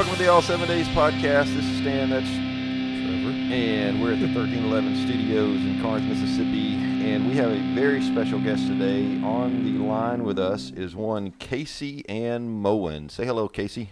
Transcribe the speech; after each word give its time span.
Welcome 0.00 0.16
to 0.16 0.22
the 0.22 0.32
All 0.32 0.40
Seven 0.40 0.66
Days 0.66 0.88
podcast. 0.88 1.54
This 1.54 1.66
is 1.66 1.76
Stan. 1.76 2.08
That's 2.08 2.26
Trevor, 2.26 3.36
and 3.52 4.00
we're 4.00 4.14
at 4.14 4.20
the 4.20 4.32
1311 4.32 4.96
Studios 4.96 5.56
in 5.58 5.78
Carnes, 5.82 6.08
Mississippi. 6.08 6.76
And 7.04 7.28
we 7.28 7.34
have 7.34 7.50
a 7.50 7.58
very 7.74 8.00
special 8.00 8.40
guest 8.40 8.66
today. 8.66 9.20
On 9.22 9.62
the 9.62 9.84
line 9.84 10.24
with 10.24 10.38
us 10.38 10.70
is 10.70 10.96
one 10.96 11.32
Casey 11.32 12.08
Ann 12.08 12.48
Moen. 12.48 13.10
Say 13.10 13.26
hello, 13.26 13.46
Casey. 13.46 13.90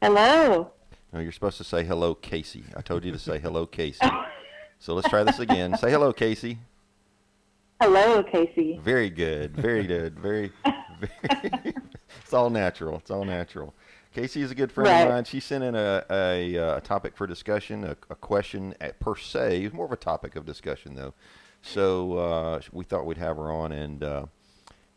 Hello. 0.00 0.70
No, 1.12 1.20
you're 1.20 1.32
supposed 1.32 1.58
to 1.58 1.64
say 1.64 1.84
hello, 1.84 2.14
Casey. 2.14 2.64
I 2.74 2.80
told 2.80 3.04
you 3.04 3.12
to 3.12 3.18
say 3.18 3.38
hello, 3.38 3.66
Casey. 3.66 4.08
So 4.78 4.94
let's 4.94 5.10
try 5.10 5.22
this 5.22 5.38
again. 5.38 5.76
Say 5.76 5.90
hello, 5.90 6.14
Casey. 6.14 6.56
Hello, 7.78 8.22
Casey. 8.22 8.80
Very 8.82 9.10
good. 9.10 9.54
Very 9.54 9.86
good. 9.86 10.18
Very, 10.18 10.50
very. 10.64 10.80
it's 12.22 12.32
all 12.32 12.48
natural. 12.48 12.96
It's 12.96 13.10
all 13.10 13.26
natural. 13.26 13.74
Casey 14.12 14.42
is 14.42 14.50
a 14.50 14.54
good 14.54 14.70
friend 14.70 14.88
Right. 14.88 15.00
of 15.02 15.08
mine. 15.08 15.24
She 15.24 15.40
sent 15.40 15.64
in 15.64 15.74
a, 15.74 16.04
a, 16.10 16.58
uh, 16.58 16.80
topic 16.80 17.16
for 17.16 17.26
discussion, 17.26 17.84
a, 17.84 17.96
a 18.10 18.14
question 18.14 18.74
at, 18.80 19.00
per 19.00 19.16
se. 19.16 19.64
It's 19.64 19.74
more 19.74 19.86
of 19.86 19.92
a 19.92 19.96
topic 19.96 20.36
of 20.36 20.44
discussion, 20.44 20.94
though. 20.94 21.14
So 21.62 22.18
uh, 22.18 22.60
we 22.72 22.84
thought 22.84 23.06
we'd 23.06 23.18
have 23.18 23.36
her 23.36 23.50
on 23.50 23.72
and 23.72 24.02
uh, 24.02 24.26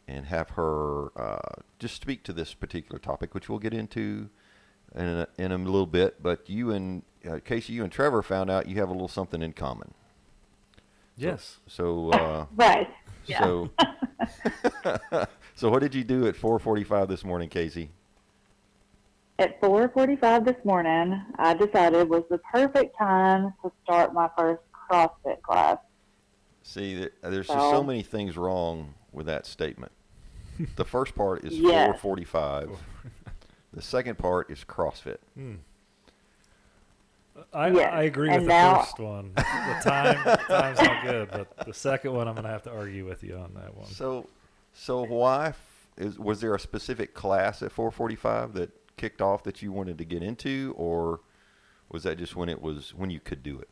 and 0.08 0.26
have 0.26 0.50
her 0.52 1.10
uh, 1.20 1.62
just 1.80 2.02
speak 2.02 2.24
to 2.24 2.34
this 2.34 2.54
particular 2.54 3.00
topic, 3.00 3.34
which 3.34 3.48
we'll 3.50 3.60
get 3.60 3.74
into 3.74 4.30
in 4.96 5.06
a, 5.06 5.28
in 5.38 5.52
a 5.52 5.58
little 5.58 5.86
bit. 5.86 6.22
But 6.24 6.50
you 6.50 6.72
and 6.72 7.04
uh, 7.30 7.40
Casey, 7.46 7.74
you 7.74 7.84
and 7.84 7.92
Trevor 7.92 8.22
found 8.24 8.50
out 8.50 8.68
you 8.68 8.78
have 8.78 8.90
a 8.90 8.94
little 8.94 9.08
something 9.08 9.42
in 9.44 9.54
common. 9.54 9.94
Yes. 11.16 11.60
So 11.68 12.10
uh, 12.12 12.46
Right. 12.56 12.90
Yeah. 13.28 13.40
so, 13.44 13.70
so 15.56 15.70
what 15.70 15.80
did 15.82 15.94
you 15.96 16.04
do 16.04 16.28
at 16.28 16.36
4:45 16.36 17.08
this 17.08 17.24
morning, 17.24 17.50
Casey? 17.50 17.92
At 19.38 19.60
4:45 19.60 20.46
this 20.46 20.64
morning, 20.64 21.22
I 21.38 21.54
decided 21.54 22.08
was 22.10 22.24
the 22.30 22.38
perfect 22.38 22.98
time 22.98 23.54
to 23.64 23.72
start 23.84 24.14
my 24.14 24.30
first 24.38 24.62
CrossFit 24.90 25.42
class. 25.42 25.78
See, 26.64 26.96
th- 26.96 27.14
there's 27.22 27.48
just 27.48 27.60
so 27.60 27.72
So- 27.72 27.84
many 27.84 28.02
things 28.02 28.38
wrong 28.38 28.94
with 29.12 29.26
that 29.28 29.46
statement. 29.46 29.92
The 30.78 30.86
first 30.86 31.16
part 31.16 31.44
is 31.44 31.54
Yes. 31.60 32.00
4:45. 32.00 32.78
The 33.74 33.82
second 33.82 34.18
part 34.18 34.50
is 34.50 34.64
CrossFit. 34.64 35.18
Hmm. 35.34 35.56
I, 37.54 37.68
Yes, 37.72 37.94
I 37.94 38.04
agree 38.04 38.30
and 38.30 38.44
with 38.44 38.48
the 38.48 38.76
first 38.78 38.98
one. 39.00 39.34
The 39.36 39.42
time 39.84 40.24
the 40.24 40.38
time's 40.48 40.80
not 40.80 41.04
good, 41.04 41.30
but 41.30 41.66
the 41.66 41.74
second 41.74 42.14
one 42.14 42.30
I'm 42.30 42.36
gonna 42.36 42.48
have 42.48 42.64
to 42.64 42.72
argue 42.72 43.06
with 43.06 43.22
you 43.22 43.36
on 43.36 43.54
that 43.56 43.76
one. 43.76 43.88
So, 43.88 44.28
so 44.74 45.04
why 45.06 45.48
f- 45.48 45.88
is 45.98 46.18
was 46.18 46.40
there 46.40 46.56
a 46.56 46.60
specific 46.60 47.14
class 47.14 47.62
at 47.62 47.74
4:45 47.74 48.54
that 48.54 48.70
kicked 48.98 49.22
off 49.22 49.44
that 49.44 49.62
you 49.62 49.72
wanted 49.72 49.98
to 49.98 50.06
get 50.06 50.24
into, 50.24 50.74
or 50.78 51.22
was 51.90 52.04
that 52.04 52.18
just 52.18 52.36
when 52.36 52.50
it 52.50 52.62
was 52.62 52.94
when 52.94 53.10
you 53.10 53.20
could 53.20 53.44
do 53.44 53.60
it? 53.60 53.70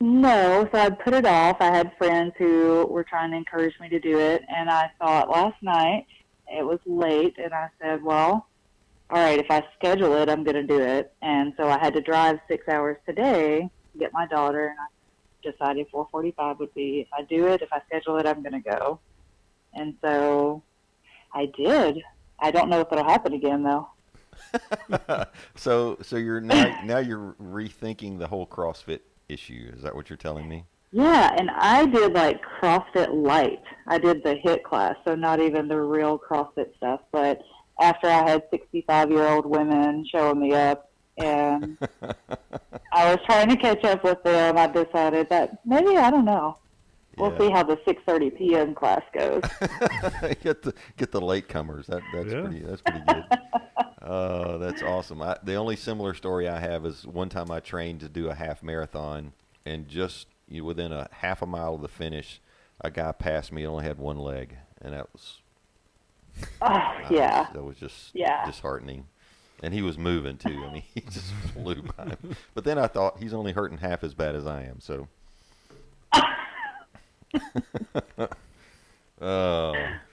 No, 0.00 0.68
so 0.72 0.78
I 0.78 0.90
put 0.90 1.14
it 1.14 1.24
off. 1.24 1.56
I 1.60 1.74
had 1.74 1.92
friends 1.96 2.32
who 2.36 2.86
were 2.90 3.04
trying 3.04 3.30
to 3.30 3.36
encourage 3.36 3.78
me 3.80 3.88
to 3.88 4.00
do 4.00 4.18
it, 4.18 4.42
and 4.48 4.68
I 4.68 4.90
thought 4.98 5.30
last 5.30 5.62
night 5.62 6.06
it 6.46 6.64
was 6.64 6.78
late, 6.84 7.36
and 7.38 7.54
I 7.54 7.68
said, 7.80 8.02
well, 8.02 8.46
all 9.10 9.18
right, 9.18 9.38
if 9.38 9.46
I 9.50 9.62
schedule 9.78 10.14
it, 10.16 10.28
I'm 10.28 10.44
going 10.44 10.56
to 10.56 10.66
do 10.66 10.80
it. 10.80 11.14
And 11.22 11.52
so 11.56 11.68
I 11.68 11.78
had 11.78 11.94
to 11.94 12.00
drive 12.00 12.38
six 12.48 12.68
hours 12.68 12.96
today 13.06 13.68
to 13.92 13.98
get 13.98 14.12
my 14.12 14.26
daughter, 14.26 14.66
and 14.66 14.78
I 14.78 15.50
decided 15.50 15.86
4:45 15.92 16.58
would 16.58 16.74
be 16.74 17.00
if 17.00 17.08
I 17.16 17.22
do 17.22 17.46
it. 17.46 17.62
If 17.62 17.72
I 17.72 17.80
schedule 17.86 18.18
it, 18.18 18.26
I'm 18.26 18.42
going 18.42 18.60
to 18.62 18.70
go. 18.70 19.00
And 19.74 19.94
so 20.02 20.62
I 21.32 21.46
did. 21.56 22.02
I 22.44 22.50
don't 22.50 22.68
know 22.68 22.80
if 22.80 22.92
it'll 22.92 23.04
happen 23.04 23.32
again 23.32 23.62
though. 23.62 23.88
so, 25.56 25.96
so 26.02 26.16
you're 26.16 26.42
now 26.42 26.78
now 26.84 26.98
you're 26.98 27.34
rethinking 27.42 28.18
the 28.18 28.26
whole 28.26 28.46
CrossFit 28.46 29.00
issue. 29.30 29.70
Is 29.74 29.82
that 29.82 29.94
what 29.94 30.10
you're 30.10 30.18
telling 30.18 30.46
me? 30.46 30.64
Yeah, 30.92 31.34
and 31.38 31.50
I 31.50 31.86
did 31.86 32.12
like 32.12 32.42
CrossFit 32.60 33.14
Light. 33.14 33.62
I 33.86 33.96
did 33.96 34.22
the 34.22 34.34
HIIT 34.44 34.62
class, 34.62 34.94
so 35.06 35.14
not 35.14 35.40
even 35.40 35.68
the 35.68 35.80
real 35.80 36.18
CrossFit 36.18 36.76
stuff. 36.76 37.00
But 37.12 37.40
after 37.80 38.08
I 38.08 38.28
had 38.28 38.42
65 38.50 39.10
year 39.10 39.26
old 39.26 39.46
women 39.46 40.06
showing 40.12 40.38
me 40.38 40.52
up, 40.52 40.90
and 41.16 41.78
I 42.92 43.10
was 43.10 43.18
trying 43.24 43.48
to 43.48 43.56
catch 43.56 43.82
up 43.84 44.04
with 44.04 44.22
them, 44.22 44.58
I 44.58 44.66
decided 44.66 45.30
that 45.30 45.60
maybe 45.64 45.96
I 45.96 46.10
don't 46.10 46.26
know. 46.26 46.58
We'll 47.16 47.32
Yeah. 47.32 47.38
see 47.38 47.50
how 47.50 47.62
the 47.62 47.76
6:30 47.86 48.36
p.m. 48.36 48.74
class 48.74 49.02
goes. 49.12 49.42
get 50.42 50.62
the 50.62 50.74
get 50.96 51.12
the 51.12 51.20
latecomers. 51.20 51.86
That 51.86 52.02
that's 52.12 52.32
Yeah. 52.32 52.40
pretty 52.42 52.60
that's 52.60 52.82
pretty 52.82 53.00
good. 53.06 53.24
uh, 54.02 54.58
that's 54.58 54.82
awesome. 54.82 55.22
I, 55.22 55.36
the 55.42 55.54
only 55.54 55.76
similar 55.76 56.14
story 56.14 56.48
I 56.48 56.58
have 56.60 56.84
is 56.86 57.06
one 57.06 57.28
time 57.28 57.50
I 57.50 57.60
trained 57.60 58.00
to 58.00 58.08
do 58.08 58.28
a 58.28 58.34
half 58.34 58.62
marathon, 58.62 59.32
and 59.64 59.88
just 59.88 60.26
you 60.48 60.60
know, 60.62 60.66
within 60.66 60.92
a 60.92 61.08
half 61.12 61.40
a 61.42 61.46
mile 61.46 61.74
of 61.74 61.82
the 61.82 61.88
finish, 61.88 62.40
a 62.80 62.90
guy 62.90 63.12
passed 63.12 63.52
me 63.52 63.62
and 63.64 63.70
only 63.72 63.84
had 63.84 63.98
one 63.98 64.18
leg, 64.18 64.56
and 64.82 64.92
that 64.92 65.06
was 65.12 65.40
oh, 66.60 66.66
I 66.66 67.06
yeah. 67.10 67.40
was- 67.42 67.48
that 67.54 67.62
was 67.64 67.76
just 67.76 68.14
Yeah. 68.14 68.44
disheartening. 68.46 69.06
And 69.62 69.72
he 69.72 69.80
was 69.80 69.96
moving 69.96 70.36
too. 70.36 70.64
I 70.68 70.72
mean, 70.72 70.82
he 70.94 71.00
just 71.00 71.32
flew 71.54 71.80
by. 71.96 72.04
him. 72.06 72.36
But 72.54 72.64
then 72.64 72.76
I 72.76 72.86
thought 72.86 73.18
he's 73.20 73.32
only 73.32 73.52
hurting 73.52 73.78
half 73.78 74.04
as 74.04 74.12
bad 74.12 74.34
as 74.34 74.46
I 74.46 74.62
am. 74.64 74.80
So. 74.80 75.08
Uh, 79.20 79.72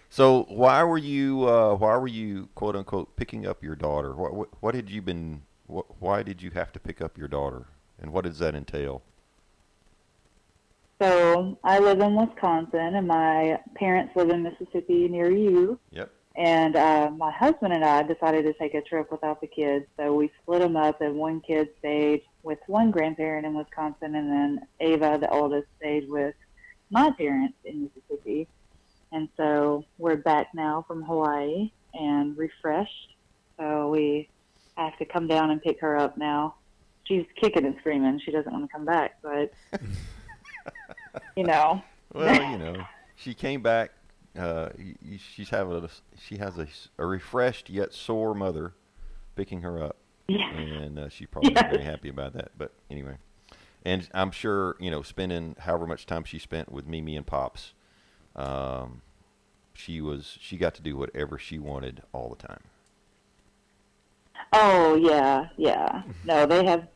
so 0.09 0.43
why 0.43 0.83
were 0.83 0.97
you 0.97 1.47
uh, 1.47 1.75
why 1.75 1.97
were 1.97 2.07
you 2.07 2.47
quote 2.55 2.75
unquote 2.75 3.15
picking 3.15 3.45
up 3.45 3.63
your 3.63 3.75
daughter? 3.75 4.13
What 4.15 4.33
what, 4.33 4.49
what 4.61 4.75
had 4.75 4.89
you 4.89 5.01
been? 5.01 5.41
What, 5.67 5.85
why 5.99 6.23
did 6.23 6.41
you 6.41 6.51
have 6.51 6.71
to 6.73 6.79
pick 6.79 7.01
up 7.01 7.17
your 7.17 7.27
daughter? 7.27 7.65
And 7.99 8.13
what 8.13 8.25
does 8.25 8.39
that 8.39 8.55
entail? 8.55 9.01
So 11.01 11.57
I 11.63 11.79
live 11.79 11.99
in 11.99 12.15
Wisconsin, 12.15 12.95
and 12.95 13.07
my 13.07 13.59
parents 13.75 14.15
live 14.15 14.29
in 14.29 14.43
Mississippi 14.43 15.07
near 15.07 15.31
you. 15.31 15.79
Yep. 15.91 16.11
And 16.35 16.75
uh, 16.75 17.11
my 17.17 17.31
husband 17.31 17.73
and 17.73 17.83
I 17.83 18.03
decided 18.03 18.45
to 18.45 18.53
take 18.53 18.75
a 18.75 18.81
trip 18.81 19.11
without 19.11 19.41
the 19.41 19.47
kids, 19.47 19.85
so 19.97 20.13
we 20.13 20.31
split 20.41 20.61
them 20.61 20.77
up, 20.77 21.01
and 21.01 21.15
one 21.15 21.41
kid 21.41 21.69
stayed 21.79 22.21
with 22.43 22.59
one 22.67 22.91
grandparent 22.91 23.45
in 23.45 23.55
Wisconsin, 23.55 24.15
and 24.15 24.29
then 24.31 24.67
Ava, 24.79 25.17
the 25.19 25.29
oldest, 25.29 25.67
stayed 25.77 26.07
with 26.09 26.35
my 26.91 27.09
parents 27.11 27.55
in 27.65 27.83
Mississippi. 27.83 28.47
And 29.11 29.27
so 29.35 29.85
we're 29.97 30.17
back 30.17 30.49
now 30.53 30.85
from 30.87 31.03
Hawaii 31.03 31.71
and 31.93 32.37
refreshed. 32.37 33.15
So 33.57 33.89
we 33.89 34.29
have 34.77 34.97
to 34.97 35.05
come 35.05 35.27
down 35.27 35.51
and 35.51 35.61
pick 35.61 35.79
her 35.81 35.97
up 35.97 36.17
now. 36.17 36.55
She's 37.05 37.25
kicking 37.41 37.65
and 37.65 37.75
screaming. 37.79 38.21
She 38.23 38.31
doesn't 38.31 38.51
want 38.51 38.69
to 38.69 38.71
come 38.71 38.85
back, 38.85 39.17
but 39.21 39.51
you 41.35 41.43
know, 41.43 41.81
Well, 42.13 42.51
you 42.51 42.57
know, 42.63 42.75
she 43.15 43.33
came 43.33 43.61
back. 43.61 43.91
Uh, 44.37 44.69
she's 45.17 45.49
having 45.49 45.73
a, 45.75 45.89
she 46.25 46.37
has 46.37 46.57
a, 46.57 46.67
a 46.97 47.05
refreshed 47.05 47.69
yet 47.69 47.93
sore 47.93 48.33
mother 48.33 48.73
picking 49.35 49.61
her 49.61 49.83
up, 49.83 49.97
yeah. 50.29 50.49
and 50.53 50.97
uh, 50.97 51.09
she's 51.09 51.27
probably 51.27 51.51
not 51.51 51.69
very 51.69 51.83
happy 51.91 52.07
about 52.07 52.31
that. 52.33 52.51
But 52.57 52.71
anyway, 52.89 53.17
and 53.85 54.07
I'm 54.13 54.31
sure 54.31 54.75
you 54.79 54.91
know, 54.91 55.01
spending 55.01 55.55
however 55.59 55.87
much 55.87 56.05
time 56.05 56.23
she 56.23 56.39
spent 56.39 56.71
with 56.71 56.87
Mimi 56.87 57.15
and 57.15 57.25
Pops, 57.25 57.73
um, 58.35 59.01
she 59.73 60.01
was 60.01 60.37
she 60.39 60.57
got 60.57 60.75
to 60.75 60.81
do 60.81 60.95
whatever 60.95 61.37
she 61.37 61.59
wanted 61.59 62.01
all 62.13 62.29
the 62.29 62.47
time. 62.47 62.61
Oh 64.53 64.95
yeah, 64.95 65.47
yeah. 65.57 66.03
No, 66.25 66.45
they 66.45 66.65
have 66.65 66.87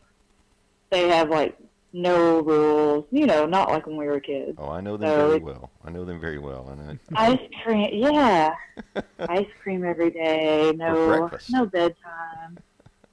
they 0.90 1.08
have 1.10 1.30
like 1.30 1.58
no 1.94 2.42
rules. 2.42 3.06
You 3.12 3.26
know, 3.26 3.46
not 3.46 3.70
like 3.70 3.88
when 3.88 3.98
we 3.98 4.06
were 4.06 4.20
kids. 4.20 4.56
Oh, 4.58 4.70
I 4.70 4.82
know 4.82 4.98
them 4.98 5.10
So 5.10 5.30
very 5.30 5.40
well. 5.40 5.72
I 5.84 5.92
know 5.92 6.06
them 6.06 6.20
very 6.20 6.38
well, 6.38 6.68
and 6.70 7.00
Ice 7.16 7.40
cream, 7.64 7.90
yeah. 7.94 8.54
Ice 9.20 9.48
cream 9.62 9.84
every 9.86 10.12
day. 10.12 10.74
No, 10.76 11.30
no 11.50 11.66
bedtime. 11.66 12.58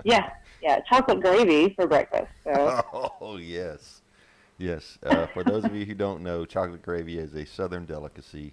Yeah, 0.04 0.30
yeah. 0.62 0.80
Chocolate 0.88 1.20
gravy 1.20 1.74
for 1.74 1.86
breakfast. 1.86 2.30
So 2.44 2.82
oh 3.20 3.36
yes, 3.36 4.00
yes. 4.58 4.98
Uh, 5.04 5.26
for 5.26 5.44
those 5.44 5.64
of 5.64 5.74
you 5.74 5.84
who 5.84 5.94
don't 5.94 6.22
know, 6.22 6.44
chocolate 6.44 6.82
gravy 6.82 7.18
is 7.18 7.34
a 7.34 7.44
Southern 7.44 7.84
delicacy, 7.84 8.52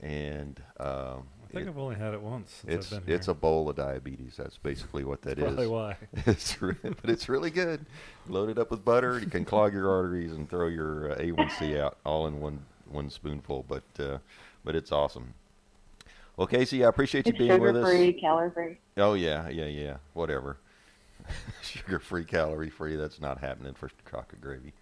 and 0.00 0.60
um, 0.78 1.24
I 1.48 1.52
think 1.54 1.66
it- 1.66 1.70
I've 1.70 1.78
only 1.78 1.96
had 1.96 2.14
it 2.14 2.20
once. 2.22 2.62
Since 2.64 2.86
it's 2.86 2.92
I've 2.92 3.06
been 3.06 3.14
it's 3.14 3.28
a 3.28 3.34
bowl 3.34 3.68
of 3.68 3.76
diabetes. 3.76 4.34
That's 4.36 4.56
basically 4.58 5.04
what 5.04 5.22
that 5.22 5.38
is. 5.38 5.44
probably 5.44 5.66
why. 5.68 5.96
It's 6.26 6.60
re- 6.62 6.74
but 6.82 7.10
it's 7.10 7.28
really 7.28 7.50
good. 7.50 7.84
Load 8.28 8.48
it 8.50 8.58
up 8.58 8.70
with 8.70 8.84
butter. 8.84 9.18
You 9.18 9.26
can 9.26 9.44
clog 9.44 9.72
your 9.72 9.90
arteries 9.90 10.32
and 10.32 10.48
throw 10.48 10.68
your 10.68 11.12
uh, 11.12 11.16
A1C 11.18 11.78
out 11.80 11.98
all 12.04 12.26
in 12.26 12.40
one 12.40 12.60
one 12.90 13.10
spoonful. 13.10 13.64
But 13.68 13.82
uh, 13.98 14.18
but 14.64 14.74
it's 14.76 14.92
awesome. 14.92 15.34
Well, 16.36 16.46
Casey, 16.46 16.82
I 16.84 16.88
appreciate 16.88 17.26
you 17.26 17.30
it's 17.30 17.38
being 17.38 17.60
with 17.60 17.76
us. 17.76 17.82
sugar 17.82 17.86
us. 17.86 17.98
free, 17.98 18.12
calorie 18.14 18.50
free. 18.50 18.78
Oh 18.96 19.14
yeah, 19.14 19.48
yeah, 19.50 19.66
yeah. 19.66 19.96
Whatever. 20.14 20.56
Sugar 21.62 21.98
free, 21.98 22.24
calorie 22.24 22.70
free. 22.70 22.96
That's 22.96 23.20
not 23.20 23.38
happening 23.38 23.74
for 23.74 23.90
chocolate 24.10 24.40
gravy. 24.40 24.72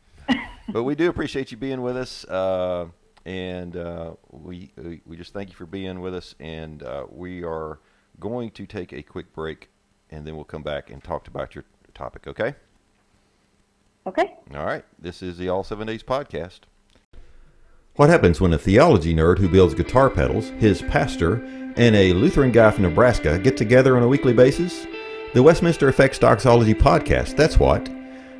but 0.69 0.85
we 0.85 0.95
do 0.95 1.09
appreciate 1.09 1.51
you 1.51 1.57
being 1.57 1.83
with 1.83 1.97
us, 1.97 2.25
uh, 2.27 2.87
and 3.25 3.77
uh, 3.77 4.13
we 4.31 4.73
we 4.77 5.01
we 5.07 5.17
just 5.17 5.33
thank 5.33 5.51
you 5.51 5.57
for 5.57 5.67
being 5.67 6.01
with 6.01 6.15
us. 6.15 6.35
And 6.41 6.83
uh, 6.83 7.07
we 7.11 7.43
are 7.43 7.81
going 8.19 8.51
to 8.53 8.67
take 8.67 8.93
a 8.93 9.03
quick 9.03 9.33
break, 9.33 9.71
and 10.11 10.27
then 10.27 10.37
we'll 10.37 10.45
come 10.45 10.63
back 10.63 10.91
and 10.91 11.03
talk 11.03 11.27
about 11.29 11.55
your 11.55 11.65
topic. 11.95 12.27
Okay? 12.27 12.55
Okay. 14.07 14.35
All 14.55 14.65
right. 14.65 14.85
This 14.99 15.23
is 15.23 15.37
the 15.39 15.49
All 15.49 15.65
Seven 15.65 15.87
Days 15.87 16.03
podcast. 16.03 16.61
What 17.97 18.09
happens 18.09 18.41
when 18.41 18.53
a 18.53 18.59
theology 18.59 19.15
nerd 19.15 19.39
who 19.39 19.49
builds 19.49 19.75
guitar 19.75 20.09
pedals, 20.09 20.51
his 20.51 20.81
pastor, 20.83 21.35
and 21.77 21.95
a 21.95 22.13
Lutheran 22.13 22.53
guy 22.53 22.71
from 22.71 22.85
Nebraska 22.85 23.39
get 23.39 23.57
together 23.57 23.97
on 23.97 24.03
a 24.03 24.09
weekly 24.09 24.33
basis? 24.33 24.87
The 25.33 25.45
Westminster 25.45 25.89
Effects 25.89 26.19
Doxology 26.19 26.75
Podcast, 26.75 27.37
that's 27.37 27.57
what. 27.57 27.89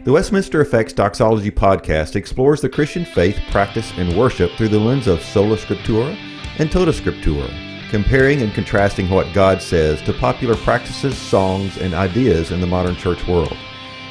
The 0.03 0.11
Westminster 0.11 0.61
Effects 0.61 0.93
Doxology 0.93 1.53
Podcast 1.53 2.17
explores 2.17 2.61
the 2.61 2.69
Christian 2.69 3.05
faith, 3.05 3.39
practice, 3.53 3.93
and 3.97 4.19
worship 4.19 4.51
through 4.53 4.71
the 4.71 4.81
lens 4.81 5.07
of 5.07 5.23
Sola 5.23 5.57
Scriptura 5.57 6.17
and 6.59 6.69
Tota 6.69 6.91
Scriptura, 6.91 7.49
comparing 7.91 8.43
and 8.43 8.53
contrasting 8.53 9.09
what 9.09 9.33
God 9.33 9.63
says 9.63 10.03
to 10.03 10.13
popular 10.13 10.57
practices, 10.57 11.17
songs, 11.17 11.77
and 11.77 11.95
ideas 11.95 12.51
in 12.51 12.61
the 12.61 12.67
modern 12.67 12.97
church 12.97 13.25
world. 13.29 13.57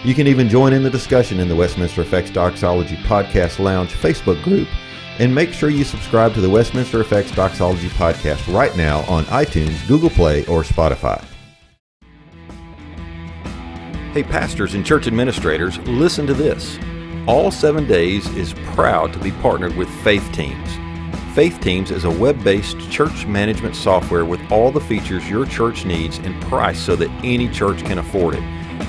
You 0.06 0.16
can 0.16 0.28
even 0.28 0.48
join 0.48 0.72
in 0.72 0.82
the 0.82 0.90
discussion 0.90 1.42
in 1.42 1.50
the 1.50 1.58
Westminster 1.58 2.02
Effects 2.02 2.32
Doxology 2.32 2.96
Podcast 3.04 3.60
Lounge 3.60 3.92
Facebook 3.92 4.42
group 4.42 4.70
and 5.20 5.36
make 5.36 5.52
sure 5.52 5.70
you 5.70 5.84
subscribe 5.84 6.34
to 6.34 6.40
the 6.40 6.50
Westminster 6.50 7.02
Effects 7.02 7.32
Doxology 7.32 7.90
Podcast 7.90 8.54
right 8.54 8.74
now 8.78 9.02
on 9.02 9.26
iTunes, 9.26 9.86
Google 9.86 10.10
Play, 10.10 10.46
or 10.46 10.64
Spotify. 10.64 11.29
Hey, 14.12 14.24
pastors 14.24 14.74
and 14.74 14.84
church 14.84 15.06
administrators, 15.06 15.78
listen 15.82 16.26
to 16.26 16.34
this. 16.34 16.80
All 17.28 17.52
Seven 17.52 17.86
Days 17.86 18.28
is 18.30 18.56
proud 18.74 19.14
to 19.14 19.20
be 19.20 19.32
partnered 19.34 19.76
with 19.76 19.88
Faith 20.02 20.28
Teams. 20.32 20.68
Faith 21.36 21.60
Teams 21.62 21.92
is 21.92 22.06
a 22.06 22.10
web 22.10 22.44
based 22.44 22.80
church 22.90 23.28
management 23.28 23.76
software 23.76 24.26
with 24.26 24.42
all 24.52 24.72
the 24.72 24.82
features 24.82 25.30
your 25.30 25.46
church 25.46 25.86
needs 25.86 26.18
and 26.18 26.42
priced 26.42 26.88
so 26.88 26.96
that 26.96 27.12
any 27.24 27.48
church 27.50 27.86
can 27.86 28.00
afford 28.00 28.34
it. 28.34 28.44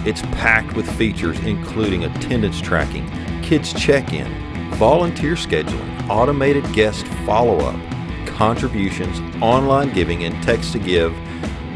It's 0.06 0.22
packed 0.22 0.74
with 0.74 0.90
features 0.96 1.38
including 1.40 2.04
attendance 2.04 2.58
tracking, 2.58 3.06
kids 3.42 3.74
check 3.74 4.14
in, 4.14 4.26
volunteer 4.76 5.34
scheduling, 5.34 6.08
automated 6.08 6.64
guest 6.72 7.06
follow 7.26 7.58
up, 7.58 7.78
contributions, 8.26 9.20
online 9.42 9.92
giving, 9.92 10.24
and 10.24 10.42
text 10.42 10.72
to 10.72 10.78
give, 10.78 11.14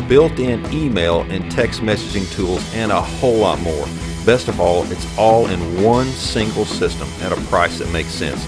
built 0.09 0.39
in 0.39 0.65
email 0.73 1.23
and 1.31 1.51
text 1.51 1.81
messaging 1.81 2.31
tools, 2.35 2.63
and 2.75 2.93
a 2.93 3.01
whole 3.01 3.39
lot 3.39 3.61
more. 3.61 3.87
Best 4.25 4.49
of 4.49 4.61
all, 4.61 4.91
it's 4.91 5.19
all 5.19 5.47
in 5.49 5.83
one 5.83 6.07
single 6.07 6.65
system 6.65 7.09
at 7.21 7.33
a 7.33 7.41
price 7.47 7.79
that 7.79 7.93
makes 7.93 8.11
sense. 8.11 8.45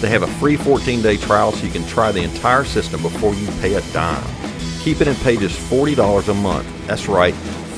They 0.00 0.08
have 0.08 0.22
a 0.22 0.26
free 0.26 0.56
14 0.56 1.00
day 1.00 1.16
trial 1.16 1.52
so 1.52 1.64
you 1.64 1.72
can 1.72 1.86
try 1.86 2.10
the 2.10 2.22
entire 2.22 2.64
system 2.64 3.02
before 3.02 3.34
you 3.34 3.46
pay 3.60 3.74
a 3.74 3.80
dime. 3.92 4.26
Keep 4.80 5.00
it 5.00 5.08
in 5.08 5.14
pay 5.16 5.36
just 5.36 5.58
$40 5.70 6.28
a 6.28 6.34
month. 6.34 6.86
That's 6.86 7.08
right, 7.08 7.34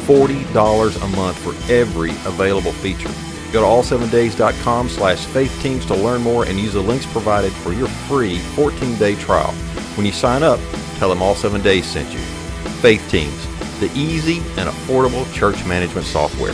$40 0.06 1.04
a 1.04 1.16
month 1.16 1.38
for 1.38 1.54
every 1.70 2.10
available 2.24 2.72
feature. 2.72 3.10
Go 3.52 3.60
to 3.60 3.66
all7days.com 3.66 4.88
slash 4.88 5.26
faith 5.26 5.56
teams 5.62 5.86
to 5.86 5.94
learn 5.94 6.22
more 6.22 6.44
and 6.46 6.58
use 6.58 6.72
the 6.72 6.80
links 6.80 7.06
provided 7.06 7.52
for 7.52 7.72
your 7.72 7.88
free 7.88 8.38
14-day 8.56 9.14
trial. 9.16 9.52
When 9.96 10.06
you 10.06 10.12
sign 10.12 10.42
up, 10.42 10.58
tell 10.96 11.08
them 11.08 11.22
All 11.22 11.34
7 11.34 11.62
Days 11.62 11.86
sent 11.86 12.12
you. 12.12 12.33
Faith 12.84 13.08
Teams, 13.08 13.48
the 13.80 13.90
easy 13.98 14.36
and 14.60 14.68
affordable 14.68 15.24
church 15.32 15.64
management 15.64 16.06
software. 16.06 16.52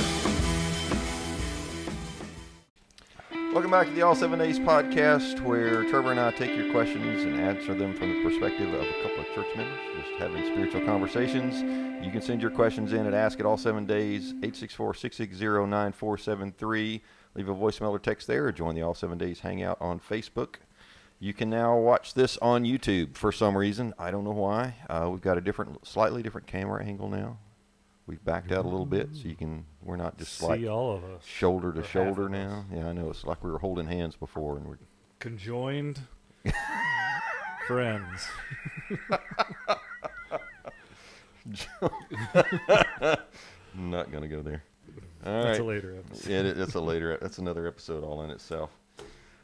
Welcome 3.52 3.72
back 3.72 3.88
to 3.88 3.94
the 3.94 4.02
All 4.02 4.14
7 4.14 4.38
Days 4.38 4.60
podcast 4.60 5.40
where 5.40 5.82
Trevor 5.90 6.12
and 6.12 6.20
I 6.20 6.30
take 6.30 6.56
your 6.56 6.70
questions 6.70 7.24
and 7.24 7.34
answer 7.34 7.74
them 7.74 7.96
from 7.96 8.10
the 8.10 8.22
perspective 8.22 8.72
of 8.72 8.80
a 8.80 9.02
couple 9.02 9.22
of 9.22 9.26
church 9.34 9.48
members, 9.56 9.80
just 9.96 10.12
having 10.20 10.44
spiritual 10.44 10.82
conversations. 10.82 11.62
You 12.06 12.12
can 12.12 12.22
send 12.22 12.40
your 12.40 12.52
questions 12.52 12.92
in 12.92 13.08
at 13.08 13.12
Ask 13.12 13.40
at 13.40 13.46
All 13.46 13.56
7 13.56 13.84
Days, 13.84 14.32
864-660-9473. 14.34 17.00
Leave 17.34 17.48
a 17.48 17.54
voicemail 17.56 17.90
or 17.90 17.98
text 17.98 18.28
there 18.28 18.46
or 18.46 18.52
join 18.52 18.76
the 18.76 18.82
All 18.82 18.94
7 18.94 19.18
Days 19.18 19.40
Hangout 19.40 19.78
on 19.80 19.98
Facebook. 19.98 20.58
You 21.22 21.34
can 21.34 21.50
now 21.50 21.76
watch 21.78 22.14
this 22.14 22.38
on 22.38 22.64
YouTube 22.64 23.14
for 23.14 23.30
some 23.30 23.54
reason. 23.56 23.92
I 23.98 24.10
don't 24.10 24.24
know 24.24 24.30
why. 24.30 24.74
Uh, 24.88 25.08
we've 25.12 25.20
got 25.20 25.36
a 25.36 25.42
different, 25.42 25.86
slightly 25.86 26.22
different 26.22 26.46
camera 26.46 26.82
angle 26.82 27.08
now. 27.10 27.36
We've 28.06 28.24
backed 28.24 28.50
out 28.52 28.64
a 28.64 28.68
little 28.68 28.86
bit 28.86 29.10
so 29.12 29.28
you 29.28 29.36
can, 29.36 29.66
we're 29.82 29.96
not 29.96 30.16
just 30.18 30.38
See 30.38 30.46
like 30.46 30.64
all 30.66 30.96
of 30.96 31.04
us. 31.04 31.24
shoulder 31.26 31.72
to 31.74 31.84
shoulder 31.84 32.28
now. 32.30 32.64
Yeah, 32.74 32.88
I 32.88 32.92
know. 32.92 33.10
It's 33.10 33.22
like 33.24 33.44
we 33.44 33.50
were 33.50 33.58
holding 33.58 33.86
hands 33.86 34.16
before, 34.16 34.56
and 34.56 34.66
we're 34.66 34.78
Conjoined 35.20 36.00
friends. 37.68 38.26
not 43.74 44.10
gonna 44.10 44.28
go 44.28 44.42
there. 44.42 44.62
All 45.24 45.32
That's 45.44 45.58
right. 45.58 45.60
a 45.60 45.64
later 45.64 45.96
episode. 45.98 46.30
Yeah, 46.30 46.42
that's 46.52 46.74
a 46.74 46.80
later. 46.80 47.18
That's 47.20 47.36
another 47.38 47.66
episode 47.66 48.02
all 48.02 48.22
in 48.22 48.30
itself. 48.30 48.70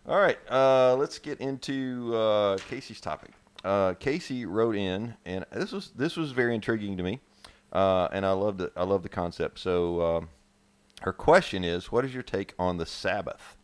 All 0.08 0.20
right, 0.20 0.38
uh, 0.48 0.94
let's 0.94 1.18
get 1.18 1.40
into 1.40 2.14
uh, 2.14 2.58
Casey's 2.68 3.00
topic. 3.00 3.32
Uh, 3.64 3.94
Casey 3.94 4.46
wrote 4.46 4.76
in, 4.76 5.14
and 5.24 5.44
this 5.50 5.72
was 5.72 5.90
this 5.96 6.16
was 6.16 6.30
very 6.30 6.54
intriguing 6.54 6.96
to 6.96 7.02
me, 7.02 7.18
uh, 7.72 8.06
and 8.12 8.24
I 8.24 8.30
loved 8.30 8.60
it. 8.60 8.72
I 8.76 8.84
love 8.84 9.02
the 9.02 9.08
concept. 9.08 9.58
So, 9.58 10.00
um, 10.02 10.28
her 11.00 11.12
question 11.12 11.64
is, 11.64 11.90
"What 11.90 12.04
is 12.04 12.14
your 12.14 12.22
take 12.22 12.54
on 12.56 12.76
the 12.76 12.86
Sabbath?" 12.86 13.56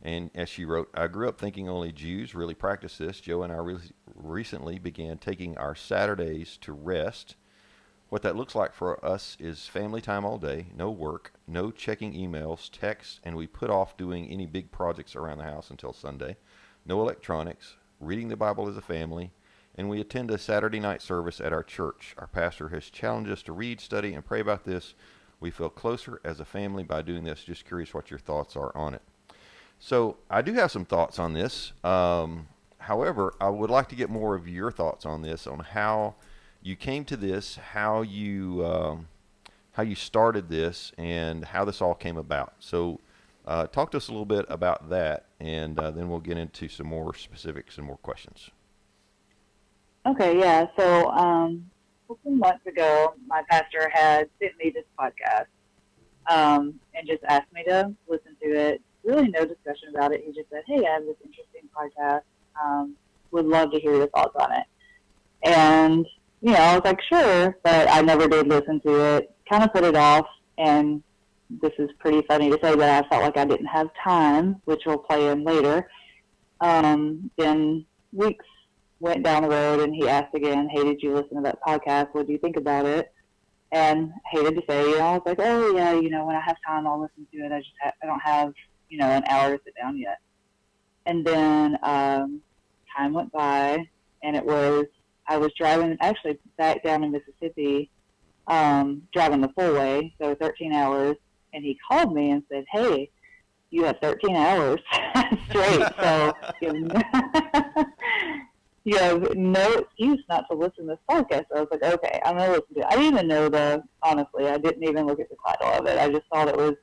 And 0.00 0.30
as 0.36 0.48
she 0.48 0.64
wrote, 0.64 0.88
I 0.94 1.08
grew 1.08 1.28
up 1.28 1.40
thinking 1.40 1.68
only 1.68 1.90
Jews 1.90 2.32
really 2.32 2.54
practice 2.54 2.98
this. 2.98 3.20
Joe 3.20 3.42
and 3.42 3.52
I 3.52 3.56
re- 3.56 3.90
recently 4.14 4.78
began 4.78 5.18
taking 5.18 5.58
our 5.58 5.74
Saturdays 5.74 6.58
to 6.58 6.72
rest. 6.72 7.34
What 8.08 8.22
that 8.22 8.36
looks 8.36 8.54
like 8.54 8.72
for 8.72 9.04
us 9.04 9.36
is 9.40 9.66
family 9.66 10.00
time 10.00 10.24
all 10.24 10.38
day, 10.38 10.66
no 10.76 10.90
work, 10.90 11.32
no 11.48 11.72
checking 11.72 12.12
emails, 12.12 12.70
texts, 12.70 13.18
and 13.24 13.34
we 13.34 13.48
put 13.48 13.68
off 13.68 13.96
doing 13.96 14.28
any 14.28 14.46
big 14.46 14.70
projects 14.70 15.16
around 15.16 15.38
the 15.38 15.44
house 15.44 15.70
until 15.70 15.92
Sunday. 15.92 16.36
No 16.84 17.00
electronics, 17.00 17.74
reading 17.98 18.28
the 18.28 18.36
Bible 18.36 18.68
as 18.68 18.76
a 18.76 18.82
family, 18.82 19.32
and 19.74 19.88
we 19.88 20.00
attend 20.00 20.30
a 20.30 20.38
Saturday 20.38 20.78
night 20.78 21.02
service 21.02 21.40
at 21.40 21.52
our 21.52 21.64
church. 21.64 22.14
Our 22.16 22.28
pastor 22.28 22.68
has 22.68 22.90
challenged 22.90 23.30
us 23.30 23.42
to 23.42 23.52
read, 23.52 23.80
study, 23.80 24.14
and 24.14 24.24
pray 24.24 24.38
about 24.38 24.64
this. 24.64 24.94
We 25.40 25.50
feel 25.50 25.68
closer 25.68 26.20
as 26.24 26.38
a 26.38 26.44
family 26.44 26.84
by 26.84 27.02
doing 27.02 27.24
this. 27.24 27.42
Just 27.42 27.64
curious 27.66 27.92
what 27.92 28.10
your 28.10 28.20
thoughts 28.20 28.54
are 28.54 28.74
on 28.76 28.94
it. 28.94 29.02
So 29.80 30.16
I 30.30 30.42
do 30.42 30.52
have 30.54 30.70
some 30.70 30.84
thoughts 30.84 31.18
on 31.18 31.32
this. 31.32 31.72
Um, 31.82 32.46
however, 32.78 33.34
I 33.40 33.48
would 33.48 33.68
like 33.68 33.88
to 33.88 33.96
get 33.96 34.10
more 34.10 34.36
of 34.36 34.46
your 34.46 34.70
thoughts 34.70 35.04
on 35.04 35.22
this, 35.22 35.46
on 35.48 35.58
how 35.58 36.14
you 36.62 36.76
came 36.76 37.04
to 37.06 37.16
this, 37.16 37.56
how 37.56 38.02
you 38.02 38.64
um, 38.64 39.08
how 39.72 39.82
you 39.82 39.94
started 39.94 40.48
this, 40.48 40.92
and 40.96 41.44
how 41.44 41.64
this 41.64 41.82
all 41.82 41.94
came 41.94 42.16
about. 42.16 42.54
So, 42.60 42.98
uh, 43.46 43.66
talk 43.66 43.90
to 43.90 43.98
us 43.98 44.08
a 44.08 44.10
little 44.10 44.24
bit 44.24 44.46
about 44.48 44.88
that, 44.88 45.26
and 45.38 45.78
uh, 45.78 45.90
then 45.90 46.08
we'll 46.08 46.20
get 46.20 46.38
into 46.38 46.68
some 46.68 46.86
more 46.86 47.14
specifics 47.14 47.76
and 47.76 47.86
more 47.86 47.98
questions. 47.98 48.50
Okay, 50.06 50.38
yeah. 50.38 50.66
So, 50.78 51.10
um, 51.10 51.70
a 52.08 52.14
couple 52.14 52.32
months 52.32 52.66
ago, 52.66 53.14
my 53.26 53.42
pastor 53.50 53.90
had 53.92 54.30
sent 54.40 54.52
me 54.56 54.70
this 54.74 54.84
podcast 54.98 55.46
um, 56.28 56.80
and 56.94 57.06
just 57.06 57.22
asked 57.24 57.52
me 57.52 57.62
to 57.64 57.92
listen 58.08 58.36
to 58.42 58.48
it. 58.48 58.82
Really, 59.04 59.28
no 59.28 59.44
discussion 59.44 59.88
about 59.94 60.12
it. 60.12 60.22
He 60.24 60.32
just 60.32 60.50
said, 60.50 60.62
"Hey, 60.66 60.86
I 60.86 60.94
have 60.94 61.04
this 61.04 61.16
interesting 61.24 61.68
podcast. 61.76 62.22
Um, 62.60 62.96
would 63.30 63.46
love 63.46 63.70
to 63.72 63.78
hear 63.78 63.94
your 63.94 64.08
thoughts 64.08 64.34
on 64.36 64.52
it." 64.52 64.64
And 65.42 66.06
you 66.40 66.52
know, 66.52 66.58
I 66.58 66.74
was 66.74 66.84
like, 66.84 67.00
"Sure," 67.02 67.56
but 67.62 67.88
I 67.90 68.02
never 68.02 68.28
did 68.28 68.48
listen 68.48 68.80
to 68.80 69.16
it. 69.16 69.34
Kind 69.48 69.64
of 69.64 69.72
put 69.72 69.84
it 69.84 69.96
off. 69.96 70.26
And 70.58 71.02
this 71.50 71.72
is 71.78 71.90
pretty 71.98 72.22
funny 72.26 72.50
to 72.50 72.58
say, 72.62 72.74
but 72.74 72.88
I 72.88 73.06
felt 73.08 73.22
like 73.22 73.36
I 73.36 73.44
didn't 73.44 73.66
have 73.66 73.88
time, 74.02 74.60
which 74.64 74.82
will 74.86 74.98
play 74.98 75.30
in 75.30 75.44
later. 75.44 75.88
Um, 76.60 77.30
then 77.36 77.84
weeks 78.12 78.44
went 79.00 79.22
down 79.22 79.42
the 79.42 79.48
road 79.48 79.80
and 79.80 79.94
he 79.94 80.08
asked 80.08 80.34
again, 80.34 80.68
Hey, 80.70 80.84
did 80.84 81.02
you 81.02 81.14
listen 81.14 81.36
to 81.36 81.42
that 81.42 81.58
podcast? 81.66 82.08
What 82.12 82.26
do 82.26 82.32
you 82.32 82.38
think 82.38 82.56
about 82.56 82.86
it? 82.86 83.12
And 83.72 84.12
hated 84.30 84.54
to 84.54 84.62
say, 84.68 84.82
you 84.82 84.98
know, 84.98 85.06
I 85.06 85.12
was 85.12 85.22
like, 85.26 85.38
Oh 85.40 85.74
yeah, 85.76 85.92
you 85.92 86.10
know, 86.10 86.24
when 86.24 86.36
I 86.36 86.40
have 86.40 86.56
time, 86.66 86.86
I'll 86.86 87.00
listen 87.00 87.26
to 87.32 87.38
it. 87.38 87.52
I 87.52 87.58
just 87.58 87.72
ha- 87.82 87.92
I 88.02 88.06
don't 88.06 88.20
have, 88.20 88.52
you 88.88 88.98
know, 88.98 89.06
an 89.06 89.24
hour 89.28 89.56
to 89.56 89.62
sit 89.64 89.74
down 89.76 89.98
yet. 89.98 90.18
And 91.04 91.24
then 91.24 91.78
um, 91.82 92.40
time 92.96 93.12
went 93.12 93.30
by, 93.32 93.88
and 94.22 94.34
it 94.34 94.44
was 94.44 94.86
I 95.28 95.38
was 95.38 95.52
driving 95.58 95.96
actually 96.00 96.38
back 96.56 96.82
down 96.82 97.04
in 97.04 97.12
Mississippi, 97.12 97.90
um, 98.46 99.02
driving 99.12 99.40
the 99.40 99.48
full 99.50 99.74
way, 99.74 100.14
so 100.20 100.34
13 100.34 100.72
hours. 100.72 101.16
And 101.52 101.64
he 101.64 101.78
called 101.88 102.14
me 102.14 102.30
and 102.30 102.42
said, 102.50 102.64
Hey, 102.70 103.10
you 103.70 103.84
have 103.84 103.96
13 104.00 104.36
hours 104.36 104.80
straight, 105.48 105.82
so 106.00 106.32
you 106.60 106.88
have, 106.92 107.86
you 108.84 108.96
have 108.96 109.34
no 109.34 109.72
excuse 109.72 110.22
not 110.28 110.44
to 110.50 110.56
listen 110.56 110.86
to 110.86 110.94
this 110.94 110.98
podcast. 111.10 111.46
I 111.54 111.60
was 111.60 111.68
like, 111.70 111.82
okay, 111.82 112.20
I'm 112.24 112.36
gonna 112.36 112.52
listen 112.52 112.74
to 112.74 112.80
it. 112.80 112.86
I 112.88 112.96
didn't 112.96 113.14
even 113.14 113.28
know 113.28 113.48
the 113.48 113.82
honestly, 114.02 114.46
I 114.46 114.58
didn't 114.58 114.84
even 114.84 115.06
look 115.06 115.20
at 115.20 115.28
the 115.28 115.36
title 115.44 115.80
of 115.80 115.86
it. 115.86 115.98
I 115.98 116.08
just 116.08 116.24
thought 116.32 116.48
it 116.48 116.56
was 116.56 116.74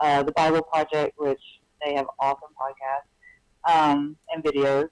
uh, 0.00 0.22
the 0.22 0.32
Bible 0.32 0.62
Project, 0.62 1.18
which 1.18 1.40
they 1.84 1.94
have 1.94 2.06
awesome 2.20 2.50
podcasts 2.60 3.72
um, 3.72 4.16
and 4.32 4.42
videos, 4.42 4.88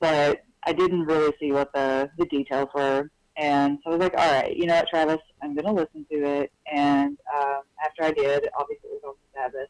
but 0.00 0.42
I 0.66 0.72
didn't 0.72 1.04
really 1.04 1.32
see 1.40 1.52
what 1.52 1.72
the 1.72 2.10
the 2.18 2.26
details 2.26 2.68
were. 2.74 3.10
And 3.38 3.78
so 3.84 3.90
I 3.90 3.96
was 3.96 4.00
like, 4.00 4.14
all 4.16 4.32
right, 4.32 4.56
you 4.56 4.66
know 4.66 4.76
what, 4.76 4.88
Travis, 4.88 5.20
I'm 5.42 5.54
going 5.54 5.66
to 5.66 5.72
listen 5.72 6.06
to 6.10 6.24
it. 6.24 6.52
And 6.72 7.18
um, 7.36 7.62
after 7.84 8.02
I 8.02 8.10
did, 8.10 8.48
obviously 8.58 8.88
it 8.90 9.02
was 9.02 9.14
on 9.14 9.14
Sabbath, 9.34 9.68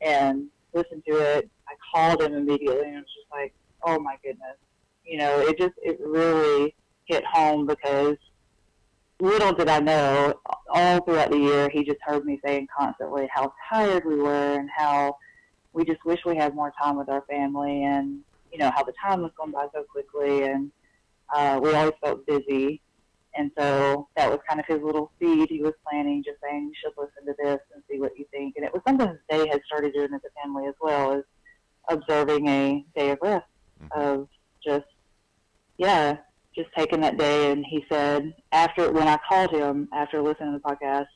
and 0.00 0.46
listened 0.72 1.02
to 1.06 1.14
it, 1.16 1.50
I 1.68 1.74
called 1.92 2.22
him 2.22 2.32
immediately 2.32 2.86
and 2.86 2.96
was 2.96 3.04
just 3.04 3.30
like, 3.30 3.54
oh 3.82 3.98
my 3.98 4.16
goodness. 4.24 4.56
You 5.04 5.18
know, 5.18 5.40
it 5.40 5.58
just, 5.58 5.74
it 5.82 5.98
really 6.00 6.74
hit 7.04 7.22
home 7.26 7.66
because 7.66 8.16
little 9.20 9.52
did 9.52 9.68
I 9.68 9.80
know, 9.80 10.34
all 10.70 11.00
throughout 11.00 11.30
the 11.30 11.38
year, 11.38 11.68
he 11.70 11.84
just 11.84 12.00
heard 12.02 12.24
me 12.24 12.40
saying 12.44 12.68
constantly 12.76 13.28
how 13.30 13.52
tired 13.68 14.06
we 14.06 14.16
were 14.16 14.54
and 14.54 14.70
how 14.74 15.18
we 15.74 15.84
just 15.84 16.02
wish 16.06 16.20
we 16.24 16.36
had 16.36 16.54
more 16.54 16.72
time 16.82 16.96
with 16.96 17.10
our 17.10 17.22
family 17.28 17.84
and, 17.84 18.20
you 18.52 18.58
know, 18.58 18.70
how 18.74 18.84
the 18.84 18.92
time 19.02 19.22
was 19.22 19.32
going 19.36 19.52
by 19.52 19.66
so 19.74 19.84
quickly 19.84 20.44
and 20.44 20.70
uh, 21.34 21.60
we 21.62 21.74
always 21.74 21.94
felt 22.02 22.26
busy. 22.26 22.82
And 23.38 23.50
so 23.58 24.08
that 24.16 24.30
was 24.30 24.38
kind 24.48 24.60
of 24.60 24.66
his 24.66 24.80
little 24.82 25.12
seed 25.20 25.48
he 25.50 25.60
was 25.60 25.74
planting, 25.86 26.22
just 26.24 26.38
saying, 26.42 26.68
you 26.68 26.72
should 26.82 26.92
listen 26.96 27.26
to 27.26 27.34
this 27.42 27.60
and 27.74 27.82
see 27.90 28.00
what 28.00 28.12
you 28.16 28.24
think. 28.30 28.54
And 28.56 28.64
it 28.64 28.72
was 28.72 28.82
something 28.86 29.06
that 29.06 29.18
they 29.28 29.46
had 29.48 29.60
started 29.66 29.92
doing 29.92 30.08
as 30.14 30.22
a 30.24 30.40
family 30.40 30.66
as 30.66 30.74
well, 30.80 31.12
as 31.12 31.22
observing 31.88 32.48
a 32.48 32.84
day 32.96 33.10
of 33.10 33.18
rest, 33.22 33.44
Mhm. 33.82 34.02
of 34.02 34.28
just, 34.64 34.86
yeah, 35.76 36.16
just 36.54 36.70
taking 36.76 37.00
that 37.02 37.18
day. 37.18 37.52
And 37.52 37.64
he 37.66 37.84
said, 37.90 38.34
after, 38.52 38.90
when 38.90 39.06
I 39.06 39.18
called 39.28 39.50
him 39.50 39.88
after 39.92 40.22
listening 40.22 40.52
to 40.52 40.58
the 40.58 40.74
podcast, 40.74 41.08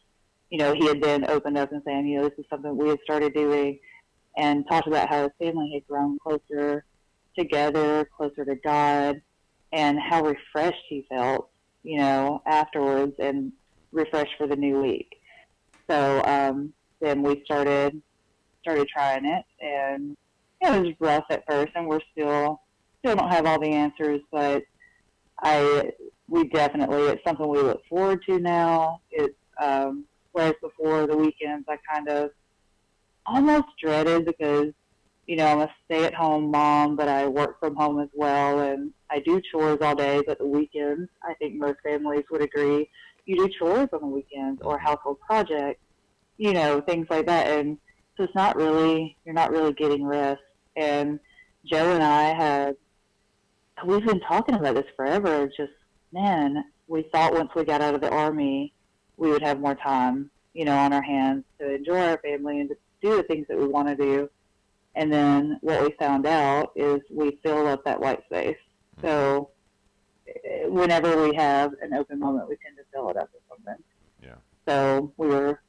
you 0.51 0.59
know, 0.59 0.75
he 0.75 0.87
had 0.87 1.01
then 1.01 1.25
opened 1.31 1.57
up 1.57 1.73
and 1.73 1.83
saying, 1.87 2.07
you 2.07 2.19
know, 2.19 2.29
this 2.29 2.39
is 2.39 2.45
something 2.51 2.77
we 2.77 2.91
had 2.91 2.99
started 3.03 3.33
doing 3.33 3.79
and 4.37 4.69
talked 4.69 4.89
about 4.89 5.09
how 5.09 5.23
his 5.23 5.33
family 5.39 5.71
had 5.73 5.87
grown 5.87 6.19
closer 6.19 6.85
together, 7.41 8.09
closer 8.17 8.45
to 8.45 8.55
God, 8.57 9.21
and 9.73 9.99
how 9.99 10.23
refreshed 10.23 10.85
he 10.89 11.07
felt, 11.09 11.49
you 11.83 11.99
know, 11.99 12.43
afterwards 12.47 13.15
and 13.19 13.53
refreshed 13.93 14.35
for 14.37 14.47
the 14.47 14.57
new 14.57 14.81
week. 14.81 15.21
So 15.89 16.23
um, 16.25 16.73
then 17.01 17.23
we 17.23 17.43
started 17.45 18.01
started 18.63 18.87
trying 18.89 19.25
it, 19.25 19.45
and 19.61 20.17
it 20.61 20.71
was 20.71 20.93
rough 21.01 21.25
at 21.31 21.45
first, 21.49 21.73
and 21.75 21.87
we're 21.87 22.01
still 22.13 22.61
still 23.01 23.17
don't 23.17 23.31
have 23.31 23.47
all 23.47 23.59
the 23.59 23.73
answers, 23.73 24.21
but 24.31 24.63
I 25.43 25.93
we 26.29 26.49
definitely 26.49 27.03
it's 27.05 27.25
something 27.25 27.49
we 27.49 27.61
look 27.61 27.83
forward 27.89 28.21
to 28.29 28.39
now. 28.39 29.01
It's 29.11 29.35
um, 29.61 30.05
whereas 30.33 30.55
before 30.61 31.07
the 31.07 31.17
weekends 31.17 31.67
I 31.69 31.79
kind 31.93 32.09
of 32.09 32.31
almost 33.27 33.69
dreaded 33.83 34.27
because 34.27 34.73
you 35.31 35.37
know 35.37 35.47
I'm 35.47 35.61
a 35.61 35.71
stay 35.85 36.05
at 36.05 36.13
home 36.13 36.51
mom, 36.51 36.97
but 36.97 37.07
I 37.07 37.29
work 37.29 37.61
from 37.61 37.77
home 37.77 38.01
as 38.01 38.09
well, 38.13 38.59
and 38.59 38.93
I 39.11 39.21
do 39.21 39.41
chores 39.41 39.79
all 39.81 39.95
day. 39.95 40.21
But 40.27 40.39
the 40.39 40.47
weekends, 40.47 41.09
I 41.23 41.35
think 41.35 41.55
most 41.55 41.79
families 41.85 42.25
would 42.33 42.43
agree, 42.43 42.91
you 43.27 43.37
do 43.37 43.49
chores 43.57 43.89
on 43.93 44.01
the 44.01 44.09
weekends 44.09 44.61
or 44.61 44.77
household 44.77 45.21
projects, 45.21 45.79
you 46.37 46.53
know, 46.53 46.81
things 46.81 47.07
like 47.11 47.27
that, 47.27 47.47
and 47.47 47.79
so 48.17 48.25
it's 48.25 48.35
not 48.35 48.57
really 48.57 49.17
you're 49.25 49.33
not 49.33 49.53
really 49.53 49.73
getting 49.73 50.05
rest. 50.05 50.43
And 50.75 51.21
Joe 51.65 51.93
and 51.93 52.03
I 52.03 52.35
had 52.35 52.77
we've 53.87 54.05
been 54.05 54.21
talking 54.23 54.57
about 54.57 54.75
this 54.75 54.91
forever. 54.97 55.47
Just 55.57 55.75
man, 56.13 56.65
we 56.89 57.05
thought 57.13 57.35
once 57.35 57.51
we 57.55 57.65
got 57.65 57.81
out 57.81 57.95
of 57.95 58.01
the 58.01 58.11
army, 58.11 58.73
we 59.17 59.31
would 59.31 59.43
have 59.43 59.61
more 59.61 59.77
time, 59.77 60.29
you 60.55 60.65
know, 60.65 60.77
on 60.77 60.93
our 60.93 61.03
hands 61.03 61.45
to 61.61 61.73
enjoy 61.73 62.01
our 62.01 62.19
family 62.19 62.59
and 62.59 62.71
to 62.71 62.77
do 63.01 63.17
the 63.17 63.23
things 63.23 63.47
that 63.49 63.57
we 63.57 63.69
want 63.69 63.87
to 63.87 63.95
do. 63.95 64.29
And 64.95 65.13
then 65.13 65.59
what 65.61 65.83
we 65.83 65.95
found 65.99 66.27
out 66.27 66.73
is 66.75 67.01
we 67.11 67.39
fill 67.43 67.67
up 67.67 67.85
that 67.85 68.01
white 68.01 68.25
space. 68.25 68.57
So 69.01 69.51
eh, 70.27 70.67
whenever 70.67 71.23
we 71.23 71.35
have 71.37 71.73
an 71.81 71.95
open 71.95 72.19
moment, 72.19 72.49
we 72.49 72.57
tend 72.57 72.77
to 72.77 72.83
fill 72.93 73.09
it 73.11 73.17
up 73.17 73.31
with 73.33 73.43
something. 73.49 73.83
Yeah. 74.23 74.35
So 74.67 75.13
we 75.17 75.29
were 75.29 75.61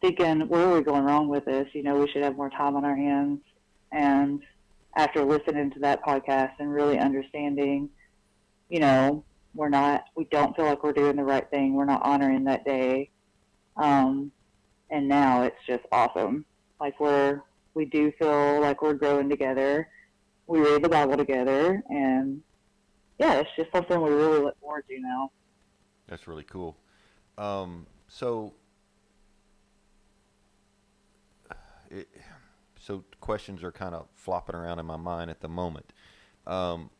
thinking, 0.00 0.48
where 0.48 0.66
are 0.66 0.74
we 0.74 0.82
going 0.82 1.04
wrong 1.04 1.28
with 1.28 1.44
this? 1.44 1.68
You 1.72 1.82
know, 1.82 1.96
we 1.96 2.08
should 2.10 2.22
have 2.22 2.36
more 2.36 2.50
time 2.50 2.76
on 2.76 2.84
our 2.84 2.96
hands. 2.96 3.40
And 3.92 4.42
after 4.96 5.24
listening 5.24 5.70
to 5.72 5.80
that 5.80 6.02
podcast 6.02 6.52
and 6.58 6.72
really 6.72 6.98
understanding, 6.98 7.90
you 8.68 8.80
know, 8.80 9.24
we're 9.54 9.68
not, 9.68 10.04
we 10.16 10.24
don't 10.24 10.56
feel 10.56 10.64
like 10.64 10.82
we're 10.82 10.92
doing 10.92 11.16
the 11.16 11.24
right 11.24 11.48
thing. 11.50 11.74
We're 11.74 11.84
not 11.84 12.02
honoring 12.02 12.44
that 12.44 12.64
day. 12.64 13.10
Um, 13.76 14.32
and 14.90 15.08
now 15.08 15.42
it's 15.42 15.56
just 15.66 15.84
awesome. 15.92 16.44
Like 16.80 16.98
we're, 16.98 17.42
we 17.74 17.84
do 17.84 18.12
feel 18.12 18.60
like 18.60 18.82
we're 18.82 18.94
growing 18.94 19.28
together. 19.28 19.88
We 20.46 20.60
read 20.60 20.82
the 20.82 20.88
Bible 20.88 21.16
together, 21.16 21.82
and 21.88 22.42
yeah, 23.18 23.34
it's 23.34 23.50
just 23.56 23.70
something 23.72 24.00
we 24.00 24.10
really 24.10 24.40
look 24.40 24.58
forward 24.60 24.84
to 24.88 25.00
now. 25.00 25.30
That's 26.06 26.26
really 26.26 26.44
cool. 26.44 26.76
Um, 27.38 27.86
so, 28.08 28.54
it, 31.90 32.08
so 32.78 33.04
questions 33.20 33.62
are 33.62 33.72
kind 33.72 33.94
of 33.94 34.06
flopping 34.14 34.54
around 34.54 34.78
in 34.78 34.86
my 34.86 34.96
mind 34.96 35.30
at 35.30 35.40
the 35.40 35.48
moment. 35.48 35.92
Um, 36.46 36.90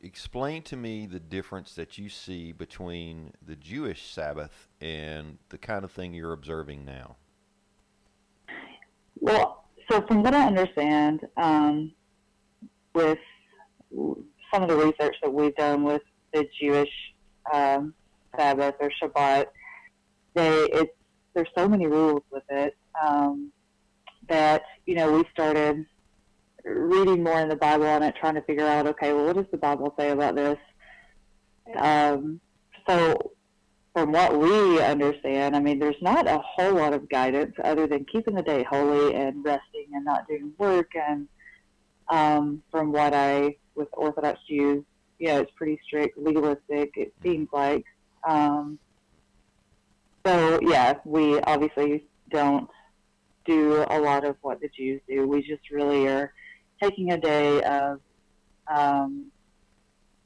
explain 0.00 0.62
to 0.62 0.76
me 0.76 1.06
the 1.06 1.18
difference 1.18 1.74
that 1.74 1.98
you 1.98 2.08
see 2.08 2.52
between 2.52 3.32
the 3.44 3.56
Jewish 3.56 4.08
Sabbath 4.10 4.68
and 4.80 5.38
the 5.48 5.58
kind 5.58 5.84
of 5.84 5.90
thing 5.90 6.14
you're 6.14 6.32
observing 6.32 6.84
now. 6.84 7.16
Well, 9.20 9.64
so 9.90 10.02
from 10.06 10.22
what 10.22 10.34
I 10.34 10.46
understand, 10.46 11.20
um, 11.36 11.92
with 12.94 13.18
some 14.52 14.62
of 14.62 14.68
the 14.68 14.76
research 14.76 15.16
that 15.22 15.32
we've 15.32 15.54
done 15.56 15.84
with 15.84 16.02
the 16.32 16.46
Jewish 16.60 16.90
um, 17.52 17.94
Sabbath 18.36 18.74
or 18.80 18.90
Shabbat, 19.02 19.46
they 20.34 20.64
it's 20.72 20.92
there's 21.34 21.48
so 21.56 21.68
many 21.68 21.86
rules 21.86 22.22
with 22.30 22.44
it 22.48 22.76
um, 23.02 23.52
that 24.28 24.62
you 24.86 24.94
know 24.94 25.12
we 25.12 25.24
started 25.32 25.84
reading 26.64 27.22
more 27.22 27.40
in 27.40 27.48
the 27.48 27.56
Bible 27.56 27.86
on 27.86 28.02
it, 28.02 28.14
trying 28.18 28.34
to 28.34 28.42
figure 28.42 28.66
out 28.66 28.86
okay, 28.86 29.12
well, 29.12 29.26
what 29.26 29.36
does 29.36 29.46
the 29.50 29.58
Bible 29.58 29.94
say 29.98 30.10
about 30.10 30.34
this? 30.34 30.58
Um, 31.76 32.40
so 32.88 33.32
from 33.96 34.12
what 34.12 34.38
we 34.38 34.78
understand, 34.82 35.56
I 35.56 35.60
mean, 35.60 35.78
there's 35.78 36.02
not 36.02 36.28
a 36.28 36.38
whole 36.44 36.74
lot 36.74 36.92
of 36.92 37.08
guidance 37.08 37.54
other 37.64 37.86
than 37.86 38.04
keeping 38.04 38.34
the 38.34 38.42
day 38.42 38.62
holy 38.62 39.14
and 39.14 39.42
resting 39.42 39.86
and 39.94 40.04
not 40.04 40.28
doing 40.28 40.52
work. 40.58 40.90
And 40.94 41.26
um, 42.10 42.62
from 42.70 42.92
what 42.92 43.14
I, 43.14 43.56
with 43.74 43.88
Orthodox 43.94 44.38
Jews, 44.46 44.84
yeah, 45.18 45.38
it's 45.38 45.50
pretty 45.56 45.80
strict, 45.86 46.18
legalistic, 46.18 46.90
it 46.94 47.14
seems 47.22 47.48
like. 47.54 47.86
Um, 48.28 48.78
so, 50.26 50.60
yeah, 50.60 50.98
we 51.06 51.40
obviously 51.40 52.04
don't 52.30 52.68
do 53.46 53.82
a 53.88 53.98
lot 53.98 54.26
of 54.26 54.36
what 54.42 54.60
the 54.60 54.68
Jews 54.76 55.00
do. 55.08 55.26
We 55.26 55.40
just 55.40 55.70
really 55.70 56.06
are 56.06 56.34
taking 56.82 57.12
a 57.12 57.18
day 57.18 57.62
of 57.62 58.00
um, 58.68 59.28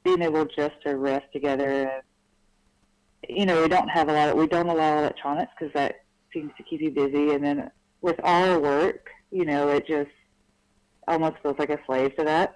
being 0.02 0.22
able 0.22 0.46
just 0.46 0.74
to 0.84 0.96
rest 0.96 1.26
together 1.32 1.70
and 1.70 2.02
you 3.28 3.46
know, 3.46 3.62
we 3.62 3.68
don't 3.68 3.88
have 3.88 4.08
a 4.08 4.12
lot 4.12 4.28
of, 4.30 4.36
we 4.36 4.46
don't 4.46 4.68
allow 4.68 4.98
electronics 4.98 5.52
because 5.58 5.72
that 5.74 6.04
seems 6.32 6.52
to 6.56 6.62
keep 6.62 6.80
you 6.80 6.90
busy. 6.90 7.34
And 7.34 7.44
then 7.44 7.70
with 8.00 8.18
our 8.24 8.58
work, 8.58 9.08
you 9.30 9.44
know, 9.44 9.68
it 9.68 9.86
just 9.86 10.10
almost 11.06 11.36
feels 11.42 11.56
like 11.58 11.70
a 11.70 11.78
slave 11.86 12.16
to 12.16 12.24
that. 12.24 12.54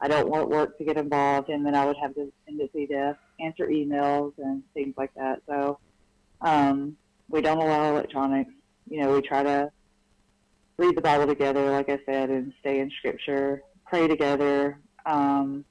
I 0.00 0.08
don't 0.08 0.28
want 0.28 0.50
work 0.50 0.76
to 0.78 0.84
get 0.84 0.98
involved, 0.98 1.48
and 1.48 1.64
then 1.64 1.74
I 1.74 1.86
would 1.86 1.96
have 1.96 2.14
the 2.14 2.30
tendency 2.46 2.86
to 2.88 3.16
answer 3.40 3.66
emails 3.68 4.32
and 4.38 4.62
things 4.74 4.94
like 4.98 5.14
that. 5.14 5.40
So 5.48 5.78
um, 6.42 6.96
we 7.30 7.40
don't 7.40 7.58
allow 7.58 7.90
electronics. 7.90 8.52
You 8.88 9.00
know, 9.00 9.14
we 9.14 9.22
try 9.22 9.42
to 9.42 9.70
read 10.76 10.96
the 10.96 11.00
Bible 11.02 11.26
together, 11.26 11.70
like 11.70 11.88
I 11.88 11.98
said, 12.04 12.28
and 12.28 12.52
stay 12.60 12.80
in 12.80 12.90
Scripture, 12.98 13.62
pray 13.86 14.06
together. 14.06 14.78
Um, 15.06 15.64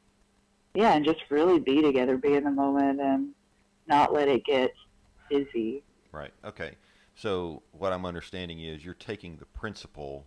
yeah, 0.74 0.94
and 0.96 1.06
just 1.06 1.22
really 1.30 1.60
be 1.60 1.84
together, 1.84 2.18
be 2.18 2.34
in 2.34 2.46
the 2.46 2.52
moment, 2.52 3.00
and 3.00 3.30
not 3.88 4.14
let 4.14 4.28
it 4.28 4.46
get 4.46 4.72
busy. 5.30 5.84
Right. 6.12 6.32
Okay. 6.44 6.76
So 7.16 7.64
what 7.72 7.94
I'm 7.94 8.06
understanding 8.06 8.60
is 8.62 8.84
you're 8.84 8.94
taking 8.94 9.38
the 9.38 9.46
principle. 9.46 10.26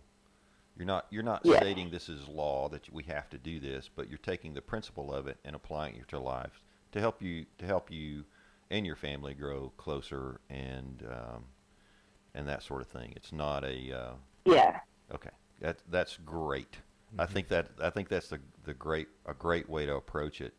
You're 0.77 0.85
not 0.87 1.07
you're 1.09 1.23
not 1.23 1.45
Yes. 1.45 1.57
stating 1.57 1.89
this 1.91 2.09
is 2.09 2.27
law 2.27 2.69
that 2.69 2.91
we 2.91 3.03
have 3.03 3.29
to 3.31 3.37
do 3.37 3.59
this, 3.59 3.89
but 3.93 4.09
you're 4.09 4.17
taking 4.17 4.53
the 4.53 4.61
principle 4.61 5.13
of 5.13 5.27
it 5.27 5.37
and 5.43 5.55
applying 5.55 5.95
it 5.95 6.07
to 6.09 6.17
your 6.17 6.25
life 6.25 6.61
to 6.91 6.99
help 6.99 7.21
you 7.21 7.45
to 7.57 7.65
help 7.65 7.91
you 7.91 8.25
and 8.71 8.85
your 8.85 8.95
family 8.95 9.33
grow 9.33 9.71
closer 9.77 10.39
and 10.49 11.03
um, 11.09 11.45
and 12.33 12.47
that 12.47 12.63
sort 12.63 12.81
of 12.81 12.87
thing. 12.87 13.13
It's 13.15 13.31
not 13.33 13.63
a 13.63 13.91
uh, 13.91 14.13
Yeah, 14.45 14.79
okay. 15.13 15.31
That 15.59 15.79
that's 15.89 16.17
great. 16.17 16.77
I 17.17 17.25
think 17.25 17.47
that 17.49 17.67
I 17.81 17.89
think 17.89 18.09
that's 18.09 18.29
the 18.29 18.39
the 18.63 18.73
great 18.73 19.07
a 19.25 19.33
great 19.33 19.69
way 19.69 19.85
to 19.85 19.95
approach 19.95 20.41
it. 20.41 20.53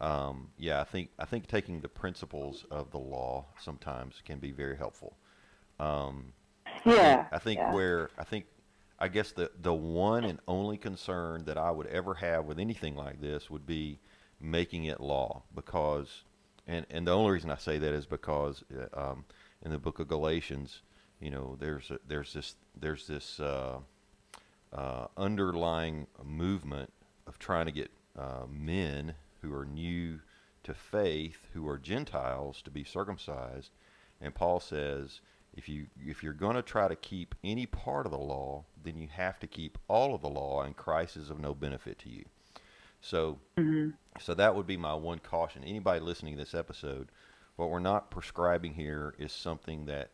Um, 0.00 0.48
yeah, 0.58 0.80
I 0.80 0.84
think 0.84 1.10
I 1.18 1.24
think 1.26 1.46
taking 1.46 1.80
the 1.80 1.88
principles 1.88 2.64
of 2.70 2.90
the 2.90 2.98
law 2.98 3.46
sometimes 3.58 4.22
can 4.24 4.38
be 4.38 4.52
very 4.52 4.76
helpful. 4.76 5.16
Um, 5.78 6.32
yeah. 6.86 7.26
I 7.32 7.38
think 7.38 7.58
yeah. 7.58 7.74
where 7.74 8.10
I 8.18 8.24
think 8.24 8.46
I 8.98 9.08
guess 9.08 9.32
the 9.32 9.50
the 9.60 9.74
one 9.74 10.24
and 10.24 10.38
only 10.46 10.78
concern 10.78 11.44
that 11.44 11.58
I 11.58 11.70
would 11.70 11.86
ever 11.88 12.14
have 12.14 12.46
with 12.46 12.58
anything 12.58 12.96
like 12.96 13.20
this 13.20 13.50
would 13.50 13.66
be 13.66 13.98
making 14.40 14.84
it 14.84 15.00
law 15.00 15.42
because 15.54 16.24
And 16.66 16.86
and 16.90 17.06
the 17.06 17.12
only 17.12 17.32
reason 17.32 17.50
I 17.50 17.56
say 17.56 17.78
that 17.78 17.92
is 17.92 18.06
because 18.06 18.62
uh, 18.72 19.10
um, 19.10 19.24
in 19.64 19.70
the 19.72 19.78
book 19.78 19.98
of 19.98 20.08
Galatians, 20.08 20.82
you 21.20 21.30
know, 21.30 21.56
there's 21.58 21.90
a, 21.90 21.98
there's 22.06 22.32
this 22.32 22.54
there's 22.78 23.06
this 23.06 23.40
uh, 23.40 23.78
uh, 24.72 25.06
underlying 25.16 26.06
movement 26.22 26.92
of 27.26 27.38
trying 27.38 27.66
to 27.66 27.72
get 27.72 27.90
uh, 28.16 28.44
men 28.48 29.14
who 29.42 29.54
are 29.54 29.64
new 29.64 30.20
to 30.62 30.74
faith, 30.74 31.48
who 31.54 31.66
are 31.68 31.78
Gentiles, 31.78 32.62
to 32.62 32.70
be 32.70 32.84
circumcised. 32.84 33.70
And 34.20 34.34
Paul 34.34 34.60
says, 34.60 35.20
if 35.54 35.68
you 35.68 35.86
if 36.06 36.22
you're 36.22 36.32
going 36.32 36.56
to 36.56 36.62
try 36.62 36.88
to 36.88 36.96
keep 36.96 37.34
any 37.42 37.66
part 37.66 38.06
of 38.06 38.12
the 38.12 38.18
law, 38.18 38.64
then 38.82 38.96
you 38.98 39.08
have 39.08 39.38
to 39.40 39.46
keep 39.46 39.78
all 39.88 40.14
of 40.14 40.20
the 40.20 40.28
law, 40.28 40.62
and 40.62 40.76
Christ 40.76 41.16
is 41.16 41.30
of 41.30 41.40
no 41.40 41.54
benefit 41.54 41.98
to 42.00 42.08
you. 42.08 42.24
So, 43.00 43.38
hmm 43.56 43.90
so 44.18 44.34
that 44.34 44.54
would 44.54 44.66
be 44.66 44.76
my 44.76 44.94
one 44.94 45.20
caution. 45.20 45.64
Anybody 45.64 46.00
listening 46.00 46.34
to 46.34 46.40
this 46.40 46.54
episode, 46.54 47.08
what 47.56 47.70
we're 47.70 47.78
not 47.78 48.10
prescribing 48.10 48.74
here 48.74 49.14
is 49.18 49.32
something 49.32 49.86
that 49.86 50.10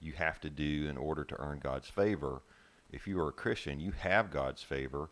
you 0.00 0.12
have 0.12 0.40
to 0.40 0.50
do 0.50 0.88
in 0.88 0.96
order 0.96 1.24
to 1.24 1.40
earn 1.40 1.60
God's 1.60 1.88
favor. 1.88 2.42
If 2.90 3.06
you 3.06 3.18
are 3.20 3.28
a 3.28 3.32
Christian, 3.32 3.80
you 3.80 3.92
have 3.92 4.30
God's 4.30 4.62
favor, 4.62 5.10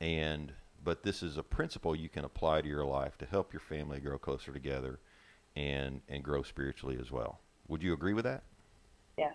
and 0.00 0.52
but 0.84 1.02
this 1.02 1.22
is 1.22 1.36
a 1.36 1.42
principle 1.42 1.94
you 1.94 2.08
can 2.08 2.24
apply 2.24 2.60
to 2.62 2.68
your 2.68 2.84
life 2.84 3.16
to 3.18 3.26
help 3.26 3.52
your 3.52 3.60
family 3.60 4.00
grow 4.00 4.18
closer 4.18 4.52
together, 4.52 4.98
and 5.56 6.00
and 6.08 6.22
grow 6.22 6.42
spiritually 6.42 6.98
as 7.00 7.10
well. 7.10 7.40
Would 7.68 7.82
you 7.82 7.92
agree 7.92 8.12
with 8.14 8.24
that? 8.24 8.42
Yeah. 9.18 9.30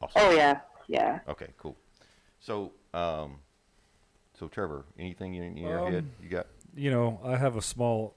Awesome. 0.00 0.22
Oh 0.22 0.30
yeah, 0.32 0.60
yeah. 0.88 1.20
Okay, 1.28 1.48
cool. 1.58 1.76
So, 2.40 2.72
um, 2.92 3.36
so 4.38 4.48
Trevor, 4.48 4.84
anything 4.98 5.34
in, 5.34 5.56
in 5.56 5.56
your 5.58 5.78
head 5.78 6.04
Um, 6.04 6.10
you 6.22 6.28
got? 6.28 6.46
You 6.74 6.90
know, 6.90 7.20
I 7.24 7.36
have 7.36 7.56
a 7.56 7.62
small. 7.62 8.16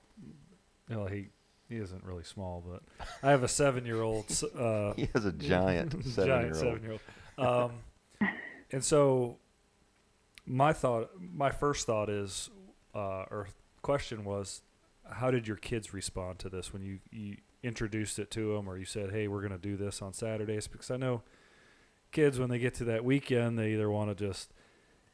You 0.89 0.95
know, 0.95 1.05
he 1.05 1.27
he 1.69 1.77
isn't 1.77 2.03
really 2.03 2.23
small, 2.23 2.63
but 2.67 3.07
I 3.23 3.31
have 3.31 3.43
a 3.43 3.47
seven-year-old. 3.47 4.25
Uh, 4.57 4.93
He 4.95 5.09
has 5.13 5.25
a 5.25 5.31
giant 5.31 5.91
giant 6.15 6.55
seven-year-old. 6.55 6.55
seven-year-old. 6.55 7.01
Um, 7.37 8.29
and 8.71 8.83
so, 8.83 9.37
my 10.45 10.73
thought, 10.73 11.11
my 11.19 11.49
first 11.51 11.85
thought 11.85 12.09
is, 12.09 12.49
uh, 12.95 13.25
or 13.29 13.47
question 13.81 14.23
was, 14.23 14.63
how 15.11 15.29
did 15.29 15.47
your 15.47 15.57
kids 15.57 15.93
respond 15.93 16.39
to 16.39 16.49
this 16.49 16.73
when 16.73 16.81
you 16.81 16.99
you 17.11 17.37
introduced 17.61 18.19
it 18.19 18.31
to 18.31 18.55
them, 18.55 18.67
or 18.67 18.77
you 18.77 18.85
said, 18.85 19.11
"Hey, 19.11 19.27
we're 19.27 19.41
going 19.41 19.51
to 19.51 19.57
do 19.57 19.75
this 19.75 20.01
on 20.01 20.13
Saturdays"? 20.13 20.67
Because 20.67 20.89
I 20.89 20.97
know 20.97 21.21
kids 22.11 22.39
when 22.39 22.49
they 22.49 22.59
get 22.59 22.73
to 22.75 22.85
that 22.85 23.03
weekend, 23.03 23.59
they 23.59 23.73
either 23.73 23.89
want 23.89 24.15
to 24.15 24.25
just 24.25 24.53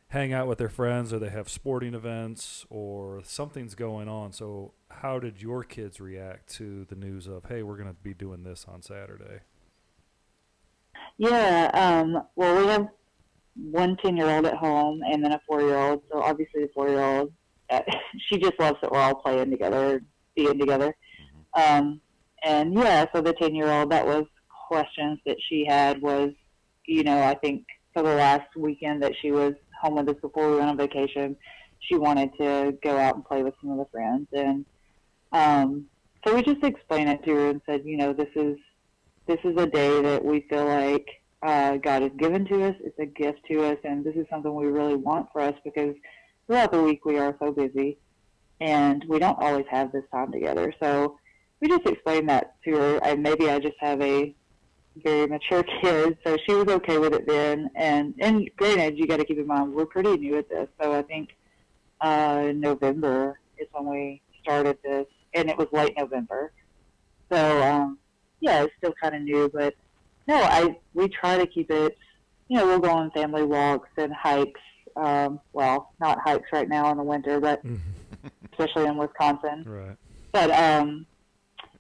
hang 0.10 0.34
out 0.34 0.48
with 0.48 0.58
their 0.58 0.70
friends 0.70 1.14
or 1.14 1.20
they 1.20 1.30
have 1.30 1.50
sporting 1.50 1.94
events 1.94 2.66
or 2.70 3.22
something's 3.24 3.76
going 3.76 4.08
on. 4.08 4.34
So, 4.34 4.74
how 4.90 5.20
did 5.20 5.42
your 5.42 5.64
kids 5.64 6.00
react 6.00 6.54
to 6.56 6.86
the 6.86 6.96
news 6.96 7.28
of, 7.28 7.46
"Hey, 7.46 7.64
we're 7.64 7.78
going 7.78 7.90
to 7.90 8.02
be 8.02 8.14
doing 8.14 8.44
this 8.44 8.66
on 8.68 8.82
Saturday"? 8.82 9.42
Yeah, 11.18 11.72
um, 11.74 12.24
well, 12.36 12.58
we 12.58 12.68
have 12.68 12.88
one 13.56 13.98
10 13.98 14.18
year 14.18 14.30
old 14.30 14.46
at 14.46 14.56
home 14.56 15.02
and 15.04 15.24
then 15.24 15.34
a 15.34 15.42
four 15.48 15.62
year 15.62 15.78
old. 15.78 16.02
So 16.12 16.22
obviously, 16.22 16.64
the 16.64 16.70
four 16.74 16.90
year 16.90 17.02
old, 17.02 17.32
she 18.28 18.38
just 18.38 18.60
loves 18.60 18.78
that 18.82 18.92
we're 18.92 19.00
all 19.00 19.16
playing 19.16 19.52
together, 19.52 20.02
being 20.36 20.60
together. 20.60 20.96
Um, 21.54 22.02
and 22.44 22.74
yeah, 22.74 23.06
so 23.14 23.22
the 23.22 23.34
10 23.34 23.56
year 23.56 23.70
old, 23.72 23.92
that 23.92 24.06
was 24.06 24.26
questions 24.68 25.20
that 25.26 25.38
she 25.50 25.66
had 25.68 26.02
was, 26.02 26.32
you 26.86 27.04
know, 27.04 27.22
I 27.22 27.36
think 27.36 27.66
for 27.94 28.04
the 28.04 28.16
last 28.16 28.56
weekend 28.56 29.04
that 29.04 29.14
she 29.22 29.32
was 29.32 29.54
home 29.82 29.96
with 29.96 30.10
us 30.10 30.22
before 30.22 30.50
we 30.50 30.58
went 30.58 30.70
on 30.70 30.78
vacation, 30.78 31.36
she 31.80 31.96
wanted 31.96 32.32
to 32.40 32.78
go 32.84 32.98
out 32.98 33.16
and 33.16 33.26
play 33.26 33.44
with 33.44 33.54
some 33.62 33.72
of 33.72 33.78
the 33.78 33.86
friends. 33.92 34.28
And 34.34 34.66
um, 35.32 35.86
so 36.26 36.36
we 36.36 36.44
just 36.44 36.64
explained 36.64 37.10
it 37.10 37.24
to 37.26 37.36
her 37.36 37.50
and 37.50 37.62
said, 37.66 37.82
you 37.86 37.98
know, 37.98 38.14
this 38.14 38.30
is 38.36 38.58
this 39.28 39.40
is 39.44 39.56
a 39.62 39.68
day 39.68 40.02
that 40.02 40.24
we 40.24 40.46
feel 40.50 40.66
like 40.66 41.08
uh, 41.44 41.78
God 41.78 42.02
has 42.02 42.12
given 42.18 42.46
to 42.46 42.66
us. 42.66 42.76
It's 42.84 42.98
a 43.00 43.06
gift 43.06 43.40
to 43.50 43.64
us, 43.66 43.78
and 43.84 44.04
this 44.04 44.16
is 44.16 44.26
something 44.30 44.54
we 44.54 44.66
really 44.66 44.96
want 44.96 45.28
for 45.32 45.42
us 45.42 45.54
because 45.64 45.96
throughout 46.52 46.74
the 46.74 46.84
week 46.84 47.06
we 47.06 47.18
are 47.18 47.34
so 47.40 47.50
busy, 47.50 47.98
and 48.60 49.06
we 49.08 49.20
don't 49.20 49.40
always 49.40 49.66
have 49.72 49.90
this 49.94 50.04
time 50.12 50.30
together. 50.34 50.74
So 50.84 51.18
we 51.62 51.70
just 51.70 51.86
explained 51.86 52.28
that 52.28 52.56
to 52.66 52.76
her. 52.76 52.98
And 53.06 53.24
maybe 53.24 53.50
I 53.50 53.58
just 53.58 53.78
have 53.80 54.02
a 54.02 54.36
very 54.98 55.28
mature 55.28 55.64
kid, 55.82 56.18
so 56.26 56.36
she 56.46 56.54
was 56.54 56.68
okay 56.68 56.98
with 56.98 57.14
it 57.14 57.26
then. 57.26 57.70
And 57.76 58.16
and 58.20 58.52
granted, 58.58 58.98
you 58.98 59.08
got 59.08 59.18
to 59.18 59.26
keep 59.26 59.38
in 59.38 59.48
mind 59.48 59.74
we're 59.74 59.86
pretty 59.86 60.18
new 60.18 60.38
at 60.38 60.50
this, 60.50 60.68
so 60.82 60.92
I 60.92 61.04
think 61.04 61.30
uh, 62.02 62.52
November 62.54 63.40
is 63.58 63.68
when 63.72 63.88
we 63.88 64.22
started 64.44 64.78
this, 64.84 65.08
and 65.34 65.50
it 65.50 65.58
was 65.58 65.68
late 65.72 65.94
November. 65.98 66.52
So 67.32 67.64
um, 67.64 67.98
yeah, 68.42 68.64
it's 68.64 68.74
still 68.78 68.94
kind 69.02 69.16
of 69.16 69.22
new, 69.22 69.50
but 69.54 69.74
no, 70.28 70.36
I 70.36 70.76
we 70.94 71.08
try 71.08 71.38
to 71.38 71.48
keep 71.48 71.72
it. 71.72 71.98
You 72.50 72.58
know, 72.58 72.66
we'll 72.66 72.80
go 72.80 72.92
on 72.92 73.10
family 73.12 73.44
walks 73.44 73.88
and 73.96 74.12
hikes. 74.12 74.60
Um, 74.96 75.40
well, 75.54 75.94
not 76.00 76.20
hikes 76.20 76.50
right 76.52 76.70
now 76.70 76.92
in 76.92 76.98
the 76.98 77.04
winter, 77.04 77.40
but 77.40 77.62
especially 78.52 78.86
in 78.86 78.98
Wisconsin. 78.98 79.64
Right. 79.66 79.98
But 80.32 80.52
um, 80.52 81.06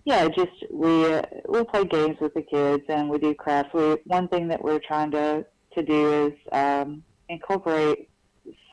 yeah, 0.05 0.27
just 0.27 0.51
we 0.71 1.05
uh, 1.05 1.21
we 1.47 1.63
play 1.65 1.85
games 1.85 2.17
with 2.19 2.33
the 2.33 2.41
kids 2.41 2.83
and 2.89 3.09
we 3.09 3.17
do 3.17 3.33
crafts. 3.33 3.73
We 3.73 3.97
one 4.05 4.27
thing 4.27 4.47
that 4.49 4.63
we're 4.63 4.79
trying 4.79 5.11
to 5.11 5.45
to 5.75 5.83
do 5.83 6.27
is 6.27 6.33
um, 6.51 7.03
incorporate 7.29 8.09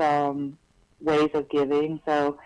some 0.01 0.59
ways 1.01 1.31
of 1.35 1.49
giving. 1.51 2.01
So 2.07 2.39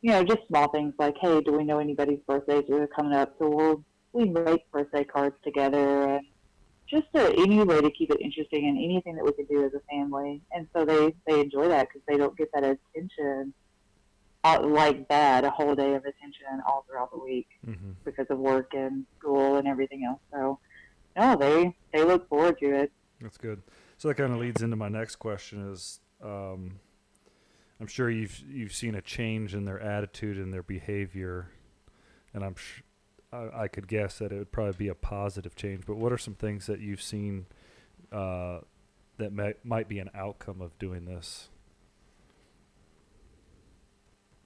you 0.00 0.10
know, 0.10 0.22
just 0.22 0.46
small 0.48 0.68
things 0.68 0.92
like, 0.98 1.16
hey, 1.20 1.40
do 1.40 1.52
we 1.52 1.64
know 1.64 1.78
anybody's 1.78 2.20
birthdays 2.26 2.64
that 2.68 2.78
are 2.78 2.86
coming 2.86 3.14
up? 3.14 3.34
So 3.38 3.48
we'll 3.48 3.84
we 4.12 4.26
make 4.26 4.70
birthday 4.70 5.04
cards 5.04 5.36
together 5.42 6.08
and 6.08 6.26
just 6.88 7.06
uh, 7.14 7.32
any 7.38 7.62
way 7.62 7.80
to 7.80 7.90
keep 7.90 8.10
it 8.10 8.20
interesting 8.20 8.68
and 8.68 8.76
anything 8.78 9.14
that 9.16 9.24
we 9.24 9.32
can 9.32 9.46
do 9.46 9.64
as 9.64 9.72
a 9.74 9.80
family. 9.90 10.42
And 10.52 10.66
so 10.74 10.84
they 10.84 11.14
they 11.26 11.40
enjoy 11.40 11.68
that 11.68 11.88
because 11.88 12.02
they 12.08 12.16
don't 12.16 12.36
get 12.36 12.48
that 12.54 12.62
attention 12.64 13.52
out 14.44 14.66
like 14.68 15.08
that 15.08 15.42
a 15.44 15.50
whole 15.50 15.74
day 15.74 15.94
of 15.94 16.04
attention 16.04 16.60
all 16.68 16.84
throughout 16.88 17.10
the 17.10 17.18
week 17.18 17.48
Mm-hmm. 17.66 17.92
because 18.04 18.26
of 18.28 18.38
work 18.38 18.74
and 18.74 19.06
school 19.18 19.56
and 19.56 19.66
everything 19.66 20.04
else. 20.04 20.20
So 20.32 20.58
no, 21.16 21.36
they 21.36 21.74
they 21.92 22.04
look 22.04 22.28
forward 22.28 22.58
to 22.58 22.66
it. 22.66 22.92
That's 23.20 23.38
good. 23.38 23.62
So 23.96 24.08
that 24.08 24.16
kind 24.16 24.32
of 24.32 24.38
leads 24.38 24.60
into 24.62 24.76
my 24.76 24.88
next 24.88 25.16
question: 25.16 25.70
is 25.70 26.00
um, 26.22 26.78
I'm 27.80 27.86
sure 27.86 28.10
you've 28.10 28.38
you've 28.46 28.74
seen 28.74 28.94
a 28.94 29.00
change 29.00 29.54
in 29.54 29.64
their 29.64 29.80
attitude 29.80 30.36
and 30.36 30.52
their 30.52 30.62
behavior, 30.62 31.48
and 32.34 32.44
I'm 32.44 32.54
sh- 32.56 32.82
I, 33.34 33.64
I 33.64 33.68
could 33.68 33.88
guess 33.88 34.18
that 34.18 34.32
it 34.32 34.38
would 34.38 34.52
probably 34.52 34.76
be 34.76 34.88
a 34.88 34.94
positive 34.94 35.56
change. 35.56 35.84
But 35.86 35.96
what 35.96 36.12
are 36.12 36.18
some 36.18 36.34
things 36.34 36.66
that 36.66 36.80
you've 36.80 37.02
seen 37.02 37.46
uh, 38.12 38.60
that 39.18 39.32
may, 39.32 39.54
might 39.64 39.88
be 39.88 39.98
an 39.98 40.10
outcome 40.14 40.60
of 40.60 40.78
doing 40.78 41.04
this? 41.04 41.48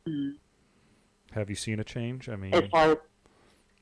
Mm. 0.09 0.37
Have 1.33 1.51
you 1.51 1.57
seen 1.57 1.79
a 1.81 1.85
change? 1.85 2.29
I 2.29 2.37
mean, 2.37 2.55
As 2.55 2.64
far 2.70 2.92
as 2.92 2.98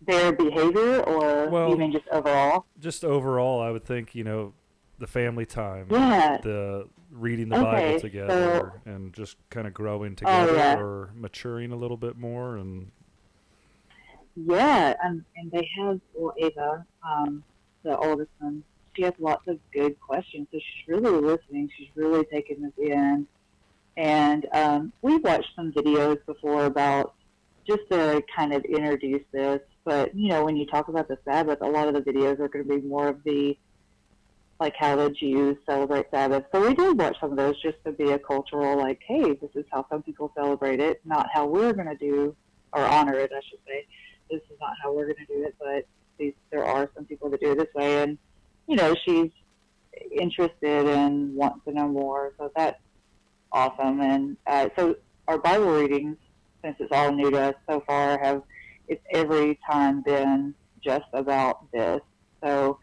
their 0.02 0.32
behavior, 0.32 1.00
or 1.02 1.48
Well- 1.48 1.76
mean 1.76 1.92
just 1.92 2.08
overall? 2.08 2.66
just 2.80 3.04
overall, 3.04 3.60
I 3.62 3.70
would 3.70 3.84
think 3.84 4.14
you 4.14 4.24
know 4.24 4.52
the 4.98 5.06
family 5.06 5.46
time, 5.46 5.86
Yeah. 5.90 6.38
the 6.42 6.88
reading 7.10 7.48
the 7.48 7.56
Okay, 7.56 7.64
Bible 7.86 8.00
together, 8.00 8.80
and 8.84 9.12
just 9.12 9.36
kind 9.50 9.66
of 9.66 9.72
growing 9.74 10.12
Oh, 10.12 10.16
together 10.16 10.54
yeah. 10.54 10.78
or 10.78 11.10
maturing 11.14 11.70
a 11.70 11.76
little 11.76 11.96
bit 11.96 12.16
more. 12.16 12.56
And 12.56 12.90
Yeah, 14.37 14.94
um, 15.03 15.25
and 15.37 15.51
they 15.51 15.66
have, 15.79 15.99
well, 16.14 16.35
Ava, 16.38 16.85
um, 17.03 17.42
the 17.83 17.96
oldest 17.96 18.31
one, 18.38 18.62
she 18.94 19.03
has 19.03 19.14
lots 19.18 19.49
of 19.49 19.59
good 19.72 19.99
questions. 19.99 20.46
So 20.53 20.59
she's 20.59 20.88
really 20.88 21.20
listening. 21.20 21.70
She's 21.77 21.88
really 21.94 22.25
taking 22.31 22.62
this 22.62 22.72
in. 22.79 23.27
And 23.96 24.46
um, 24.53 24.92
we've 25.01 25.25
watched 25.25 25.49
some 25.57 25.72
videos 25.72 26.18
before 26.27 26.66
about 26.66 27.14
just 27.66 27.83
to 27.90 28.22
kind 28.35 28.53
of 28.53 28.62
introduce 28.64 29.22
this. 29.33 29.61
But, 29.85 30.14
you 30.14 30.29
know, 30.29 30.44
when 30.44 30.57
you 30.57 30.66
talk 30.66 30.88
about 30.88 31.09
the 31.09 31.18
Sabbath, 31.25 31.61
a 31.62 31.66
lot 31.66 31.88
of 31.88 31.94
the 31.94 32.03
videos 32.03 32.38
are 32.38 32.49
going 32.49 32.66
to 32.66 32.81
be 32.81 32.87
more 32.87 33.09
of 33.09 33.22
the, 33.25 33.57
like 34.61 34.75
how 34.79 34.96
the 34.96 35.11
Jews 35.11 35.57
celebrate 35.64 36.07
Sabbath. 36.11 36.44
So 36.53 36.66
we 36.66 36.75
did 36.75 36.99
watch 36.99 37.16
some 37.20 37.31
of 37.31 37.37
those 37.37 37.61
just 37.62 37.79
to 37.87 37.92
be 37.92 38.11
a 38.12 38.18
cultural, 38.18 38.77
like, 38.77 39.01
hey, 39.07 39.33
this 39.35 39.51
is 39.55 39.64
how 39.72 39.87
some 39.88 40.03
people 40.03 40.31
celebrate 40.37 40.81
it, 40.81 41.01
not 41.07 41.29
how 41.33 41.46
we're 41.46 41.72
going 41.72 41.88
to 41.88 41.96
do, 41.96 42.37
or 42.72 42.83
honor 42.85 43.14
it, 43.14 43.31
I 43.35 43.40
should 43.49 43.61
say 43.66 43.87
this 44.30 44.40
is 44.50 44.58
not 44.60 44.72
how 44.82 44.92
we're 44.92 45.04
going 45.06 45.26
to 45.26 45.34
do 45.34 45.44
it, 45.44 45.54
but 45.58 45.86
these, 46.18 46.34
there 46.50 46.64
are 46.64 46.90
some 46.94 47.04
people 47.04 47.30
that 47.30 47.40
do 47.40 47.52
it 47.52 47.58
this 47.58 47.74
way. 47.74 48.02
And, 48.02 48.18
you 48.66 48.76
know, 48.76 48.94
she's 49.04 49.30
interested 50.10 50.86
and 50.86 51.34
wants 51.34 51.64
to 51.66 51.72
know 51.72 51.88
more. 51.88 52.32
So 52.38 52.50
that's 52.56 52.80
awesome. 53.52 54.00
And 54.00 54.36
uh, 54.46 54.68
so 54.76 54.96
our 55.28 55.38
Bible 55.38 55.72
readings, 55.72 56.16
since 56.62 56.76
it's 56.80 56.92
all 56.92 57.12
new 57.12 57.30
to 57.30 57.40
us 57.40 57.54
so 57.68 57.82
far, 57.86 58.18
have 58.22 58.42
it's 58.88 59.02
every 59.12 59.58
time 59.68 60.02
been 60.02 60.54
just 60.82 61.06
about 61.12 61.70
this. 61.72 62.00
So, 62.42 62.78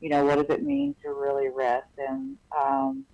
you 0.00 0.08
know, 0.08 0.24
what 0.24 0.36
does 0.36 0.56
it 0.56 0.62
mean 0.62 0.94
to 1.02 1.10
really 1.10 1.48
rest? 1.48 1.88
And 1.98 2.36
um, 2.56 3.04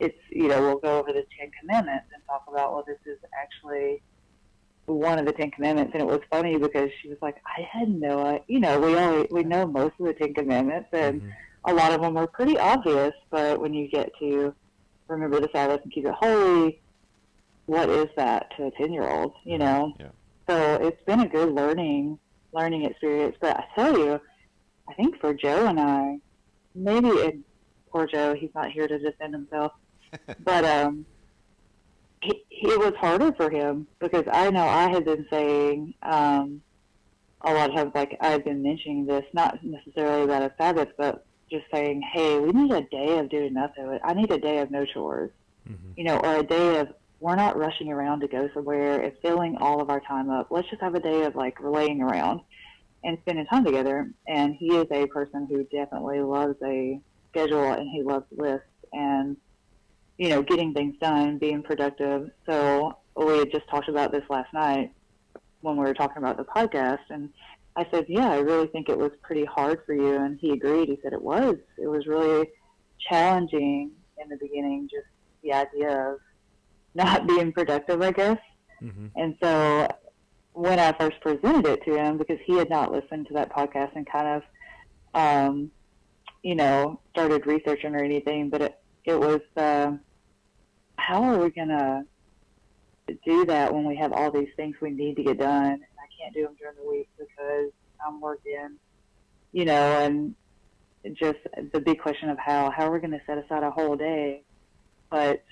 it's, 0.00 0.18
you 0.30 0.48
know, 0.48 0.60
we'll 0.60 0.78
go 0.78 0.98
over 0.98 1.12
the 1.12 1.24
Ten 1.38 1.50
Commandments 1.60 2.06
and 2.12 2.22
talk 2.26 2.44
about, 2.48 2.72
well, 2.72 2.84
this 2.86 2.98
is 3.06 3.18
actually 3.40 4.02
one 4.92 5.18
of 5.18 5.26
the 5.26 5.32
Ten 5.32 5.50
Commandments, 5.50 5.92
and 5.94 6.02
it 6.02 6.06
was 6.06 6.20
funny 6.30 6.56
because 6.58 6.90
she 7.00 7.08
was 7.08 7.18
like, 7.22 7.36
"I 7.46 7.62
had 7.62 7.88
no, 7.88 8.42
you 8.48 8.60
know, 8.60 8.78
we 8.80 8.94
only 8.96 9.28
we 9.30 9.42
know 9.42 9.66
most 9.66 9.94
of 10.00 10.06
the 10.06 10.14
Ten 10.14 10.34
Commandments, 10.34 10.88
and 10.92 11.22
Mhm. 11.22 11.32
a 11.66 11.74
lot 11.74 11.92
of 11.92 12.00
them 12.02 12.16
are 12.16 12.26
pretty 12.26 12.58
obvious, 12.58 13.12
but 13.30 13.60
when 13.60 13.74
you 13.74 13.88
get 13.88 14.10
to 14.20 14.54
remember 15.08 15.40
the 15.40 15.48
Sabbath 15.52 15.82
and 15.82 15.92
keep 15.92 16.06
it 16.06 16.14
holy, 16.14 16.80
what 17.66 17.88
is 17.88 18.06
that 18.16 18.50
to 18.56 18.66
a 18.66 18.70
ten 18.72 18.92
year 18.92 19.08
old? 19.08 19.34
You 19.44 19.58
know. 19.58 19.94
Yeah. 19.98 20.10
So 20.48 20.74
it's 20.82 21.02
been 21.04 21.20
a 21.20 21.28
good 21.28 21.52
learning 21.54 22.18
learning 22.52 22.84
experience. 22.84 23.36
But 23.40 23.56
I 23.58 23.64
tell 23.74 23.96
you, 23.98 24.20
I 24.88 24.94
think 24.94 25.18
for 25.20 25.32
Joe 25.32 25.66
and 25.66 25.80
I, 25.80 26.18
maybe 26.74 27.08
and 27.22 27.44
poor 27.90 28.06
Joe, 28.06 28.34
he's 28.34 28.50
not 28.54 28.70
here 28.70 28.86
to 28.88 28.98
defend 28.98 29.34
himself, 29.34 29.72
but 30.40 30.64
um, 30.64 31.06
he, 32.22 32.44
it 32.50 32.78
was 32.78 32.94
harder 32.98 33.32
for 33.32 33.50
him 33.50 33.86
because 33.98 34.24
I 34.32 34.50
know 34.50 34.64
I 34.64 34.90
had 34.90 35.04
been 35.04 35.26
saying 35.30 35.94
um, 36.02 36.62
a 37.42 37.52
lot 37.52 37.70
of 37.70 37.76
times, 37.76 37.92
like 37.94 38.16
I've 38.20 38.44
been 38.44 38.62
mentioning 38.62 39.04
this, 39.06 39.24
not 39.32 39.58
necessarily 39.62 40.22
about 40.22 40.42
a 40.42 40.52
Sabbath, 40.56 40.88
but 40.96 41.26
just 41.50 41.64
saying, 41.72 42.02
hey, 42.12 42.38
we 42.38 42.52
need 42.52 42.72
a 42.72 42.82
day 42.82 43.18
of 43.18 43.28
doing 43.28 43.52
nothing. 43.54 43.98
I 44.04 44.14
need 44.14 44.30
a 44.30 44.38
day 44.38 44.58
of 44.58 44.70
no 44.70 44.84
chores, 44.86 45.30
Mhm. 45.68 45.96
you 45.96 46.04
know, 46.04 46.18
or 46.18 46.36
a 46.36 46.42
day 46.42 46.78
of 46.80 46.94
we're 47.20 47.36
not 47.36 47.56
rushing 47.56 47.90
around 47.92 48.20
to 48.20 48.28
go 48.28 48.48
somewhere 48.52 49.00
and 49.00 49.12
filling 49.18 49.56
all 49.58 49.80
of 49.80 49.90
our 49.90 50.00
time 50.00 50.28
up. 50.28 50.48
Let's 50.50 50.68
just 50.70 50.82
have 50.82 50.94
a 50.94 51.00
day 51.00 51.22
of 51.22 51.36
like 51.36 51.56
laying 51.62 52.02
around 52.02 52.40
and 53.04 53.18
spending 53.20 53.46
time 53.46 53.64
together. 53.64 54.10
And 54.26 54.54
he 54.56 54.76
is 54.76 54.86
a 54.90 55.06
person 55.06 55.46
who 55.46 55.62
definitely 55.64 56.20
loves 56.20 56.56
a 56.64 57.00
schedule 57.30 57.72
and 57.72 57.88
he 57.90 58.02
loves 58.02 58.26
lists 58.32 58.66
and 58.92 59.36
you 60.18 60.28
know 60.28 60.42
getting 60.42 60.72
things 60.72 60.96
done, 61.00 61.38
being 61.38 61.62
productive. 61.62 62.30
So 62.46 62.98
we 63.16 63.38
had 63.38 63.50
just 63.52 63.68
talked 63.68 63.88
about 63.88 64.12
this 64.12 64.24
last 64.28 64.52
night 64.52 64.92
when 65.60 65.76
we 65.76 65.84
were 65.84 65.94
talking 65.94 66.18
about 66.18 66.36
the 66.36 66.44
podcast, 66.44 67.00
and 67.10 67.30
I 67.76 67.86
said, 67.90 68.06
"Yeah, 68.08 68.30
I 68.30 68.38
really 68.38 68.66
think 68.68 68.88
it 68.88 68.98
was 68.98 69.12
pretty 69.22 69.44
hard 69.44 69.82
for 69.86 69.94
you." 69.94 70.16
And 70.16 70.38
he 70.40 70.50
agreed. 70.50 70.88
He 70.88 70.98
said 71.02 71.12
it 71.12 71.22
was. 71.22 71.56
It 71.78 71.88
was 71.88 72.06
really 72.06 72.48
challenging 73.08 73.90
in 74.22 74.28
the 74.28 74.36
beginning, 74.36 74.88
just 74.90 75.06
the 75.42 75.52
idea 75.52 76.12
of 76.12 76.18
not 76.94 77.26
being 77.28 77.52
productive, 77.52 78.00
I 78.02 78.12
guess. 78.12 78.38
Mhm. 78.82 79.10
And 79.16 79.36
so 79.42 79.88
when 80.54 80.78
I 80.78 80.92
first 80.92 81.20
presented 81.20 81.66
it 81.66 81.84
to 81.84 81.96
him, 81.96 82.18
because 82.18 82.38
he 82.44 82.56
had 82.56 82.68
not 82.68 82.92
listened 82.92 83.26
to 83.28 83.34
that 83.34 83.50
podcast 83.50 83.94
and 83.94 84.06
kind 84.06 84.28
of, 84.28 84.42
um, 85.14 85.70
you 86.42 86.54
know, 86.54 87.00
started 87.10 87.46
researching 87.46 87.94
or 87.94 88.02
anything, 88.04 88.50
but 88.50 88.60
it, 88.62 88.81
it 89.04 89.18
was, 89.18 89.40
um, 89.56 90.00
how 90.96 91.22
are 91.24 91.38
we 91.38 91.50
to 91.50 92.04
do 93.24 93.44
that 93.46 93.72
when 93.72 93.84
we 93.84 93.96
have 93.96 94.12
all 94.12 94.30
these 94.30 94.48
things 94.56 94.76
we 94.80 94.90
need 94.90 95.16
to 95.16 95.22
get 95.22 95.38
done 95.38 95.72
and 95.72 95.82
I 95.82 96.06
can't 96.18 96.34
do 96.34 96.42
them 96.44 96.54
during 96.58 96.76
the 96.76 96.88
week 96.88 97.08
because 97.18 97.70
I'm 98.04 98.20
working, 98.20 98.76
you 99.52 99.64
know, 99.64 99.98
and 99.98 100.34
just 101.14 101.38
the 101.72 101.80
big 101.80 102.00
question 102.00 102.30
of 102.30 102.38
how, 102.38 102.70
how 102.70 102.86
are 102.86 102.92
we 102.92 103.00
going 103.00 103.12
to 103.12 103.20
set 103.26 103.38
aside 103.38 103.62
a 103.62 103.70
whole 103.70 103.96
day? 103.96 104.42
But 105.10 105.42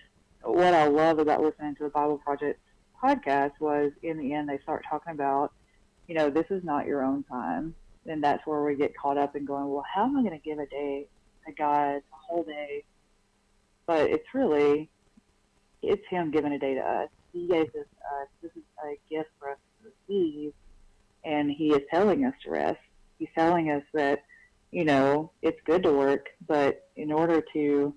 what 0.43 0.75
I 0.75 0.87
love 0.87 1.19
about 1.19 1.43
listening 1.43 1.75
to 1.77 1.85
the 1.85 1.91
Bible 1.91 2.19
Project 2.19 2.61
podcast 3.03 3.53
was 3.61 3.93
in 4.03 4.19
the 4.19 4.33
end 4.33 4.49
they 4.49 4.59
start 4.63 4.85
talking 4.89 5.13
about, 5.13 5.53
you 6.07 6.15
know, 6.15 6.31
this 6.31 6.47
is 6.51 6.63
not 6.65 6.87
your 6.87 7.03
own 7.03 7.25
time. 7.25 7.75
And 8.07 8.23
that's 8.23 8.47
where 8.47 8.63
we 8.63 8.77
get 8.77 8.97
caught 8.97 9.19
up 9.19 9.37
in 9.37 9.45
going, 9.45 9.69
well, 9.69 9.85
how 9.93 10.05
am 10.05 10.17
I 10.17 10.23
going 10.23 10.39
to 10.39 10.45
give 10.45 10.59
a 10.59 10.67
day 10.67 11.07
to 11.47 11.53
God, 11.53 11.97
a 11.97 12.03
whole 12.13 12.45
day? 12.45 12.85
But 13.91 14.09
it's 14.09 14.35
really, 14.35 14.89
it's 15.83 16.07
Him 16.09 16.31
giving 16.31 16.53
a 16.53 16.61
day 16.61 16.75
to 16.75 16.81
us. 16.81 17.09
He 17.33 17.49
gave 17.49 17.67
us. 17.71 17.87
This 18.41 18.53
is 18.55 18.63
a 18.85 18.97
gift 19.13 19.31
for 19.41 19.51
us 19.51 19.59
to 19.83 19.91
receive. 19.91 20.53
And 21.25 21.51
He 21.51 21.73
is 21.73 21.81
telling 21.93 22.25
us 22.25 22.35
to 22.45 22.53
rest. 22.53 22.79
He's 23.19 23.31
telling 23.37 23.73
us 23.73 23.83
that, 23.93 24.21
you 24.71 24.85
know, 24.85 25.33
it's 25.43 25.59
good 25.65 25.83
to 25.83 25.93
work, 25.93 26.29
but 26.47 26.89
in 26.95 27.11
order 27.11 27.43
to 27.53 27.93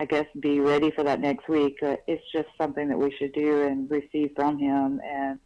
I 0.00 0.04
guess, 0.04 0.26
be 0.38 0.60
ready 0.60 0.90
for 0.90 1.02
that 1.04 1.20
next 1.20 1.48
week. 1.48 1.76
Uh, 1.82 1.96
it's 2.06 2.24
just 2.34 2.48
something 2.58 2.88
that 2.88 2.98
we 2.98 3.14
should 3.18 3.32
do 3.32 3.62
and 3.62 3.90
receive 3.90 4.32
from 4.36 4.58
him. 4.58 5.00
And 5.02 5.38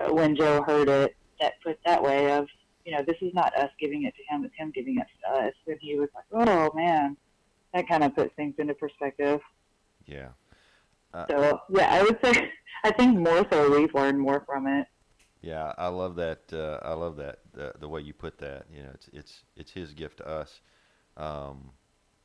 uh, 0.00 0.12
when 0.12 0.36
Joe 0.36 0.62
heard 0.66 0.88
it, 0.88 1.16
that 1.40 1.54
put 1.62 1.78
that 1.84 2.02
way 2.02 2.32
of, 2.32 2.46
you 2.86 2.92
know, 2.92 3.02
this 3.06 3.16
is 3.20 3.32
not 3.34 3.56
us 3.58 3.70
giving 3.78 4.04
it 4.04 4.14
to 4.16 4.22
him; 4.34 4.44
it's 4.44 4.54
him 4.56 4.70
giving 4.74 4.98
it 4.98 5.06
to 5.22 5.44
us. 5.44 5.54
And 5.66 5.78
he 5.80 5.98
was 5.98 6.08
like, 6.14 6.48
"Oh 6.48 6.70
man," 6.74 7.16
that 7.74 7.88
kind 7.88 8.04
of 8.04 8.14
puts 8.14 8.34
things 8.36 8.54
into 8.58 8.74
perspective. 8.74 9.40
Yeah. 10.06 10.28
So 11.28 11.60
yeah, 11.70 11.92
I 11.94 12.02
would 12.02 12.18
say 12.22 12.50
I 12.84 12.92
think 12.92 13.18
more 13.18 13.46
so 13.50 13.70
we've 13.78 13.92
learned 13.94 14.20
more 14.20 14.42
from 14.46 14.66
it. 14.66 14.86
Yeah, 15.40 15.72
I 15.78 15.88
love 15.88 16.16
that. 16.16 16.40
Uh, 16.52 16.78
I 16.86 16.92
love 16.94 17.16
that 17.16 17.38
the, 17.54 17.72
the 17.78 17.88
way 17.88 18.00
you 18.00 18.12
put 18.12 18.38
that. 18.38 18.66
You 18.74 18.82
know, 18.82 18.90
it's 18.94 19.08
it's 19.12 19.40
it's 19.56 19.70
His 19.72 19.94
gift 19.94 20.18
to 20.18 20.28
us, 20.28 20.60
um, 21.16 21.70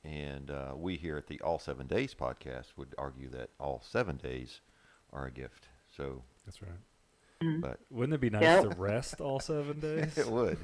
and 0.03 0.49
uh, 0.51 0.73
we 0.75 0.95
here 0.97 1.17
at 1.17 1.27
the 1.27 1.39
All 1.41 1.59
Seven 1.59 1.87
Days 1.87 2.13
podcast 2.13 2.73
would 2.77 2.93
argue 2.97 3.29
that 3.29 3.49
all 3.59 3.81
seven 3.87 4.17
days 4.17 4.61
are 5.11 5.25
a 5.27 5.31
gift. 5.31 5.67
So, 5.95 6.23
That's 6.45 6.61
right. 6.61 6.71
Mhm. 7.41 7.61
but 7.61 7.79
Wouldn't 7.91 8.15
it 8.15 8.21
be 8.21 8.31
nice 8.31 8.41
Yep. 8.41 8.63
to 8.63 8.69
rest 8.77 9.21
all 9.21 9.39
seven 9.39 9.79
days? 9.79 10.17
it 10.17 10.27
would. 10.27 10.57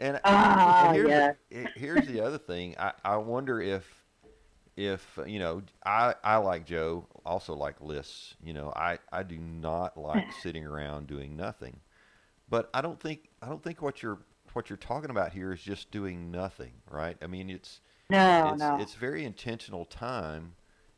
And, 0.00 0.20
Ah, 0.24 0.86
and 0.88 0.96
here's, 0.96 1.08
yeah. 1.08 1.32
the, 1.50 1.68
here's 1.76 2.06
the 2.08 2.20
other 2.20 2.38
thing. 2.38 2.74
I, 2.80 2.92
I 3.04 3.16
wonder 3.18 3.60
if 3.60 3.84
if 4.76 5.18
you 5.26 5.38
know 5.38 5.62
I, 5.84 6.14
I 6.24 6.36
like 6.36 6.66
Joe 6.66 7.06
also 7.24 7.54
like 7.54 7.80
lists. 7.80 8.34
You 8.42 8.52
know, 8.54 8.72
I, 8.74 8.98
I 9.12 9.22
do 9.22 9.38
not 9.38 9.96
like 9.96 10.32
sitting 10.32 10.64
around 10.66 11.06
doing 11.06 11.36
nothing. 11.36 11.80
But 12.48 12.70
I 12.74 12.80
don't 12.82 13.00
think 13.00 13.28
I 13.42 13.48
don't 13.48 13.62
think 13.62 13.82
what 13.82 14.02
you're 14.02 14.20
what 14.52 14.68
you're 14.70 14.76
talking 14.76 15.10
about 15.10 15.32
here 15.32 15.52
is 15.52 15.62
just 15.62 15.90
doing 15.90 16.30
nothing, 16.30 16.72
right? 16.90 17.16
I 17.22 17.26
mean, 17.26 17.50
it's 17.50 17.80
No, 18.10 18.52
it's, 18.52 18.58
no. 18.58 18.76
it's 18.76 18.94
very 18.94 19.24
intentional 19.24 19.84
time. 19.84 20.54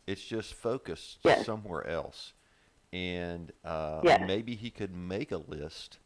It's 0.07 0.25
just 0.25 0.55
focused 0.55 1.21
Yes. 1.25 1.45
somewhere 1.45 1.87
else. 1.87 2.33
And 2.93 3.53
uh, 3.65 4.05
Yes. 4.05 4.21
maybe 4.21 4.55
he 4.55 4.71
could 4.71 4.95
make 4.95 5.33
a 5.33 5.39
list 5.39 5.99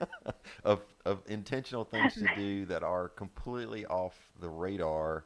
of, 0.64 0.80
of 1.04 1.22
intentional 1.26 1.84
things 1.84 2.16
to 2.18 2.28
do 2.28 2.66
that 2.66 2.82
are 2.82 3.08
completely 3.08 3.86
off 3.86 4.30
the 4.40 4.48
radar 4.48 5.24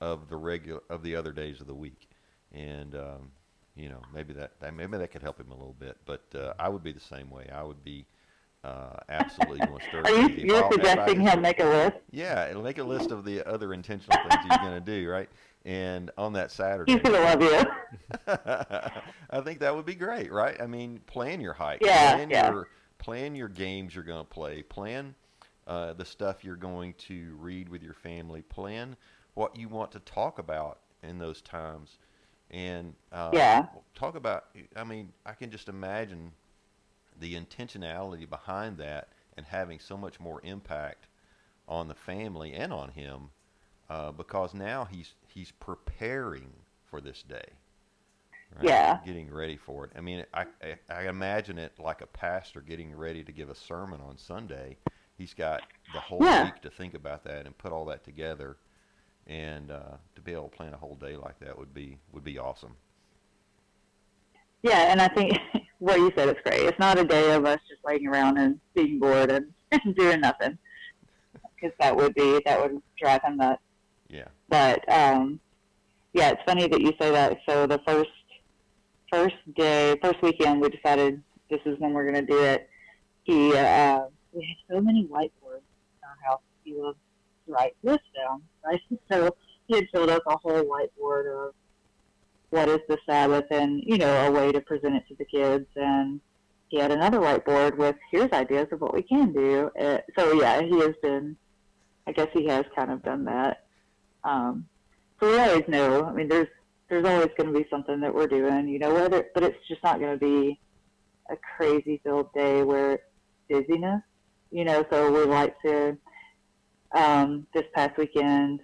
of 0.00 0.28
the 0.28 0.36
regular 0.36 0.82
of 0.90 1.02
the 1.02 1.16
other 1.16 1.32
days 1.32 1.60
of 1.60 1.66
the 1.66 1.74
week. 1.74 2.08
And 2.52 2.94
um, 2.94 3.30
you 3.74 3.88
know, 3.88 4.00
maybe 4.14 4.32
that, 4.34 4.52
that 4.60 4.74
maybe 4.74 4.96
that 4.96 5.10
could 5.10 5.22
help 5.22 5.38
him 5.38 5.50
a 5.50 5.54
little 5.54 5.76
bit. 5.78 5.96
But 6.06 6.24
uh, 6.34 6.54
I 6.58 6.68
would 6.68 6.82
be 6.82 6.92
the 6.92 7.00
same 7.00 7.30
way. 7.30 7.48
I 7.54 7.62
would 7.62 7.84
be 7.84 8.06
uh, 8.64 8.96
absolutely 9.08 9.58
going 9.66 9.78
to 9.78 9.84
start. 9.86 10.08
Are 10.08 10.14
you 10.20 10.28
you're 10.28 10.70
suggesting 10.72 11.20
him 11.20 11.40
make 11.40 11.60
a 11.60 11.64
list? 11.64 11.96
yeah, 12.10 12.48
it'll 12.48 12.62
make 12.62 12.78
a 12.78 12.84
list 12.84 13.10
of 13.10 13.24
the 13.24 13.46
other 13.46 13.72
intentional 13.74 14.18
things 14.28 14.42
he's 14.48 14.58
going 14.58 14.74
to 14.74 14.80
do, 14.80 15.08
right? 15.08 15.28
And 15.64 16.12
on 16.16 16.32
that 16.34 16.52
Saturday, 16.52 16.92
He's 16.92 17.02
gonna 17.02 17.18
love 17.18 17.42
you. 17.42 17.64
I 19.30 19.40
think 19.40 19.58
that 19.58 19.74
would 19.74 19.84
be 19.84 19.96
great, 19.96 20.32
right? 20.32 20.56
I 20.60 20.66
mean, 20.66 21.00
plan 21.06 21.40
your 21.40 21.54
hike, 21.54 21.80
Yeah, 21.82 22.14
plan 22.14 22.30
yeah. 22.30 22.52
your 22.52 22.68
plan 22.98 23.34
your 23.34 23.48
games 23.48 23.94
you're 23.94 24.04
going 24.04 24.24
to 24.24 24.28
play, 24.32 24.62
plan 24.62 25.14
uh, 25.66 25.92
the 25.92 26.04
stuff 26.04 26.44
you're 26.44 26.56
going 26.56 26.94
to 26.94 27.36
read 27.40 27.68
with 27.68 27.82
your 27.82 27.94
family, 27.94 28.42
plan 28.42 28.96
what 29.36 29.56
you 29.56 29.68
want 29.68 29.92
to 29.92 30.00
talk 30.00 30.40
about 30.40 30.80
in 31.04 31.18
those 31.20 31.42
times, 31.42 32.00
and 32.50 32.94
uh, 33.12 33.42
Yeah. 33.42 33.66
talk 33.94 34.16
about. 34.16 34.46
I 34.76 34.84
mean, 34.84 35.12
I 35.26 35.34
can 35.34 35.50
just 35.52 35.68
imagine 35.68 36.32
the 37.18 37.34
intentionality 37.34 38.28
behind 38.28 38.78
that 38.78 39.10
and 39.36 39.46
having 39.46 39.80
so 39.80 39.96
much 39.96 40.20
more 40.20 40.40
impact 40.44 41.08
on 41.68 41.88
the 41.88 41.94
family 41.94 42.54
and 42.54 42.72
on 42.72 42.90
him 42.90 43.30
uh, 43.90 44.12
because 44.12 44.54
now 44.54 44.84
he's 44.86 45.14
he's 45.28 45.52
preparing 45.52 46.52
for 46.84 47.00
this 47.00 47.22
day. 47.22 47.54
right? 48.56 48.72
Yeah. 48.72 48.98
Getting 49.04 49.30
ready 49.32 49.56
for 49.56 49.84
it. 49.86 49.92
I 49.96 50.00
mean, 50.00 50.24
I, 50.34 50.46
I 50.62 50.76
I 50.90 51.08
imagine 51.08 51.58
it 51.58 51.78
like 51.78 52.00
a 52.00 52.06
pastor 52.06 52.60
getting 52.60 52.94
ready 52.96 53.22
to 53.24 53.32
give 53.32 53.50
a 53.50 53.54
sermon 53.54 54.00
on 54.00 54.18
Sunday. 54.18 54.78
He's 55.18 55.34
got 55.34 55.64
the 55.92 56.00
whole 56.00 56.30
Yeah. 56.30 56.36
week 56.36 56.60
to 56.62 56.70
think 56.70 56.94
about 56.94 57.24
that 57.24 57.46
and 57.46 57.56
put 57.58 57.72
all 57.72 57.86
that 57.86 58.04
together, 58.04 58.56
and 59.26 59.70
uh, 59.70 59.96
to 60.14 60.20
be 60.20 60.32
able 60.32 60.48
to 60.48 60.56
plan 60.56 60.74
a 60.74 60.76
whole 60.76 60.96
day 60.96 61.16
like 61.16 61.38
that 61.40 61.58
would 61.58 61.74
be 61.74 61.98
would 62.12 62.24
be 62.24 62.38
awesome. 62.38 62.76
Yeah, 64.62 64.90
and 64.90 65.00
I 65.00 65.08
think 65.08 65.38
what 65.78 65.98
you 65.98 66.12
said 66.16 66.28
is 66.28 66.36
great. 66.44 66.62
It's 66.62 66.78
not 66.78 66.98
a 66.98 67.04
day 67.04 67.32
of 67.32 67.44
us 67.44 67.60
just 67.68 67.84
laying 67.84 68.06
around 68.06 68.38
and 68.38 68.58
being 68.74 68.98
bored 68.98 69.30
and, 69.30 69.52
and 69.72 69.94
doing 69.94 70.20
nothing, 70.20 70.58
because 71.54 71.76
that 71.80 71.96
would 71.96 72.14
be 72.14 72.40
that 72.44 72.60
would 72.60 72.80
drive 73.00 73.22
him 73.22 73.36
nuts. 73.36 73.62
Yeah. 74.08 74.28
But 74.48 74.90
um, 74.92 75.40
yeah, 76.12 76.30
it's 76.30 76.42
funny 76.46 76.66
that 76.68 76.80
you 76.80 76.92
say 77.00 77.10
that. 77.10 77.38
So 77.48 77.66
the 77.66 77.80
first 77.86 78.10
first 79.10 79.36
day, 79.56 79.96
first 80.02 80.20
weekend, 80.22 80.60
we 80.60 80.68
decided 80.68 81.22
this 81.50 81.60
is 81.64 81.78
when 81.78 81.92
we're 81.92 82.10
going 82.10 82.26
to 82.26 82.32
do 82.32 82.42
it. 82.42 82.68
He 83.24 83.54
uh, 83.54 84.04
we 84.32 84.42
had 84.42 84.74
so 84.76 84.80
many 84.80 85.04
whiteboards 85.06 85.66
in 85.66 86.02
our 86.02 86.16
house. 86.24 86.40
He 86.64 86.74
loves 86.74 86.96
to 86.96 87.05
write 87.46 87.76
lists 87.82 88.06
down, 88.16 88.42
right? 88.64 88.80
So 89.10 89.36
he 89.66 89.76
had 89.76 89.88
filled 89.92 90.10
up 90.10 90.22
a 90.26 90.36
whole 90.36 90.62
whiteboard 90.62 91.48
of 91.48 91.54
what 92.50 92.68
is 92.68 92.80
the 92.88 92.98
Sabbath 93.06 93.46
and, 93.50 93.82
you 93.84 93.98
know, 93.98 94.26
a 94.26 94.30
way 94.30 94.52
to 94.52 94.60
present 94.60 94.94
it 94.94 95.04
to 95.08 95.14
the 95.16 95.24
kids. 95.24 95.66
And 95.74 96.20
he 96.68 96.78
had 96.78 96.90
another 96.90 97.18
whiteboard 97.18 97.76
with 97.76 97.96
here's 98.10 98.32
ideas 98.32 98.66
of 98.72 98.80
what 98.80 98.94
we 98.94 99.02
can 99.02 99.32
do. 99.32 99.70
Uh, 99.78 99.98
so 100.18 100.32
yeah, 100.32 100.62
he 100.62 100.78
has 100.80 100.94
been. 101.02 101.36
I 102.08 102.12
guess 102.12 102.28
he 102.32 102.46
has 102.46 102.64
kind 102.74 102.92
of 102.92 103.02
done 103.02 103.24
that. 103.24 103.66
Um, 104.22 104.66
so 105.18 105.28
we 105.28 105.38
always 105.38 105.64
know. 105.66 106.04
I 106.04 106.12
mean, 106.12 106.28
there's 106.28 106.48
there's 106.88 107.04
always 107.04 107.30
going 107.36 107.52
to 107.52 107.58
be 107.58 107.66
something 107.68 108.00
that 108.00 108.14
we're 108.14 108.28
doing, 108.28 108.68
you 108.68 108.78
know, 108.78 108.94
whether 108.94 109.26
but 109.34 109.42
it's 109.42 109.58
just 109.68 109.82
not 109.82 109.98
going 109.98 110.12
to 110.12 110.24
be 110.24 110.60
a 111.30 111.36
crazy 111.56 112.00
filled 112.04 112.32
day 112.32 112.62
where 112.62 113.00
busyness, 113.48 114.02
you 114.50 114.64
know. 114.64 114.84
So 114.90 115.12
we 115.12 115.24
like 115.24 115.60
to. 115.62 115.96
Um, 116.92 117.46
this 117.54 117.64
past 117.74 117.96
weekend, 117.98 118.60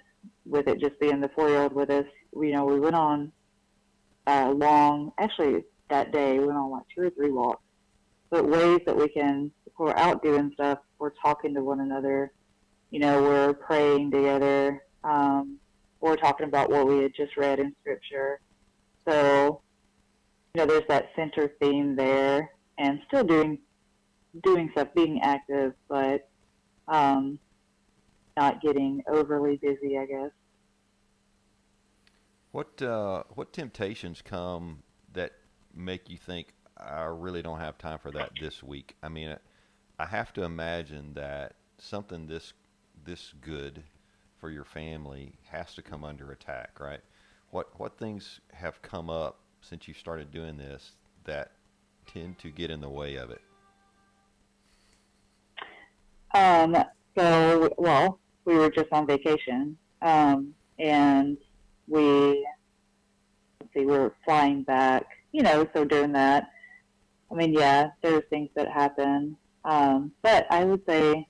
with 0.47 0.69
it 0.69 0.81
just 0.81 0.99
being 1.01 1.21
the 1.21 1.31
four 1.35 1.49
year 1.49 1.63
old 1.63 1.73
with 1.73 1.91
us, 1.91 2.07
you 2.35 2.53
know, 2.53 2.65
we 2.65 2.81
went 2.81 2.95
on 2.95 3.33
a 4.27 4.51
long. 4.51 5.13
Actually, 5.19 5.65
that 5.91 6.13
day 6.13 6.39
we 6.39 6.47
went 6.47 6.59
on 6.59 6.71
like 6.71 6.85
two 6.95 7.03
or 7.03 7.11
three 7.11 7.31
walks. 7.31 7.63
But 8.31 8.49
ways 8.49 8.81
that 8.87 8.97
we 8.97 9.09
can, 9.09 9.51
we're 9.79 9.95
out 9.97 10.23
doing 10.23 10.51
stuff, 10.55 10.79
we're 10.99 11.13
talking 11.23 11.55
to 11.55 11.63
one 11.63 11.81
another. 11.81 12.33
You 12.91 13.01
know, 13.01 13.23
we're 13.23 13.55
praying 13.55 14.11
together. 14.11 14.83
Um, 15.05 15.59
we're 16.01 16.17
talking 16.17 16.47
about 16.47 16.71
what 16.71 16.87
we 16.87 16.99
had 16.99 17.13
just 17.15 17.37
read 17.37 17.59
in 17.59 17.75
scripture. 17.81 18.41
So, 19.09 19.61
you 20.55 20.61
know, 20.61 20.67
there's 20.67 20.87
that 20.89 21.11
center 21.17 21.53
theme 21.61 21.97
there, 21.97 22.51
and 22.79 23.01
still 23.09 23.25
doing 23.25 23.59
doing 24.43 24.71
stuff, 24.73 24.89
being 24.95 25.21
active, 25.23 25.75
but 25.89 26.29
um, 26.89 27.39
not 28.37 28.61
getting 28.61 29.03
overly 29.09 29.57
busy, 29.57 29.99
I 29.99 30.07
guess. 30.07 30.31
What 32.53 32.83
uh, 32.83 33.25
what 33.35 33.53
temptations 33.53 34.21
come 34.23 34.83
that 35.15 35.33
make 35.75 36.11
you 36.11 36.19
think 36.19 36.49
I 36.77 37.05
really 37.05 37.43
don't 37.43 37.61
have 37.61 37.79
time 37.79 37.99
for 37.99 38.11
that 38.13 38.33
this 38.39 38.63
week? 38.63 38.95
I 39.03 39.09
mean, 39.09 39.37
I 39.99 40.07
have 40.07 40.33
to 40.35 40.43
imagine 40.43 41.15
that 41.15 41.55
something 41.79 42.27
this 42.27 42.53
this 43.05 43.33
good 43.41 43.83
for 44.39 44.51
your 44.51 44.65
family 44.65 45.35
has 45.51 45.75
to 45.75 45.83
come 45.83 46.05
under 46.05 46.31
attack, 46.31 46.79
right? 46.79 47.01
What 47.51 47.79
what 47.79 47.99
things 47.99 48.41
have 48.53 48.83
come 48.83 49.09
up 49.09 49.39
since 49.61 49.89
you 49.89 49.95
started 49.95 50.31
doing 50.31 50.59
this 50.59 50.93
that 51.25 51.53
tend 52.07 52.39
to 52.41 52.51
get 52.51 52.71
in 52.71 52.81
the 52.81 52.91
way 52.91 53.17
of 53.17 53.31
it? 53.31 53.41
Um, 56.35 56.77
so, 57.17 57.73
well, 57.77 58.19
we 58.45 58.55
were 58.55 58.71
just 58.71 58.93
on 58.93 59.07
vacation, 59.07 59.77
um, 60.01 60.55
and 60.79 61.37
we 61.89 62.47
let's 63.61 63.73
see, 63.75 63.87
we 63.87 63.87
were 63.87 64.15
flying 64.25 64.63
back. 64.63 65.07
You 65.33 65.43
know, 65.43 65.67
so 65.75 65.85
doing 65.85 66.13
that. 66.13 66.51
I 67.31 67.35
mean, 67.35 67.53
yeah, 67.55 67.91
there's 68.03 68.25
things 68.29 68.51
that 68.55 68.69
happen, 68.69 69.37
um, 69.65 70.13
but 70.21 70.47
I 70.51 70.65
would 70.65 70.83
say, 70.87 71.27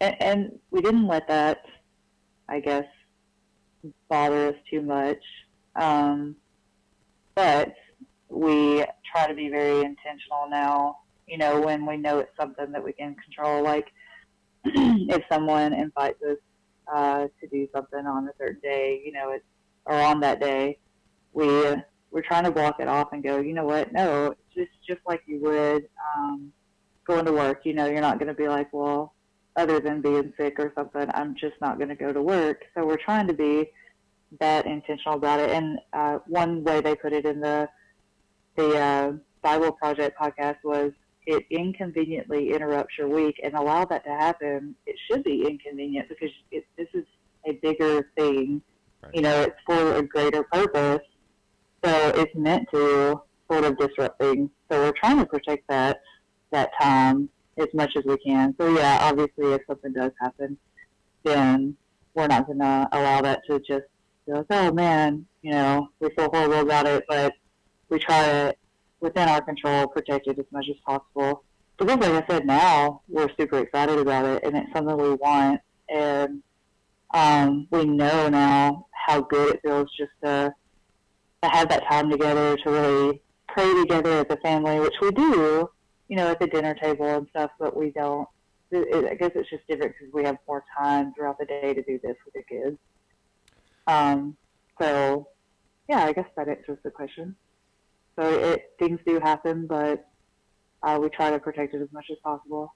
and, 0.00 0.16
and 0.20 0.58
we 0.70 0.82
didn't 0.82 1.06
let 1.06 1.26
that, 1.28 1.64
I 2.48 2.60
guess, 2.60 2.84
bother 4.10 4.48
us 4.48 4.56
too 4.70 4.82
much. 4.82 5.22
Um, 5.74 6.36
but 7.34 7.74
we 8.28 8.84
try 9.10 9.26
to 9.26 9.34
be 9.34 9.48
very 9.48 9.80
intentional 9.80 10.48
now. 10.50 10.98
You 11.26 11.38
know, 11.38 11.60
when 11.60 11.86
we 11.86 11.96
know 11.96 12.18
it's 12.18 12.36
something 12.38 12.70
that 12.72 12.84
we 12.84 12.92
can 12.92 13.14
control, 13.14 13.62
like 13.62 13.92
if 15.08 15.22
someone 15.30 15.72
invites 15.72 16.22
us 16.22 16.38
uh, 16.92 17.26
to 17.40 17.46
do 17.50 17.68
something 17.74 18.06
on 18.06 18.28
a 18.28 18.32
certain 18.38 18.60
day, 18.60 19.02
you 19.04 19.12
know, 19.12 19.30
it's 19.32 19.44
or 19.86 19.94
on 19.94 20.20
that 20.20 20.40
day, 20.40 20.78
we 21.32 21.46
we're 22.10 22.22
trying 22.22 22.44
to 22.44 22.50
block 22.50 22.76
it 22.80 22.88
off 22.88 23.12
and 23.12 23.22
go, 23.22 23.40
you 23.40 23.52
know 23.52 23.64
what? 23.64 23.92
No, 23.92 24.34
just 24.54 24.70
just 24.86 25.00
like 25.06 25.22
you 25.26 25.40
would 25.40 25.88
um, 26.16 26.52
going 27.06 27.24
to 27.24 27.32
work. 27.32 27.60
You 27.64 27.74
know, 27.74 27.86
you're 27.86 28.00
not 28.00 28.18
going 28.18 28.28
to 28.28 28.34
be 28.34 28.48
like, 28.48 28.72
well, 28.72 29.14
other 29.56 29.80
than 29.80 30.00
being 30.00 30.32
sick 30.36 30.58
or 30.58 30.72
something, 30.74 31.08
I'm 31.14 31.34
just 31.34 31.54
not 31.60 31.78
going 31.78 31.88
to 31.88 31.94
go 31.94 32.12
to 32.12 32.22
work. 32.22 32.64
So 32.74 32.86
we're 32.86 32.96
trying 32.96 33.26
to 33.28 33.34
be 33.34 33.70
that 34.40 34.66
intentional 34.66 35.16
about 35.16 35.40
it. 35.40 35.50
And 35.50 35.78
uh, 35.92 36.18
one 36.26 36.64
way 36.64 36.80
they 36.80 36.94
put 36.94 37.12
it 37.12 37.24
in 37.24 37.40
the 37.40 37.68
the 38.56 38.78
uh, 38.78 39.12
Bible 39.42 39.72
Project 39.72 40.18
podcast 40.18 40.56
was 40.64 40.92
it 41.26 41.44
inconveniently 41.50 42.52
interrupts 42.52 42.94
your 42.98 43.08
week 43.08 43.40
and 43.42 43.54
allow 43.54 43.84
that 43.84 44.04
to 44.04 44.10
happen. 44.10 44.74
It 44.86 44.96
should 45.10 45.24
be 45.24 45.46
inconvenient 45.46 46.08
because 46.08 46.30
it, 46.50 46.64
this 46.76 46.88
is 46.94 47.04
a 47.46 47.52
bigger 47.54 48.10
thing. 48.16 48.62
Right. 49.02 49.14
You 49.14 49.22
know, 49.22 49.42
it's 49.42 49.56
for 49.66 49.96
a 49.96 50.02
greater 50.02 50.44
purpose. 50.44 51.02
So 51.84 52.12
it's 52.14 52.34
meant 52.34 52.68
to 52.72 53.20
sort 53.50 53.64
of 53.64 53.76
disrupt 53.78 54.20
things. 54.20 54.50
So 54.70 54.80
we're 54.80 54.92
trying 54.92 55.18
to 55.18 55.26
protect 55.26 55.68
that 55.68 56.00
that 56.52 56.70
time 56.80 57.28
as 57.58 57.68
much 57.74 57.92
as 57.96 58.04
we 58.04 58.16
can. 58.18 58.54
So 58.58 58.76
yeah, 58.76 58.98
obviously 59.02 59.52
if 59.52 59.62
something 59.66 59.92
does 59.92 60.12
happen, 60.20 60.56
then 61.24 61.76
we're 62.14 62.26
not 62.28 62.46
going 62.46 62.60
to 62.60 62.88
allow 62.92 63.20
that 63.22 63.42
to 63.50 63.58
just 63.60 63.84
be 64.26 64.32
like, 64.32 64.46
oh 64.50 64.72
man, 64.72 65.26
you 65.42 65.52
know, 65.52 65.88
we 66.00 66.08
feel 66.16 66.30
horrible 66.32 66.60
about 66.60 66.86
it, 66.86 67.04
but 67.08 67.32
we 67.88 67.98
try 67.98 68.26
to, 68.26 68.54
within 69.06 69.28
our 69.28 69.40
control, 69.40 69.86
protect 69.86 70.26
it 70.26 70.38
as 70.38 70.44
much 70.50 70.66
as 70.68 70.76
possible. 70.84 71.44
Because 71.78 71.96
like 71.98 72.24
I 72.24 72.26
said, 72.26 72.44
now 72.44 73.02
we're 73.08 73.30
super 73.38 73.58
excited 73.58 73.98
about 73.98 74.24
it, 74.24 74.42
and 74.44 74.56
it's 74.56 74.72
something 74.74 74.96
we 74.96 75.14
want, 75.14 75.60
and 75.88 76.42
um, 77.14 77.68
we 77.70 77.84
know 77.84 78.28
now 78.28 78.86
how 79.06 79.20
good 79.20 79.54
it 79.54 79.60
feels 79.62 79.88
just 79.96 80.10
to 80.24 80.52
to 81.42 81.48
have 81.50 81.68
that 81.68 81.84
time 81.88 82.10
together, 82.10 82.56
to 82.56 82.70
really 82.70 83.22
pray 83.46 83.72
together 83.80 84.12
as 84.20 84.26
a 84.30 84.38
family, 84.38 84.80
which 84.80 84.94
we 85.02 85.10
do, 85.12 85.68
you 86.08 86.16
know, 86.16 86.28
at 86.28 86.40
the 86.40 86.46
dinner 86.46 86.74
table 86.74 87.06
and 87.06 87.28
stuff, 87.30 87.50
but 87.60 87.76
we 87.76 87.90
don't. 87.90 88.26
It, 88.72 89.04
I 89.12 89.14
guess 89.14 89.30
it's 89.36 89.48
just 89.48 89.66
different 89.68 89.94
because 89.96 90.12
we 90.12 90.24
have 90.24 90.38
more 90.48 90.64
time 90.76 91.12
throughout 91.14 91.38
the 91.38 91.46
day 91.46 91.72
to 91.74 91.82
do 91.82 92.00
this 92.02 92.16
with 92.24 92.34
the 92.34 92.42
kids. 92.42 92.78
Um, 93.86 94.36
so, 94.80 95.28
yeah, 95.88 96.04
I 96.04 96.12
guess 96.12 96.26
that 96.36 96.48
answers 96.48 96.78
the 96.82 96.90
question. 96.90 97.36
So 98.18 98.28
it, 98.28 98.72
things 98.78 98.98
do 99.06 99.20
happen, 99.20 99.66
but 99.66 100.08
uh, 100.82 100.98
we 101.00 101.08
try 101.10 101.30
to 101.30 101.38
protect 101.38 101.74
it 101.74 101.82
as 101.82 101.92
much 101.92 102.06
as 102.10 102.18
possible. 102.22 102.72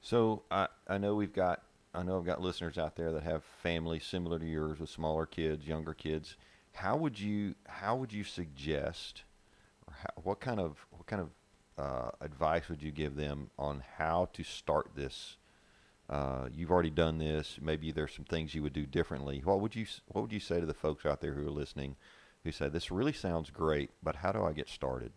So 0.00 0.42
I 0.50 0.68
I 0.88 0.98
know 0.98 1.14
we've 1.14 1.32
got 1.32 1.62
I 1.94 2.02
know 2.02 2.18
I've 2.18 2.24
got 2.24 2.40
listeners 2.40 2.78
out 2.78 2.96
there 2.96 3.12
that 3.12 3.22
have 3.22 3.44
families 3.62 4.04
similar 4.04 4.38
to 4.38 4.46
yours 4.46 4.80
with 4.80 4.88
smaller 4.88 5.26
kids, 5.26 5.66
younger 5.66 5.94
kids. 5.94 6.36
How 6.72 6.96
would 6.96 7.20
you 7.20 7.54
how 7.66 7.96
would 7.96 8.12
you 8.12 8.24
suggest, 8.24 9.24
or 9.86 9.94
how, 9.94 10.22
what 10.22 10.40
kind 10.40 10.58
of 10.58 10.86
what 10.90 11.06
kind 11.06 11.22
of 11.22 11.28
uh, 11.78 12.10
advice 12.20 12.68
would 12.68 12.82
you 12.82 12.90
give 12.90 13.16
them 13.16 13.50
on 13.58 13.82
how 13.98 14.28
to 14.32 14.42
start 14.42 14.90
this? 14.94 15.36
Uh, 16.08 16.48
you've 16.52 16.70
already 16.70 16.90
done 16.90 17.18
this. 17.18 17.58
Maybe 17.60 17.92
there's 17.92 18.14
some 18.14 18.24
things 18.24 18.54
you 18.54 18.62
would 18.62 18.72
do 18.72 18.86
differently. 18.86 19.40
What 19.44 19.60
would 19.60 19.76
you 19.76 19.86
What 20.08 20.22
would 20.22 20.32
you 20.32 20.40
say 20.40 20.60
to 20.60 20.66
the 20.66 20.74
folks 20.74 21.04
out 21.04 21.20
there 21.20 21.34
who 21.34 21.46
are 21.46 21.50
listening, 21.50 21.96
who 22.44 22.52
say 22.52 22.68
this 22.68 22.90
really 22.90 23.12
sounds 23.12 23.50
great, 23.50 23.90
but 24.02 24.16
how 24.16 24.32
do 24.32 24.42
I 24.42 24.52
get 24.52 24.68
started? 24.68 25.12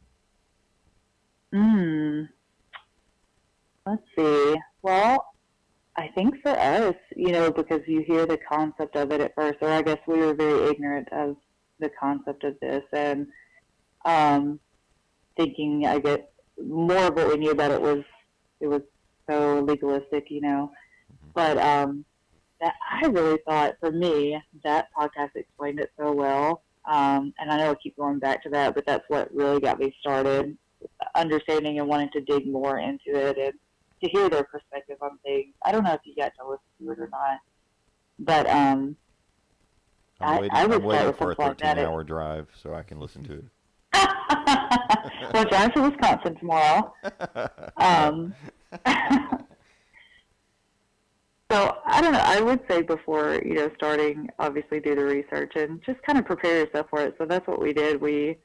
Hmm. 1.54 2.24
Let's 3.86 4.04
see. 4.18 4.56
Well, 4.82 5.26
I 5.96 6.10
think 6.10 6.42
for 6.42 6.50
us, 6.50 6.96
you 7.16 7.32
know, 7.32 7.52
because 7.52 7.82
you 7.88 8.04
hear 8.06 8.26
the 8.26 8.38
concept 8.38 8.96
of 8.96 9.12
it 9.12 9.22
at 9.22 9.34
first, 9.36 9.58
or 9.62 9.70
I 9.70 9.82
guess 9.82 10.00
we 10.08 10.18
were 10.20 10.34
very 10.34 10.70
ignorant 10.70 11.08
of 11.12 11.38
the 11.80 11.90
concept 12.00 12.44
of 12.44 12.60
this, 12.62 12.84
and 12.92 13.28
um, 14.04 14.60
thinking, 15.38 15.86
I 15.86 16.00
guess, 16.00 16.20
more 16.62 17.08
of 17.08 17.16
what 17.16 17.30
we 17.30 17.38
knew 17.38 17.52
about 17.52 17.72
it 17.72 17.82
was 17.82 18.04
it 18.60 18.68
was 18.68 18.82
so 19.30 19.60
legalistic, 19.60 20.30
you 20.30 20.42
know. 20.42 20.72
But 21.34 21.58
um, 21.58 22.06
that 22.62 22.74
I 22.92 23.08
really 23.08 23.40
thought, 23.48 23.76
for 23.80 23.92
me, 23.92 24.42
that 24.64 24.88
podcast 24.98 25.36
explained 25.36 25.80
it 25.80 25.92
so 25.98 26.12
well. 26.12 26.64
Um, 26.92 27.34
and 27.40 27.52
I 27.52 27.58
know 27.58 27.72
I 27.72 27.76
keep 27.76 27.98
going 27.98 28.20
back 28.20 28.44
to 28.44 28.50
that, 28.50 28.76
but 28.76 28.86
that's 28.86 29.04
what 29.08 29.34
really 29.34 29.60
got 29.60 29.80
me 29.80 29.96
started, 30.00 30.56
understanding 31.16 31.80
and 31.80 31.88
wanting 31.88 32.10
to 32.14 32.22
dig 32.22 32.48
more 32.48 32.78
into 32.80 33.16
it 33.16 33.38
and 33.38 33.54
to 34.04 34.10
hear 34.10 34.30
their 34.30 34.44
perspective 34.44 34.98
on 35.02 35.18
things. 35.24 35.54
I 35.64 35.72
don't 35.72 35.84
know 35.84 35.94
if 35.94 36.02
you 36.04 36.16
got 36.16 36.32
to 36.40 36.48
listen 36.48 36.64
to 36.82 36.92
it 36.92 37.00
or 37.00 37.10
not, 37.10 37.40
but 38.20 38.48
um, 38.50 38.96
I'm 40.22 40.36
I- 40.36 40.40
waiting, 40.42 40.58
I 40.58 40.66
would 40.66 40.82
I'm 40.82 40.84
waiting 40.84 41.14
for 41.14 41.24
a 41.24 41.28
with 41.28 41.38
something 41.38 41.48
like 41.48 41.58
that. 41.60 41.76
13 41.76 41.86
hour 41.86 42.04
drive 42.04 42.48
so 42.62 42.74
I 42.74 42.84
can 42.84 43.00
listen 43.00 43.24
to 43.24 43.34
it. 43.34 43.46
well, 45.34 45.46
drive 45.46 45.74
to 45.74 45.82
Wisconsin 45.82 46.36
tomorrow. 46.38 46.94
Um, 47.78 48.34
so 51.56 51.78
I 51.86 52.02
don't 52.02 52.12
know. 52.12 52.22
I 52.22 52.42
would 52.42 52.60
say 52.70 52.82
before 52.82 53.40
you 53.46 53.54
know 53.54 53.72
starting, 53.78 54.28
obviously 54.40 54.82
do 54.82 54.94
the 54.94 55.06
research 55.06 55.54
and 55.56 55.82
just 55.86 56.02
kind 56.04 56.20
of 56.20 56.26
prepare 56.26 56.66
yourself 56.66 56.88
for 56.90 57.02
it. 57.02 57.16
So 57.18 57.26
that's 57.26 57.48
what 57.48 57.62
we 57.62 57.72
did. 57.72 58.02
We, 58.02 58.38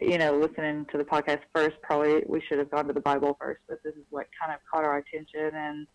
you 0.00 0.16
know, 0.16 0.38
listening 0.38 0.86
to 0.92 0.98
the 0.98 1.04
podcast 1.04 1.40
first. 1.54 1.76
Probably 1.82 2.22
we 2.26 2.40
should 2.48 2.58
have 2.58 2.70
gone 2.70 2.86
to 2.86 2.94
the 2.94 3.00
Bible 3.00 3.36
first, 3.38 3.60
but 3.68 3.82
this 3.84 3.94
is 3.94 4.04
what 4.08 4.28
kind 4.40 4.54
of 4.54 4.60
caught 4.70 4.84
our 4.84 4.96
attention, 4.96 5.50
and 5.54 5.86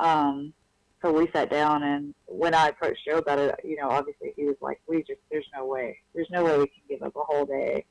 um, 0.00 0.52
so 1.00 1.12
we 1.12 1.28
sat 1.32 1.48
down. 1.48 1.84
And 1.84 2.12
when 2.26 2.54
I 2.54 2.68
approached 2.68 3.02
Joe 3.06 3.18
about 3.18 3.38
it, 3.38 3.54
you 3.62 3.76
know, 3.76 3.88
obviously 3.88 4.32
he 4.34 4.46
was 4.46 4.56
like, 4.60 4.80
"We 4.88 5.04
just 5.04 5.20
there's 5.30 5.46
no 5.56 5.64
way, 5.64 5.96
there's 6.12 6.30
no 6.32 6.44
way 6.44 6.58
we 6.58 6.66
can 6.66 6.82
give 6.88 7.02
up 7.04 7.14
a 7.14 7.20
whole 7.20 7.46
day." 7.46 7.84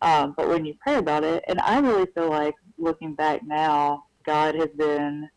Um, 0.00 0.32
but 0.38 0.48
when 0.48 0.64
you 0.64 0.74
pray 0.80 0.96
about 0.96 1.22
it, 1.22 1.44
and 1.48 1.60
I 1.60 1.80
really 1.80 2.06
feel 2.14 2.30
like 2.30 2.54
looking 2.78 3.14
back 3.14 3.42
now, 3.44 4.04
God 4.24 4.54
has 4.54 4.70
been 4.76 5.28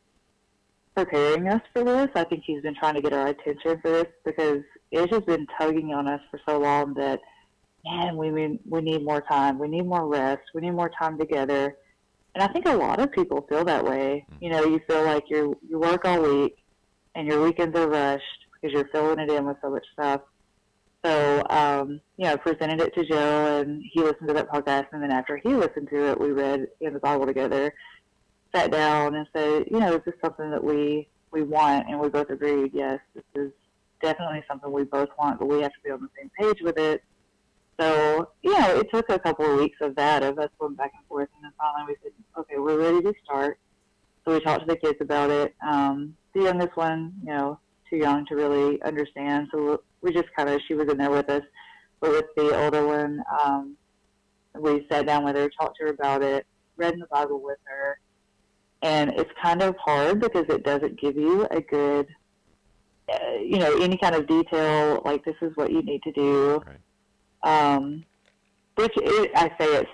preparing 0.98 1.48
us 1.48 1.62
for 1.74 1.84
this. 1.84 2.10
I 2.16 2.24
think 2.24 2.44
He's 2.46 2.64
been 2.64 2.74
trying 2.74 2.96
to 2.96 3.02
get 3.02 3.14
our 3.14 3.28
attention 3.28 3.80
for 3.82 3.92
this 3.92 4.08
because 4.26 4.64
it's 4.92 5.12
just 5.12 5.28
been 5.28 5.46
tugging 5.60 5.94
on 5.94 6.08
us 6.08 6.22
for 6.32 6.40
so 6.48 6.60
long 6.60 6.96
that, 6.96 7.20
man, 7.86 8.18
we 8.18 8.32
mean, 8.32 8.60
we 8.68 8.82
need 8.82 9.06
more 9.06 9.22
time. 9.22 9.60
We 9.60 9.68
need 9.68 9.86
more 9.86 10.08
rest. 10.08 10.42
We 10.56 10.62
need 10.62 10.72
more 10.72 10.90
time 10.90 11.20
together. 11.20 11.78
And 12.34 12.44
I 12.44 12.48
think 12.48 12.68
a 12.68 12.74
lot 12.74 13.00
of 13.00 13.12
people 13.12 13.46
feel 13.48 13.64
that 13.66 13.86
way. 13.86 14.26
You 14.42 14.50
know, 14.50 14.64
you 14.64 14.80
feel 14.88 15.04
like 15.04 15.26
you 15.30 15.56
you 15.70 15.78
work 15.78 16.04
all 16.06 16.22
week 16.22 16.58
and 17.14 17.28
your 17.28 17.44
weekends 17.44 17.78
are 17.78 17.88
rushed 17.88 18.24
because 18.54 18.74
you're 18.74 18.88
filling 18.90 19.20
it 19.20 19.30
in 19.30 19.46
with 19.46 19.58
so 19.62 19.70
much 19.70 19.86
stuff. 19.94 20.22
So, 21.06 21.44
um, 21.52 22.02
you 22.18 22.26
know, 22.26 22.34
I 22.34 22.36
presented 22.38 22.82
it 22.82 22.94
to 22.96 23.06
Joe, 23.06 23.62
and 23.62 23.84
he 23.94 24.02
listened 24.02 24.28
to 24.30 24.34
that 24.34 24.50
podcast. 24.50 24.88
And 24.92 25.02
then 25.02 25.12
after 25.12 25.38
he 25.38 25.54
listened 25.54 25.90
to 25.90 26.12
it, 26.12 26.20
we 26.20 26.32
read 26.32 26.68
in 26.82 26.94
the 26.94 27.00
Bible 27.00 27.28
together, 27.28 27.74
sat 28.56 28.72
down, 28.72 29.16
and 29.16 29.28
said, 29.34 29.66
you 29.72 29.80
know, 29.80 29.96
is 29.96 30.02
this 30.06 30.16
something 30.24 30.52
that 30.52 30.64
we 30.64 31.08
we 31.32 31.44
want? 31.44 31.88
And 31.90 32.00
we 32.00 32.10
both 32.10 32.30
agreed, 32.30 32.72
yes, 32.74 33.00
this 33.14 33.24
is 33.36 33.52
definitely 34.02 34.44
something 34.48 34.72
we 34.72 34.84
both 34.84 35.10
want, 35.18 35.40
but 35.40 35.48
we 35.48 35.62
have 35.62 35.72
to 35.74 35.80
be 35.84 35.92
on 35.92 36.02
the 36.02 36.10
same 36.18 36.32
page 36.40 36.62
with 36.62 36.78
it. 36.78 37.04
So, 37.80 38.32
you 38.42 38.52
know, 38.52 38.80
it 38.80 38.88
took 38.92 39.10
a 39.10 39.20
couple 39.20 39.46
of 39.46 39.60
weeks 39.60 39.78
of 39.82 39.96
that, 39.96 40.24
of 40.24 40.40
us 40.40 40.50
going 40.60 40.74
back 40.74 40.94
and 40.96 41.06
forth, 41.08 41.30
and 41.36 41.44
then 41.44 41.52
finally 41.60 41.94
we 41.94 41.96
said, 42.02 42.12
okay, 42.40 42.58
we're 42.58 42.80
ready 42.80 43.02
to 43.02 43.14
start. 43.24 43.60
So 44.26 44.34
we 44.34 44.40
talked 44.40 44.62
to 44.62 44.66
the 44.68 44.78
kids 44.78 44.98
about 45.00 45.30
it. 45.30 45.56
Um, 45.66 46.16
the 46.34 46.44
youngest 46.44 46.76
one, 46.76 47.14
you 47.24 47.30
know, 47.30 47.60
too 47.90 47.98
young 47.98 48.26
to 48.28 48.36
really 48.36 48.82
understand. 48.82 49.50
So 49.52 49.82
we 50.02 50.12
just 50.12 50.28
kind 50.36 50.50
of, 50.50 50.60
she 50.68 50.74
was 50.74 50.90
in 50.90 50.98
there 50.98 51.12
with 51.12 51.30
us. 51.30 51.44
But 52.00 52.12
with 52.12 52.26
the 52.36 52.64
older 52.64 52.86
one, 52.86 53.24
um, 53.42 53.78
we 54.60 54.86
sat 54.92 55.06
down 55.06 55.24
with 55.24 55.36
her, 55.36 55.50
talked 55.60 55.78
to 55.78 55.86
her 55.86 55.92
about 55.92 56.24
it, 56.24 56.46
read 56.78 56.94
in 56.94 57.00
the 57.00 57.08
Bible 57.08 57.42
with 57.42 57.60
her. 57.66 58.00
And 58.82 59.12
it's 59.12 59.32
kind 59.42 59.62
of 59.62 59.76
hard 59.78 60.20
because 60.20 60.46
it 60.50 60.64
doesn't 60.64 61.00
give 61.00 61.16
you 61.16 61.48
a 61.50 61.62
good, 61.62 62.08
uh, 63.12 63.38
you 63.42 63.58
know, 63.58 63.78
any 63.78 63.98
kind 63.98 64.16
of 64.16 64.28
detail, 64.28 65.02
like 65.04 65.26
this 65.26 65.36
is 65.42 65.52
what 65.56 65.72
you 65.72 65.82
need 65.82 66.04
to 66.04 66.12
do. 66.12 66.64
Right. 66.66 67.74
Um, 67.74 68.04
which 68.76 68.94
it, 68.98 69.32
I 69.36 69.50
say 69.60 69.78
it's, 69.78 69.90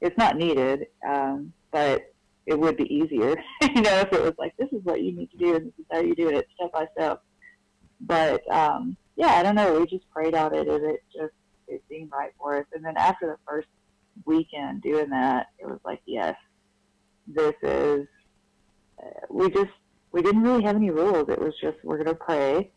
it's 0.00 0.16
not 0.16 0.36
needed, 0.36 0.86
um, 1.06 1.52
but 1.72 2.12
it 2.46 2.58
would 2.58 2.76
be 2.76 2.92
easier, 2.94 3.30
you 3.62 3.82
know, 3.82 3.98
if 3.98 4.12
it 4.12 4.22
was 4.22 4.34
like, 4.38 4.56
this 4.56 4.68
is 4.72 4.84
what 4.84 5.02
you 5.02 5.12
need 5.12 5.30
to 5.32 5.36
do 5.36 5.56
and 5.56 5.66
this 5.66 5.74
is 5.78 5.86
how 5.90 6.00
you 6.00 6.14
do 6.14 6.28
it 6.28 6.46
step 6.54 6.72
by 6.72 6.86
step. 6.96 7.22
But, 8.00 8.48
um, 8.52 8.96
yeah, 9.16 9.32
I 9.32 9.42
don't 9.42 9.56
know. 9.56 9.80
We 9.80 9.86
just 9.86 10.08
prayed 10.10 10.34
on 10.34 10.54
it 10.54 10.68
and 10.68 10.84
it 10.84 11.02
just, 11.12 11.32
it 11.66 11.82
seemed 11.88 12.12
right 12.12 12.32
for 12.38 12.58
us. 12.58 12.66
And 12.72 12.84
then 12.84 12.96
after 12.96 13.26
the 13.26 13.38
first 13.46 13.68
weekend 14.24 14.82
doing 14.82 15.10
that, 15.10 15.48
it 15.58 15.66
was 15.66 15.80
like, 15.84 16.00
yes, 16.06 16.36
this 17.26 17.54
is, 17.62 18.06
uh, 19.02 19.26
we 19.30 19.50
just, 19.50 19.72
we 20.12 20.22
didn't 20.22 20.42
really 20.42 20.62
have 20.62 20.76
any 20.76 20.90
rules. 20.90 21.28
It 21.28 21.40
was 21.40 21.54
just, 21.60 21.76
we're 21.82 22.02
to 22.04 22.14
pray. 22.14 22.70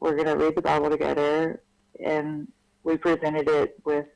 We're 0.00 0.16
to 0.16 0.32
read 0.32 0.54
the 0.54 0.62
Bible 0.62 0.90
together. 0.90 1.62
And 2.04 2.48
we 2.84 2.96
presented 2.96 3.48
it 3.48 3.80
with 3.84 4.06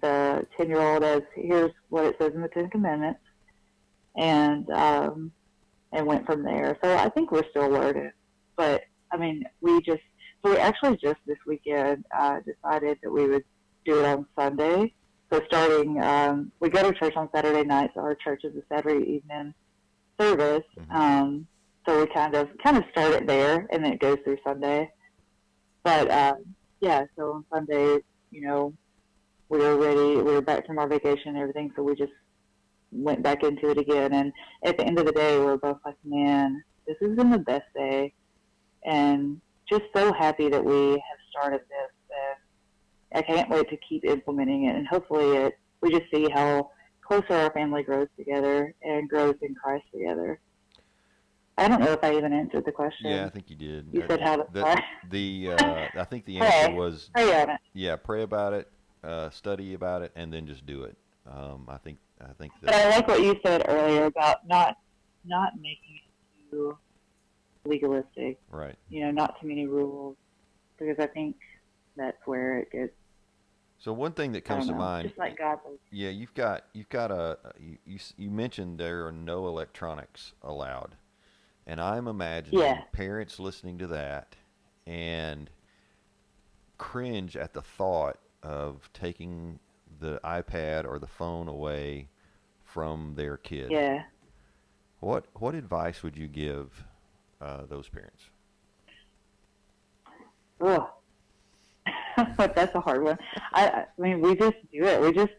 the 0.00 0.46
10 0.56 0.68
year 0.68 0.80
old 0.80 1.02
as 1.02 1.22
here's 1.34 1.72
what 1.88 2.04
it 2.04 2.16
says 2.20 2.32
in 2.34 2.42
the 2.42 2.48
Ten 2.48 2.70
Commandments 2.70 3.20
and 4.16 4.68
um, 4.70 5.32
and 5.92 6.06
went 6.06 6.26
from 6.26 6.42
there. 6.42 6.78
So 6.82 6.96
I 6.96 7.08
think 7.08 7.32
we're 7.32 7.48
still 7.50 7.68
learning, 7.68 8.12
but 8.56 8.82
I 9.12 9.16
mean, 9.16 9.44
we 9.60 9.80
just 9.82 10.02
so 10.44 10.52
we 10.52 10.56
actually 10.56 10.96
just 10.96 11.18
this 11.26 11.38
weekend 11.46 12.04
uh, 12.16 12.40
decided 12.40 12.98
that 13.02 13.10
we 13.10 13.28
would 13.28 13.44
do 13.84 14.00
it 14.00 14.04
on 14.04 14.26
Sunday. 14.38 14.94
So 15.32 15.40
starting, 15.46 16.02
um, 16.02 16.50
we 16.60 16.68
go 16.68 16.90
to 16.90 16.98
church 16.98 17.14
on 17.16 17.28
Saturday 17.34 17.62
night. 17.62 17.90
So 17.94 18.00
our 18.00 18.16
church 18.16 18.42
is 18.44 18.54
a 18.56 18.62
Saturday 18.68 19.04
evening 19.08 19.54
service. 20.18 20.64
Mhm. 20.76 20.94
Um, 20.94 21.46
so 21.86 22.00
we 22.00 22.06
kind 22.08 22.34
of 22.34 22.48
kind 22.62 22.76
of 22.76 22.84
start 22.90 23.12
it 23.12 23.26
there, 23.26 23.66
and 23.70 23.84
then 23.84 23.92
it 23.92 24.00
goes 24.00 24.18
through 24.24 24.38
Sunday. 24.44 24.90
But 25.82 26.10
um, 26.10 26.54
yeah, 26.80 27.04
so 27.16 27.32
on 27.32 27.44
Sunday, 27.52 27.98
you 28.30 28.42
know, 28.42 28.74
we 29.48 29.58
were 29.58 29.76
ready. 29.76 30.16
We 30.16 30.32
were 30.32 30.42
back 30.42 30.66
from 30.66 30.78
our 30.78 30.88
vacation 30.88 31.28
and 31.28 31.38
everything, 31.38 31.72
so 31.74 31.82
we 31.82 31.94
just 31.94 32.12
went 32.92 33.22
back 33.22 33.42
into 33.42 33.70
it 33.70 33.78
again. 33.78 34.12
And 34.12 34.32
at 34.64 34.76
the 34.76 34.84
end 34.84 34.98
of 34.98 35.06
the 35.06 35.12
day, 35.12 35.38
we 35.38 35.44
were 35.44 35.58
both 35.58 35.78
like, 35.84 35.96
man, 36.04 36.62
this 36.86 36.96
has 37.00 37.16
been 37.16 37.30
the 37.30 37.38
best 37.38 37.66
day. 37.74 38.12
And 38.84 39.40
just 39.68 39.84
so 39.94 40.12
happy 40.12 40.48
that 40.48 40.64
we 40.64 40.90
have 40.90 41.18
started 41.30 41.60
this. 41.60 41.92
I 43.14 43.22
can't 43.22 43.48
wait 43.50 43.68
to 43.70 43.76
keep 43.76 44.04
implementing 44.04 44.64
it. 44.64 44.76
And 44.76 44.86
hopefully 44.86 45.36
it, 45.36 45.58
we 45.80 45.90
just 45.90 46.10
see 46.12 46.28
how 46.30 46.70
closer 47.02 47.34
our 47.34 47.50
family 47.50 47.82
grows 47.82 48.08
together 48.16 48.74
and 48.82 49.08
grows 49.08 49.36
in 49.42 49.54
Christ 49.54 49.84
together. 49.92 50.40
I 51.58 51.68
don't 51.68 51.80
know 51.80 51.92
if 51.92 52.02
I 52.02 52.16
even 52.16 52.32
answered 52.32 52.64
the 52.64 52.72
question. 52.72 53.10
Yeah, 53.10 53.26
I 53.26 53.28
think 53.28 53.50
you 53.50 53.56
did. 53.56 53.88
You 53.92 54.04
said 54.08 54.20
how 54.20 54.36
to 54.36 54.46
the, 54.52 54.82
the 55.10 55.52
uh, 55.52 55.88
I 55.94 56.04
think 56.04 56.24
the 56.24 56.38
answer 56.40 56.68
Pray. 56.68 56.74
was 56.74 57.10
Pray 57.12 57.58
yeah, 57.74 57.96
pray 57.96 58.22
about 58.22 58.54
it, 58.54 58.70
uh, 59.04 59.28
study 59.28 59.74
about 59.74 60.00
it, 60.02 60.12
and 60.16 60.32
then 60.32 60.46
just 60.46 60.64
do 60.64 60.84
it. 60.84 60.96
Um, 61.30 61.66
I 61.68 61.76
think 61.76 61.98
I 62.20 62.32
think 62.38 62.52
But 62.62 62.74
I 62.74 62.88
like 62.90 63.08
what 63.08 63.22
you 63.22 63.38
said 63.44 63.64
earlier 63.68 64.06
about 64.06 64.46
not 64.48 64.76
not 65.24 65.54
making 65.56 65.96
it 65.96 66.50
too 66.50 66.78
legalistic. 67.64 68.40
right. 68.50 68.76
You 68.88 69.04
know, 69.04 69.10
not 69.10 69.40
too 69.40 69.48
many 69.48 69.66
rules, 69.66 70.16
because 70.78 70.96
I 70.98 71.06
think 71.06 71.36
that's 71.96 72.18
where 72.24 72.58
it 72.58 72.72
gets. 72.72 72.92
So 73.80 73.94
one 73.94 74.12
thing 74.12 74.32
that 74.32 74.44
comes 74.44 74.66
to 74.66 74.72
know, 74.72 74.78
mind, 74.78 75.08
just 75.08 75.18
like 75.18 75.38
God. 75.38 75.58
yeah, 75.90 76.10
you've 76.10 76.34
got 76.34 76.64
you've 76.74 76.90
got 76.90 77.10
a 77.10 77.38
you, 77.58 77.78
you 77.86 77.98
you 78.18 78.30
mentioned 78.30 78.78
there 78.78 79.06
are 79.06 79.12
no 79.12 79.48
electronics 79.48 80.34
allowed, 80.42 80.96
and 81.66 81.80
I'm 81.80 82.06
imagining 82.06 82.58
Yeah. 82.60 82.82
parents 82.92 83.38
listening 83.40 83.78
to 83.78 83.86
that 83.88 84.36
and 84.86 85.48
cringe 86.76 87.36
at 87.36 87.54
the 87.54 87.62
thought 87.62 88.18
of 88.42 88.90
taking 88.92 89.58
the 89.98 90.20
iPad 90.22 90.84
or 90.86 90.98
the 90.98 91.06
phone 91.06 91.48
away 91.48 92.08
from 92.64 93.14
their 93.16 93.38
kid. 93.38 93.70
Yeah. 93.70 94.02
What 95.00 95.24
what 95.34 95.54
advice 95.54 96.02
would 96.02 96.18
you 96.18 96.28
give 96.28 96.84
uh, 97.40 97.64
those 97.64 97.88
parents? 97.88 98.24
Ugh. 100.60 100.86
but 102.36 102.54
that's 102.54 102.74
a 102.74 102.80
hard 102.80 103.02
one. 103.02 103.18
I, 103.52 103.68
I 103.68 103.86
mean, 103.98 104.20
we 104.20 104.34
just 104.34 104.56
do 104.72 104.84
it. 104.84 105.00
We 105.00 105.12
just 105.12 105.32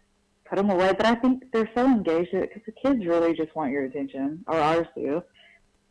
put 0.46 0.58
them 0.58 0.70
away. 0.70 0.94
But 0.94 1.06
I 1.06 1.16
think 1.16 1.44
they're 1.52 1.70
so 1.76 1.86
engaged 1.86 2.32
because 2.32 2.62
the 2.66 2.74
kids 2.84 3.06
really 3.06 3.34
just 3.34 3.56
want 3.56 3.72
your 3.72 3.86
attention, 3.86 4.44
or 4.48 4.56
ours 4.56 4.88
do. 4.96 5.22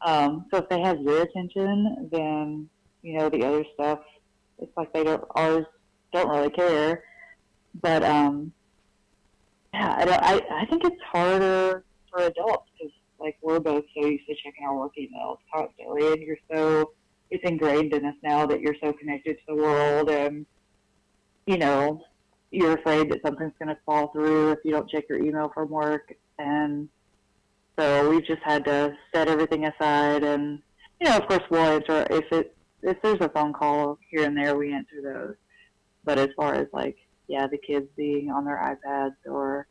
Um, 0.03 0.46
so 0.51 0.59
if 0.59 0.68
they 0.68 0.80
have 0.80 1.01
your 1.01 1.22
attention, 1.22 2.09
then 2.11 2.68
you 3.03 3.18
know 3.18 3.28
the 3.28 3.44
other 3.44 3.64
stuff. 3.74 4.01
It's 4.59 4.72
like 4.76 4.92
they 4.92 5.05
don't 5.05 5.24
ours 5.34 5.66
don't 6.12 6.28
really 6.28 6.51
care. 6.51 7.05
But 7.80 8.03
um, 8.03 8.53
yeah, 9.72 9.96
I, 9.98 10.05
don't, 10.05 10.22
I 10.22 10.62
I 10.62 10.66
think 10.66 10.84
it's 10.84 11.03
harder 11.11 11.84
for 12.11 12.22
adults 12.22 12.68
because 12.78 12.92
like 13.18 13.36
we're 13.42 13.61
both 13.61 13.84
so 13.94 14.07
used 14.07 14.26
to 14.26 14.34
checking 14.42 14.64
our 14.66 14.76
work 14.76 14.92
emails 14.98 15.38
constantly, 15.55 16.12
and 16.12 16.22
you're 16.22 16.36
so 16.53 16.92
it's 17.31 17.45
ingrained 17.49 17.93
in 17.93 18.05
us 18.05 18.14
now 18.22 18.47
that 18.47 18.61
you're 18.61 18.76
so 18.83 18.93
connected 18.93 19.37
to 19.39 19.43
the 19.49 19.55
world 19.55 20.11
and 20.11 20.47
you 21.47 21.57
know 21.57 22.03
you're 22.51 22.74
afraid 22.74 23.11
that 23.11 23.20
something's 23.24 23.53
going 23.59 23.68
to 23.68 23.78
fall 23.87 24.09
through 24.09 24.53
if 24.53 24.59
you 24.64 24.72
don't 24.72 24.91
check 24.91 25.05
your 25.09 25.22
email 25.22 25.51
from 25.55 25.68
work. 25.68 26.12
And 26.39 26.89
so 27.78 28.11
we've 28.11 28.24
just 28.24 28.43
had 28.43 28.64
to 28.64 28.93
set 29.14 29.28
everything 29.28 29.66
aside 29.66 30.24
and 30.24 30.61
you 31.01 31.09
know 31.09 31.16
of 31.16 31.26
course 31.28 31.43
we'll 31.51 31.62
answer 31.62 32.07
if 32.11 32.24
it 32.33 32.57
if 32.83 33.01
there's 33.03 33.20
a 33.20 33.28
phone 33.28 33.53
call 33.53 33.99
here 34.11 34.24
and 34.24 34.37
there 34.37 34.57
we 34.57 34.72
answer 34.72 35.01
those. 35.03 35.35
But 36.05 36.18
as 36.18 36.28
far 36.37 36.55
as 36.55 36.66
like 36.72 36.97
yeah 37.28 37.47
the 37.47 37.59
kids 37.59 37.87
being 37.97 38.31
on 38.31 38.45
their 38.45 38.59
ipads 38.59 39.14
or 39.31 39.66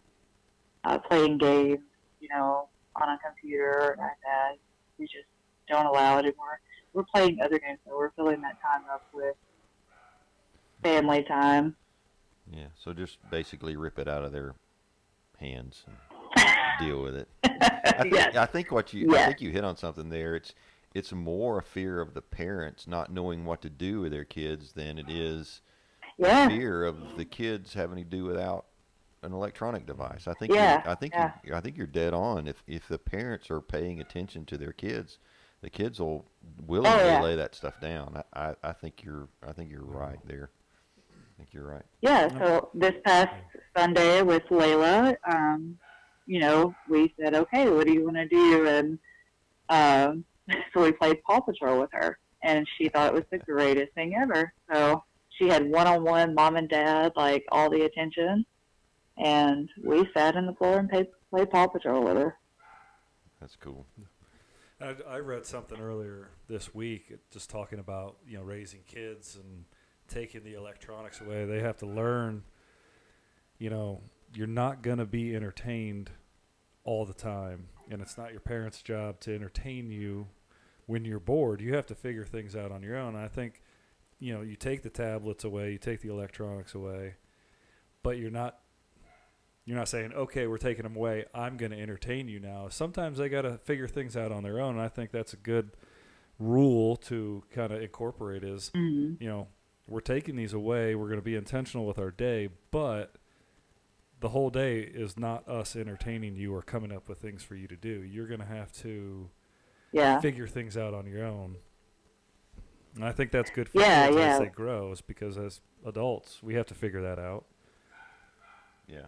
uh, 0.86 0.98
playing 0.98 1.38
games 1.38 1.80
you 2.22 2.30
know 2.30 2.70
on 2.96 3.10
a 3.10 3.20
computer 3.26 3.72
or 3.72 3.92
an 3.92 4.00
ipad 4.00 4.58
we 4.98 5.06
just 5.06 5.28
don't 5.68 5.86
allow 5.86 6.18
it 6.18 6.26
anymore 6.26 6.60
we're 6.94 7.04
playing 7.04 7.40
other 7.42 7.60
games, 7.60 7.80
so 7.86 7.96
we're 7.98 8.12
filling 8.12 8.42
that 8.42 8.58
time 8.62 8.82
up 8.92 9.06
with 9.14 9.36
family 10.84 11.24
time. 11.24 11.76
Yeah, 12.52 12.68
so 12.78 12.94
just 12.94 13.18
basically 13.30 13.76
rip 13.76 14.00
it 14.00 14.08
out 14.08 14.24
of 14.24 14.32
their 14.32 14.56
hands 15.40 15.84
and 15.86 15.96
deal 16.80 17.02
with 17.02 17.16
it. 17.16 17.30
I 17.44 18.02
think, 18.04 18.14
yes. 18.16 18.36
I 18.36 18.46
think 18.46 18.72
what 18.72 18.94
you 18.94 19.16
I 19.16 19.26
think 19.28 19.42
you 19.42 19.52
hit 19.52 19.64
on 19.64 19.78
something 19.78 20.10
there. 20.10 20.36
It's 20.36 20.54
it's 20.96 21.12
more 21.12 21.60
a 21.60 21.64
fear 21.64 22.02
of 22.02 22.14
the 22.16 22.22
parents 22.22 22.88
not 22.88 23.12
knowing 23.14 23.46
what 23.46 23.62
to 23.62 23.70
do 23.70 24.02
with 24.02 24.12
their 24.12 24.26
kids 24.26 24.72
than 24.74 24.98
it 24.98 25.10
is 25.10 25.62
Yeah. 26.18 26.48
fear 26.48 26.84
of 26.84 27.16
the 27.18 27.26
kids 27.26 27.76
having 27.76 27.98
to 27.98 28.04
do 28.04 28.24
without 28.26 28.66
an 29.22 29.32
electronic 29.34 29.86
device. 29.86 30.28
I 30.28 30.34
think 30.34 30.52
Yeah, 30.54 30.82
you're, 30.84 30.92
I 30.92 30.96
think 30.96 31.14
yeah. 31.14 31.32
I 31.54 31.60
think 31.60 31.78
you're 31.78 31.86
dead 31.86 32.14
on. 32.16 32.48
If 32.48 32.64
if 32.68 32.88
the 32.88 32.98
parents 32.98 33.52
are 33.52 33.62
paying 33.62 34.00
attention 34.00 34.46
to 34.46 34.58
their 34.58 34.74
kids, 34.74 35.20
the 35.62 35.70
kids 35.70 36.00
will 36.00 36.26
willingly 36.66 37.00
Oh, 37.00 37.06
yeah. 37.06 37.22
lay 37.22 37.36
that 37.36 37.56
stuff 37.56 37.80
down. 37.82 38.22
I, 38.34 38.50
I, 38.50 38.56
I 38.64 38.74
think 38.74 39.04
you're 39.04 39.28
I 39.46 39.52
think 39.52 39.70
you're 39.70 39.84
right 39.84 40.20
there. 40.26 40.50
I 41.10 41.38
think 41.38 41.54
you're 41.54 41.68
right. 41.68 41.84
Yeah, 42.02 42.28
so 42.38 42.70
this 42.74 42.96
past 43.06 43.34
Sunday 43.76 44.22
with 44.22 44.44
Layla, 44.50 45.16
um, 45.30 45.78
you 46.26 46.40
know, 46.40 46.76
we 46.88 47.14
said, 47.20 47.34
okay, 47.36 47.70
what 47.70 47.88
do 47.88 47.94
you 47.94 48.04
want 48.04 48.18
to 48.18 48.28
do? 48.28 48.68
And 48.68 49.00
um, 49.70 50.26
so 50.74 50.84
we 50.84 50.92
played 50.92 51.24
Paw 51.24 51.40
Patrol 51.42 51.80
with 51.80 51.90
her, 51.94 52.20
and 52.44 52.68
she 52.78 52.90
thought 52.90 53.08
it 53.08 53.14
was 53.14 53.24
the 53.32 53.38
greatest 53.40 53.94
thing 53.94 54.16
ever. 54.16 54.54
So 54.72 55.04
she 55.30 55.48
had 55.48 55.70
one-on-one 55.70 56.36
mom 56.36 56.56
and 56.58 56.70
dad, 56.70 57.14
like 57.16 57.46
all 57.52 57.70
the 57.70 57.84
attention, 57.84 58.46
and 59.18 59.70
we 59.84 60.08
sat 60.14 60.36
on 60.36 60.46
the 60.46 60.54
floor 60.54 60.80
and 60.80 60.90
played, 60.90 61.08
played 61.32 61.50
Paw 61.50 61.68
Patrol 61.68 62.04
with 62.04 62.18
her. 62.18 62.38
That's 63.40 63.56
cool. 63.56 63.86
I, 64.82 64.96
I 65.08 65.18
read 65.18 65.46
something 65.46 65.80
earlier 65.80 66.30
this 66.48 66.74
week, 66.74 67.12
uh, 67.14 67.18
just 67.32 67.50
talking 67.50 67.80
about 67.80 68.18
you 68.28 68.38
know 68.38 68.44
raising 68.44 68.82
kids 68.88 69.36
and 69.36 69.66
taking 70.08 70.44
the 70.44 70.54
electronics 70.54 71.22
away. 71.22 71.46
They 71.46 71.60
have 71.60 71.78
to 71.78 71.86
learn. 71.86 72.44
You 73.58 73.70
know, 73.70 74.02
you're 74.34 74.48
not 74.48 74.82
gonna 74.82 75.06
be 75.06 75.36
entertained 75.36 76.12
all 76.84 77.06
the 77.06 77.14
time, 77.14 77.68
and 77.90 78.02
it's 78.02 78.18
not 78.18 78.32
your 78.32 78.40
parents' 78.40 78.82
job 78.82 79.20
to 79.22 79.36
entertain 79.36 79.92
you 79.92 80.28
when 80.86 81.06
you're 81.06 81.20
bored. 81.20 81.62
You 81.62 81.76
have 81.76 81.86
to 81.88 81.96
figure 81.96 82.26
things 82.26 82.56
out 82.56 82.72
on 82.72 82.82
your 82.82 82.96
own. 82.96 83.16
I 83.16 83.28
think, 83.28 83.62
you 84.18 84.34
know, 84.34 84.42
you 84.42 84.56
take 84.56 84.82
the 84.82 84.90
tablets 84.90 85.44
away, 85.44 85.74
you 85.74 85.78
take 85.78 86.02
the 86.02 86.10
electronics 86.10 86.74
away, 86.74 87.16
but 88.02 88.18
you're 88.18 88.32
not 88.32 88.60
you're 89.70 89.78
not 89.78 89.88
saying, 89.88 90.14
okay, 90.14 90.48
we're 90.48 90.58
taking 90.58 90.82
them 90.82 90.96
away. 90.96 91.26
I'm 91.34 91.56
going 91.56 91.72
to 91.72 91.80
entertain 91.80 92.28
you 92.28 92.40
now. 92.40 92.70
Sometimes 92.70 93.20
they 93.20 93.30
got 93.30 93.44
to 93.44 93.60
figure 93.60 93.88
things 93.88 94.18
out 94.18 94.32
on 94.32 94.42
their 94.42 94.60
own. 94.60 94.74
And 94.76 94.82
I 94.82 94.88
think 94.88 95.12
that's 95.12 95.32
a 95.34 95.38
good 95.38 95.72
rule 96.40 96.96
to 96.96 97.44
kind 97.52 97.72
of 97.72 97.80
incorporate 97.82 98.44
is, 98.44 98.72
Mm-hmm. 98.76 99.22
you 99.22 99.30
know, 99.30 99.48
we're 99.88 100.00
taking 100.00 100.36
these 100.36 100.54
away. 100.54 100.96
We're 100.96 101.06
going 101.08 101.20
to 101.20 101.24
be 101.24 101.36
intentional 101.36 101.86
with 101.86 102.00
our 102.00 102.10
day, 102.10 102.50
but 102.72 103.16
the 104.22 104.30
whole 104.30 104.50
day 104.50 104.80
is 104.80 105.18
not 105.20 105.48
us 105.48 105.76
entertaining 105.76 106.36
you 106.36 106.54
or 106.56 106.62
coming 106.64 106.92
up 106.92 107.08
with 107.08 107.20
things 107.20 107.44
for 107.44 107.56
you 107.56 107.68
to 107.68 107.76
do. 107.76 108.02
You're 108.02 108.28
going 108.28 108.40
to 108.40 108.46
have 108.48 108.72
to 108.82 109.30
Yeah. 109.92 110.20
figure 110.20 110.48
things 110.48 110.78
out 110.78 110.94
on 110.96 111.06
your 111.06 111.24
own. 111.26 111.58
And 112.96 113.06
I 113.06 113.12
think 113.12 113.30
that's 113.32 113.50
good 113.52 113.70
for 113.70 113.80
Yeah, 113.82 114.08
kids 114.08 114.18
yeah. 114.18 114.34
as 114.34 114.40
they 114.40 114.48
grow, 114.48 114.92
is 114.92 115.02
because 115.02 115.38
as 115.38 115.62
adults, 115.86 116.42
we 116.42 116.56
have 116.56 116.66
to 116.68 116.74
figure 116.74 117.02
that 117.04 117.20
out. 117.20 117.46
Yeah. 118.88 119.06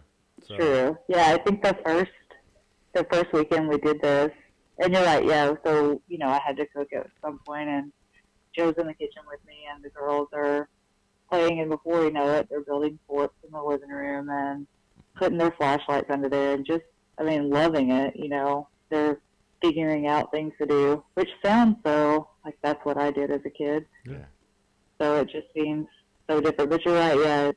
So, 0.48 0.56
True. 0.56 0.98
Yeah, 1.08 1.26
I 1.32 1.38
think 1.38 1.62
the 1.62 1.76
first 1.84 2.10
the 2.94 3.06
first 3.10 3.32
weekend 3.32 3.68
we 3.68 3.78
did 3.78 4.00
this, 4.02 4.30
and 4.78 4.92
you're 4.92 5.04
right. 5.04 5.24
Yeah, 5.24 5.54
so 5.64 6.00
you 6.08 6.18
know 6.18 6.28
I 6.28 6.40
had 6.44 6.56
to 6.56 6.66
cook 6.74 6.88
at 6.92 7.06
some 7.22 7.40
point, 7.46 7.68
and 7.68 7.92
Joe's 8.56 8.74
in 8.78 8.86
the 8.86 8.94
kitchen 8.94 9.22
with 9.28 9.40
me, 9.46 9.66
and 9.72 9.82
the 9.82 9.90
girls 9.90 10.28
are 10.32 10.68
playing, 11.30 11.60
and 11.60 11.70
before 11.70 12.04
you 12.04 12.10
know 12.10 12.28
it, 12.34 12.48
they're 12.50 12.64
building 12.64 12.98
forts 13.06 13.34
in 13.44 13.52
the 13.52 13.62
living 13.62 13.88
room 13.88 14.28
and 14.30 14.66
putting 15.16 15.38
their 15.38 15.52
flashlights 15.52 16.10
under 16.10 16.28
there, 16.28 16.54
and 16.54 16.66
just 16.66 16.84
I 17.18 17.22
mean 17.22 17.50
loving 17.50 17.90
it. 17.90 18.14
You 18.16 18.28
know, 18.28 18.68
they're 18.90 19.20
figuring 19.62 20.08
out 20.08 20.30
things 20.32 20.52
to 20.60 20.66
do, 20.66 21.04
which 21.14 21.30
sounds 21.44 21.76
so 21.84 22.28
like 22.44 22.58
that's 22.62 22.84
what 22.84 22.98
I 22.98 23.10
did 23.10 23.30
as 23.30 23.40
a 23.46 23.50
kid. 23.50 23.86
Yeah. 24.04 24.24
So 25.00 25.16
it 25.16 25.30
just 25.30 25.46
seems 25.54 25.86
so 26.28 26.40
different. 26.40 26.70
But 26.70 26.84
you're 26.84 26.94
right. 26.94 27.18
Yeah, 27.18 27.52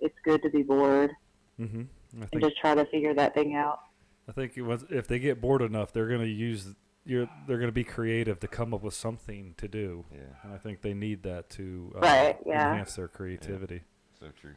it's, 0.00 0.14
good 0.24 0.42
to 0.42 0.50
be 0.50 0.62
bored 0.62 1.10
hmm 1.58 1.82
I 2.22 2.26
and 2.32 2.40
just 2.42 2.56
try 2.58 2.74
to 2.74 2.84
figure 2.86 3.14
that 3.14 3.34
thing 3.34 3.54
out. 3.54 3.80
I 4.28 4.32
think 4.32 4.56
it 4.56 4.62
was, 4.62 4.84
if 4.90 5.06
they 5.06 5.18
get 5.18 5.40
bored 5.40 5.60
enough, 5.62 5.92
they're 5.92 6.08
going 6.08 6.20
to 6.20 6.26
use 6.26 6.74
you're, 7.06 7.28
they're 7.46 7.58
going 7.58 7.68
to 7.68 7.72
be 7.72 7.84
creative 7.84 8.40
to 8.40 8.48
come 8.48 8.72
up 8.72 8.82
with 8.82 8.94
something 8.94 9.54
to 9.58 9.68
do, 9.68 10.06
Yeah. 10.10 10.20
and 10.42 10.54
I 10.54 10.56
think 10.56 10.80
they 10.80 10.94
need 10.94 11.22
that 11.24 11.50
to 11.50 11.92
uh, 11.96 12.00
Right, 12.00 12.38
yeah. 12.46 12.70
enhance 12.70 12.96
their 12.96 13.08
creativity. 13.08 13.82
So 14.18 14.28
true. 14.40 14.54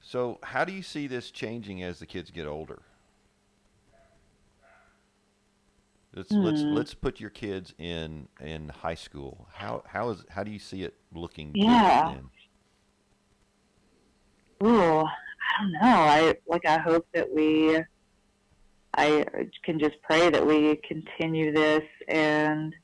So, 0.00 0.38
how 0.42 0.64
do 0.66 0.72
you 0.74 0.82
see 0.82 1.06
this 1.06 1.30
changing 1.30 1.82
as 1.82 1.98
the 2.00 2.06
kids 2.06 2.30
get 2.30 2.46
older? 2.46 2.82
Let's 6.14 6.30
let's 6.32 6.62
Hmm. 6.62 6.74
let's 6.74 6.94
put 6.94 7.20
your 7.20 7.30
kids 7.30 7.74
in 7.78 8.28
in 8.40 8.68
high 8.70 8.94
school. 8.94 9.46
How 9.54 9.82
how 9.86 10.10
is 10.10 10.24
how 10.30 10.42
do 10.42 10.50
you 10.50 10.58
see 10.58 10.82
it 10.82 10.94
looking? 11.12 11.52
Yeah. 11.54 12.14
Then? 14.60 14.68
Ooh, 14.68 15.04
I 15.58 15.62
don't 15.62 15.72
know. 15.72 15.78
I 15.80 16.34
like. 16.46 16.66
I 16.66 16.78
hope 16.78 17.06
that 17.14 17.32
we. 17.32 17.78
I 18.96 19.24
can 19.64 19.78
just 19.78 20.00
pray 20.02 20.30
that 20.30 20.46
we 20.46 20.76
continue 20.88 21.52
this, 21.52 21.82
and 22.08 22.74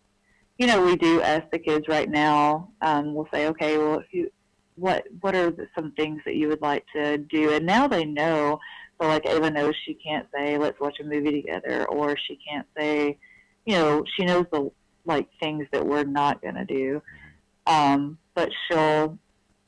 you 0.59 0.67
know, 0.67 0.85
we 0.85 0.97
do 0.97 1.21
ask 1.23 1.45
the 1.51 1.59
kids 1.59 1.87
right 1.89 2.09
now. 2.09 2.71
Um, 2.81 3.15
we'll 3.15 3.29
say, 3.33 3.49
okay, 3.49 3.79
well, 3.79 3.99
if 3.99 4.07
you, 4.13 4.31
what 4.77 5.05
what 5.21 5.35
are 5.35 5.51
the, 5.51 5.67
some 5.75 5.93
things 5.93 6.21
that 6.25 6.35
you 6.35 6.49
would 6.49 6.63
like 6.63 6.85
to 6.95 7.19
do? 7.19 7.53
And 7.53 7.67
now 7.67 7.87
they 7.87 8.05
know. 8.05 8.59
So, 9.01 9.09
like 9.09 9.27
Ava 9.27 9.51
knows 9.51 9.75
she 9.85 9.95
can't 9.95 10.29
say, 10.33 10.57
let's 10.57 10.79
watch 10.79 10.99
a 11.01 11.05
movie 11.05 11.43
together, 11.43 11.85
or 11.87 12.17
she 12.17 12.39
can't 12.49 12.67
say, 12.77 13.19
you 13.67 13.75
know, 13.75 14.05
she 14.17 14.25
knows 14.25 14.47
the 14.53 14.71
like 15.05 15.29
things 15.41 15.67
that 15.73 15.85
we're 15.85 16.05
not 16.05 16.43
gonna 16.43 16.65
do. 16.65 17.03
Um, 17.67 18.19
but 18.35 18.51
she'll 18.69 19.19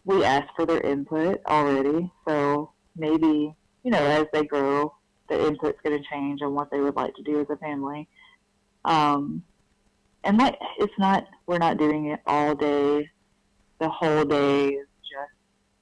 we 0.04 0.24
asked 0.24 0.50
for 0.54 0.66
their 0.66 0.80
input 0.80 1.40
already, 1.46 2.10
so 2.26 2.70
maybe 2.96 3.54
you 3.82 3.90
know 3.90 4.04
as 4.04 4.26
they 4.32 4.44
grow, 4.44 4.94
the 5.28 5.46
input's 5.46 5.80
going 5.82 6.00
to 6.00 6.08
change 6.08 6.42
on 6.42 6.54
what 6.54 6.70
they 6.70 6.80
would 6.80 6.96
like 6.96 7.14
to 7.14 7.22
do 7.22 7.40
as 7.40 7.46
a 7.50 7.56
family. 7.56 8.08
Um, 8.84 9.42
and 10.24 10.38
like 10.38 10.58
it's 10.78 10.92
not 10.98 11.26
we're 11.46 11.58
not 11.58 11.78
doing 11.78 12.06
it 12.06 12.20
all 12.26 12.54
day, 12.54 13.08
the 13.78 13.88
whole 13.88 14.24
day 14.24 14.68
is 14.68 14.86
just 15.02 15.32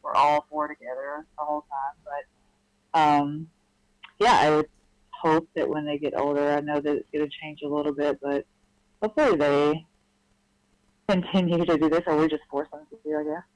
we're 0.02 0.14
all 0.14 0.46
four 0.50 0.68
together 0.68 1.26
the 1.38 1.44
whole 1.44 1.62
time. 1.62 1.96
But 2.92 3.00
um, 3.00 3.48
yeah, 4.18 4.38
I 4.40 4.50
would 4.50 4.68
hope 5.10 5.48
that 5.54 5.68
when 5.68 5.84
they 5.84 5.98
get 5.98 6.14
older, 6.16 6.52
I 6.52 6.60
know 6.60 6.80
that 6.80 6.96
it's 6.96 7.08
going 7.12 7.28
to 7.28 7.36
change 7.42 7.60
a 7.62 7.68
little 7.68 7.92
bit, 7.92 8.18
but 8.20 8.44
hopefully 9.02 9.36
they 9.36 9.86
continue 11.08 11.64
to 11.64 11.78
do 11.78 11.88
this, 11.88 12.02
or 12.06 12.16
we 12.16 12.28
just 12.28 12.42
force 12.50 12.68
them 12.70 12.86
to 12.90 12.98
do, 13.04 13.16
I 13.16 13.24
guess. 13.24 13.42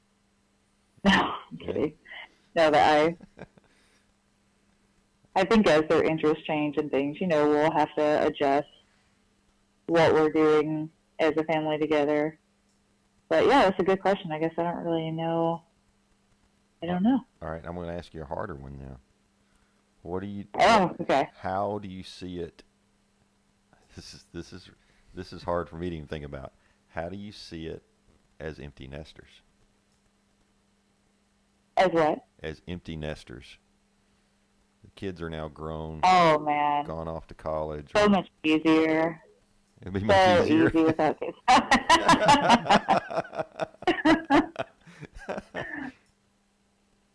No, 1.04 1.12
I'm 1.12 1.58
kidding. 1.58 1.92
No, 2.58 2.72
but 2.72 2.80
I, 2.80 3.16
I 5.36 5.44
think 5.44 5.68
as 5.68 5.84
their 5.88 6.02
interests 6.02 6.44
change 6.44 6.76
and 6.76 6.90
things, 6.90 7.20
you 7.20 7.28
know, 7.28 7.48
we'll 7.48 7.70
have 7.70 7.94
to 7.96 8.26
adjust 8.26 8.66
what 9.86 10.12
we're 10.12 10.32
doing 10.32 10.90
as 11.20 11.34
a 11.36 11.44
family 11.44 11.78
together. 11.78 12.36
But 13.28 13.46
yeah, 13.46 13.62
that's 13.62 13.78
a 13.78 13.84
good 13.84 14.02
question. 14.02 14.32
I 14.32 14.40
guess 14.40 14.50
I 14.58 14.64
don't 14.64 14.84
really 14.84 15.12
know. 15.12 15.62
I 16.82 16.86
don't 16.86 17.04
know. 17.04 17.20
All 17.40 17.48
right, 17.48 17.62
I'm 17.64 17.76
going 17.76 17.86
to 17.86 17.94
ask 17.94 18.12
you 18.12 18.22
a 18.22 18.24
harder 18.24 18.56
one 18.56 18.76
now. 18.76 18.96
What 20.02 20.22
do 20.22 20.26
you? 20.26 20.44
Oh, 20.58 20.96
okay. 21.00 21.28
How 21.40 21.78
do 21.78 21.86
you 21.86 22.02
see 22.02 22.40
it? 22.40 22.64
This 23.94 24.14
is 24.14 24.24
this 24.32 24.52
is 24.52 24.68
this 25.14 25.32
is 25.32 25.44
hard 25.44 25.68
for 25.68 25.76
me 25.76 25.90
to 25.90 25.96
even 25.96 26.08
think 26.08 26.24
about. 26.24 26.52
How 26.88 27.08
do 27.08 27.16
you 27.16 27.30
see 27.30 27.66
it 27.66 27.84
as 28.40 28.58
empty 28.58 28.88
nesters? 28.88 29.42
As 31.78 31.90
what? 31.92 32.18
As 32.42 32.60
empty 32.68 32.96
nesters. 32.96 33.58
The 34.84 34.90
kids 34.96 35.20
are 35.22 35.30
now 35.30 35.48
grown, 35.48 36.00
Oh 36.04 36.38
man, 36.38 36.84
gone 36.84 37.08
off 37.08 37.26
to 37.28 37.34
college. 37.34 37.90
so 37.94 38.06
or- 38.06 38.08
much 38.08 38.28
easier. 38.44 39.20
It'd 39.80 39.92
be 39.94 40.00
So 40.00 40.06
much 40.06 40.44
easier. 40.46 40.68
easy 40.68 40.82
without 40.84 41.20
kids. 41.20 41.36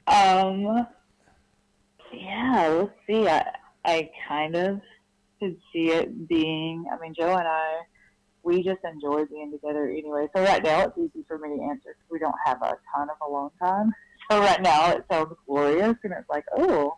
Um, 0.08 0.86
yeah, 2.14 2.68
let's 2.70 2.92
see. 3.08 3.28
I, 3.28 3.46
I 3.86 4.10
kind 4.28 4.56
of 4.56 4.82
could 5.40 5.58
see 5.72 5.90
it 5.92 6.28
being, 6.28 6.86
I 6.92 7.00
mean, 7.02 7.14
Joe 7.18 7.36
and 7.36 7.48
I, 7.48 7.82
we 8.44 8.62
just 8.64 8.80
enjoy 8.84 9.26
being 9.26 9.52
together 9.52 9.88
anyway. 9.90 10.28
So 10.36 10.44
right 10.44 10.62
now 10.64 10.82
it's 10.82 10.98
easy 10.98 11.24
for 11.28 11.38
me 11.38 11.56
to 11.58 11.64
answer 11.64 11.96
because 11.96 12.12
we 12.12 12.20
don't 12.20 12.36
have 12.46 12.62
a 12.62 12.74
ton 12.96 13.10
of 13.10 13.16
alone 13.28 13.52
time. 13.62 13.94
So 14.32 14.40
right 14.40 14.62
now 14.62 14.92
it 14.92 15.06
sounds 15.12 15.34
glorious 15.46 15.96
and 16.04 16.14
it's 16.14 16.30
like, 16.30 16.46
oh, 16.58 16.98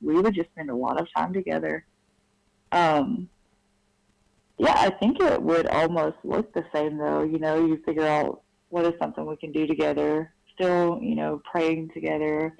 we 0.00 0.20
would 0.20 0.34
just 0.34 0.50
spend 0.50 0.70
a 0.70 0.76
lot 0.76 1.00
of 1.00 1.06
time 1.14 1.32
together. 1.32 1.84
Um, 2.72 3.28
yeah, 4.58 4.74
I 4.76 4.90
think 4.90 5.20
it 5.20 5.42
would 5.42 5.66
almost 5.66 6.16
look 6.24 6.52
the 6.52 6.64
same 6.74 6.98
though. 6.98 7.22
You 7.22 7.38
know, 7.38 7.64
you 7.64 7.82
figure 7.84 8.06
out 8.06 8.42
what 8.68 8.84
is 8.84 8.94
something 9.00 9.26
we 9.26 9.36
can 9.36 9.52
do 9.52 9.66
together. 9.66 10.32
Still, 10.54 10.98
you 11.02 11.14
know, 11.14 11.40
praying 11.50 11.90
together, 11.94 12.56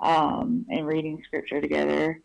um, 0.00 0.64
and 0.68 0.86
reading 0.86 1.22
scripture 1.26 1.60
together. 1.60 2.20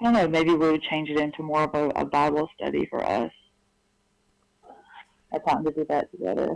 I 0.00 0.04
don't 0.04 0.12
know. 0.12 0.28
Maybe 0.28 0.50
we 0.50 0.70
would 0.70 0.82
change 0.82 1.10
it 1.10 1.18
into 1.18 1.42
more 1.42 1.64
of 1.64 1.74
a, 1.74 1.88
a 2.00 2.04
Bible 2.04 2.48
study 2.56 2.86
for 2.86 3.04
us. 3.04 3.32
A 5.32 5.40
time 5.40 5.64
to 5.64 5.72
do 5.72 5.84
that 5.88 6.10
together. 6.10 6.54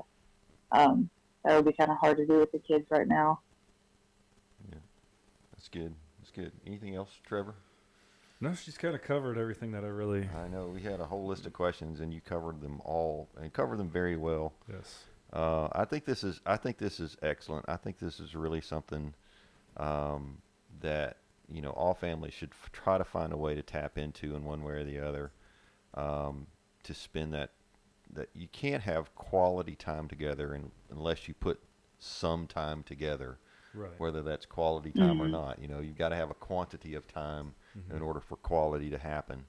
Um, 0.71 1.11
that 1.45 1.57
would 1.57 1.65
be 1.65 1.73
kind 1.73 1.91
of 1.91 1.99
hard 1.99 2.19
to 2.19 2.27
do 2.27 2.39
with 2.39 2.53
the 2.53 2.61
kids 2.61 2.87
right 2.91 3.09
now. 3.09 3.41
That's 5.63 5.69
good. 5.69 5.95
That's 6.19 6.33
good. 6.33 6.51
Anything 6.67 6.97
else, 6.97 7.21
Trevor? 7.25 7.55
No, 8.41 8.53
she's 8.53 8.77
kind 8.77 8.97
of 8.97 9.03
covered 9.03 9.39
everything 9.39 9.71
that 9.71 9.85
I 9.85 9.87
really. 9.87 10.29
I 10.37 10.49
know 10.49 10.67
we 10.67 10.81
had 10.81 10.99
a 10.99 11.05
whole 11.05 11.25
list 11.25 11.47
of 11.47 11.53
questions, 11.53 12.01
and 12.01 12.13
you 12.13 12.21
covered 12.21 12.61
them 12.61 12.81
all, 12.85 13.29
and 13.41 13.53
covered 13.53 13.79
them 13.79 13.89
very 13.89 14.17
well. 14.17 14.55
Yes. 14.69 15.05
Uh, 15.33 15.69
I 15.71 15.85
think 15.85 16.05
this 16.05 16.25
is 16.25 16.41
I 16.45 16.57
think 16.57 16.79
this 16.79 16.99
is 16.99 17.17
excellent. 17.23 17.67
I 17.69 17.77
think 17.77 18.01
this 18.01 18.19
is 18.19 18.35
really 18.35 18.61
something 18.61 19.15
um, 19.77 20.39
that 20.81 21.19
you 21.49 21.63
know 21.63 21.71
all 21.71 21.95
families 21.95 22.35
should 22.35 22.51
f- 22.51 22.73
try 22.73 22.99
to 22.99 23.05
find 23.05 23.33
a 23.33 23.37
way 23.37 23.55
to 23.55 23.63
tap 23.63 23.97
into 23.97 24.35
in 24.35 24.45
one 24.45 24.65
way 24.65 24.73
or 24.73 24.85
the 24.85 24.99
other 24.99 25.31
um, 25.95 26.49
to 26.83 26.93
spend 26.93 27.33
that 27.35 27.51
that 28.13 28.31
you 28.35 28.49
can't 28.49 28.83
have 28.83 29.15
quality 29.15 29.77
time 29.77 30.09
together 30.09 30.57
in, 30.57 30.73
unless 30.91 31.29
you 31.29 31.35
put 31.35 31.61
some 32.01 32.49
time 32.49 32.83
together 32.83 33.39
Right. 33.75 33.91
whether 33.99 34.23
that's 34.23 34.47
quality 34.47 34.93
time 34.93 35.21
or 35.21 35.29
Mhm. 35.29 35.33
not 35.33 35.61
you 35.61 35.69
know 35.69 35.81
you've 35.81 35.99
got 35.99 36.09
to 36.11 36.17
have 36.17 36.31
a 36.31 36.35
quantity 36.35 36.95
of 36.95 37.07
time 37.07 37.55
Mhm. 37.77 37.97
in 37.97 38.03
order 38.03 38.21
for 38.21 38.37
quality 38.37 38.91
to 38.91 38.99
happen 38.99 39.45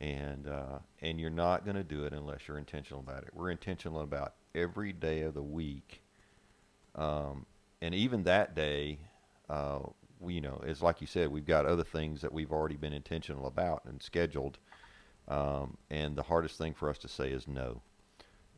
and 0.00 0.46
uh, 0.48 0.78
and 1.02 1.20
you're 1.20 1.30
not 1.30 1.64
going 1.64 1.76
to 1.76 1.84
do 1.84 2.04
it 2.04 2.12
unless 2.12 2.46
you're 2.46 2.58
intentional 2.58 3.00
about 3.00 3.22
it 3.22 3.30
we're 3.34 3.50
intentional 3.50 4.00
about 4.00 4.34
every 4.54 4.92
day 4.92 5.22
of 5.22 5.34
the 5.34 5.42
week 5.42 6.02
um, 6.94 7.46
and 7.80 7.94
even 7.94 8.22
that 8.24 8.54
day 8.54 8.98
uh, 9.48 9.80
we, 10.20 10.34
you 10.34 10.40
know 10.40 10.60
is 10.66 10.82
like 10.82 11.00
you 11.00 11.06
said 11.06 11.30
we've 11.30 11.46
got 11.46 11.66
other 11.66 11.84
things 11.84 12.20
that 12.20 12.32
we've 12.32 12.52
already 12.52 12.76
been 12.76 12.92
intentional 12.92 13.46
about 13.46 13.82
and 13.86 14.02
scheduled 14.02 14.58
um, 15.28 15.76
and 15.90 16.16
the 16.16 16.22
hardest 16.24 16.58
thing 16.58 16.74
for 16.74 16.88
us 16.88 16.98
to 16.98 17.08
say 17.08 17.30
is 17.30 17.48
no 17.48 17.80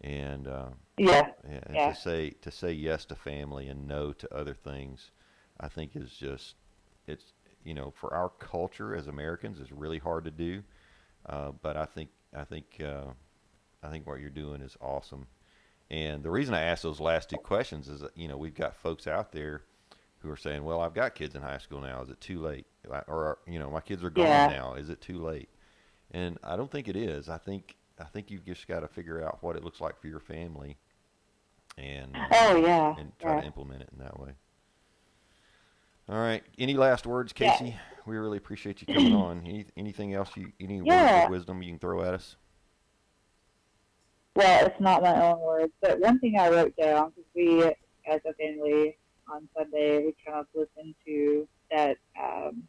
and 0.03 0.47
uh, 0.49 0.71
Yeah. 0.97 1.33
and 1.45 1.75
Yeah. 1.75 1.93
to 1.93 1.95
say 2.01 2.31
to 2.31 2.51
say 2.51 2.73
yes 2.73 3.05
to 3.07 3.15
family 3.15 3.69
and 3.69 3.87
no 3.87 4.13
to 4.13 4.35
other 4.35 4.55
things, 4.55 5.11
I 5.61 5.69
think 5.69 5.97
is 5.97 6.13
just 6.13 6.55
it's 7.07 7.33
you 7.65 7.75
know 7.75 7.91
for 7.91 8.15
our 8.15 8.29
culture 8.29 8.95
as 8.95 9.07
Americans 9.07 9.59
is 9.61 9.73
really 9.73 9.99
hard 9.99 10.25
to 10.25 10.31
do. 10.31 10.63
Uh, 11.27 11.53
but 11.63 11.77
I 11.77 11.85
think 11.85 12.11
I 12.37 12.45
think 12.45 12.81
uh, 12.81 13.11
I 13.83 13.89
think 13.91 14.07
what 14.07 14.21
you're 14.21 14.31
doing 14.31 14.61
is 14.61 14.77
awesome. 14.81 15.27
And 15.91 16.23
the 16.23 16.31
reason 16.31 16.55
I 16.55 16.63
asked 16.63 16.83
those 16.83 17.01
last 17.01 17.31
two 17.31 17.39
questions 17.39 17.89
is 17.89 18.01
that 18.01 18.17
you 18.17 18.29
know 18.29 18.37
we've 18.37 18.55
got 18.55 18.77
folks 18.77 19.07
out 19.07 19.33
there 19.33 19.63
who 20.19 20.31
are 20.31 20.37
saying, 20.37 20.65
"Well, 20.65 20.81
I've 20.81 20.95
got 20.95 21.15
kids 21.15 21.35
in 21.35 21.43
high 21.43 21.59
school 21.59 21.81
now. 21.81 22.03
Is 22.03 22.11
it 22.11 22.21
too 22.21 22.41
late?" 22.41 22.67
Or 23.07 23.39
you 23.47 23.59
know, 23.59 23.71
my 23.71 23.81
kids 23.81 24.03
are 24.05 24.11
gone 24.11 24.27
Yeah. 24.27 24.49
now. 24.49 24.75
Is 24.75 24.91
it 24.91 25.01
too 25.01 25.19
late? 25.19 25.49
And 26.11 26.39
I 26.43 26.57
don't 26.57 26.71
think 26.71 26.89
it 26.89 26.97
is. 26.97 27.29
I 27.29 27.39
think 27.39 27.77
I 28.01 28.05
think 28.05 28.31
you've 28.31 28.45
just 28.45 28.67
got 28.69 28.81
to 28.81 28.89
figure 28.89 29.25
out 29.25 29.39
what 29.43 29.57
it 29.57 29.65
looks 29.65 29.81
like 29.81 30.01
for 30.01 30.09
your 30.09 30.21
family, 30.21 30.77
and 31.77 32.15
uh, 32.17 32.27
Oh 32.33 32.57
yeah. 32.57 32.95
and 32.99 33.13
try 33.19 33.35
yeah. 33.37 33.41
to 33.41 33.47
implement 33.47 33.83
it 33.83 33.89
in 33.93 33.99
that 33.99 34.19
way. 34.21 34.33
All 36.09 36.19
right. 36.19 36.43
Any 36.59 36.75
last 36.75 37.07
words, 37.07 37.33
Yeah. 37.39 37.53
Casey? 37.57 37.77
We 38.07 38.17
really 38.17 38.39
appreciate 38.39 38.81
you 38.81 38.87
coming 38.95 39.15
on. 39.15 39.41
Any, 39.45 39.67
anything 39.77 40.15
else 40.15 40.31
you 40.37 40.53
any 40.61 40.81
words 40.81 41.25
of 41.25 41.31
wisdom 41.31 41.63
you 41.63 41.71
can 41.73 41.79
throw 41.79 42.03
at 42.03 42.15
us? 42.15 42.37
Well, 44.35 44.67
it's 44.67 44.81
not 44.81 45.03
my 45.03 45.21
own 45.21 45.41
words, 45.41 45.73
but 45.83 45.99
one 46.01 46.19
thing 46.21 46.39
I 46.39 46.49
wrote 46.49 46.75
down 46.77 47.11
because 47.11 47.29
we, 47.35 47.65
as 48.07 48.21
a 48.25 48.33
family, 48.35 48.97
on 49.31 49.49
Sunday 49.57 49.99
we 50.07 50.15
kind 50.25 50.39
of 50.39 50.47
listened 50.55 50.95
to 51.05 51.47
that 51.71 51.97
um, 52.19 52.63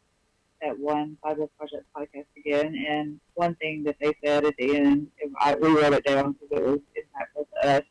that 0.62 0.78
one 0.78 1.16
Bible 1.22 1.50
Project 1.58 1.84
podcast 1.96 2.26
again, 2.36 2.74
and 2.88 3.20
one 3.34 3.54
thing 3.56 3.82
that 3.84 3.96
they 4.00 4.12
said 4.24 4.44
at 4.44 4.54
the 4.58 4.76
end, 4.76 5.08
I, 5.38 5.54
we 5.54 5.68
wrote 5.68 5.92
it 5.92 6.04
down 6.04 6.32
because 6.32 6.58
it 6.58 6.64
was 6.64 6.80
impactful 6.96 7.46
to 7.62 7.68
us. 7.68 7.82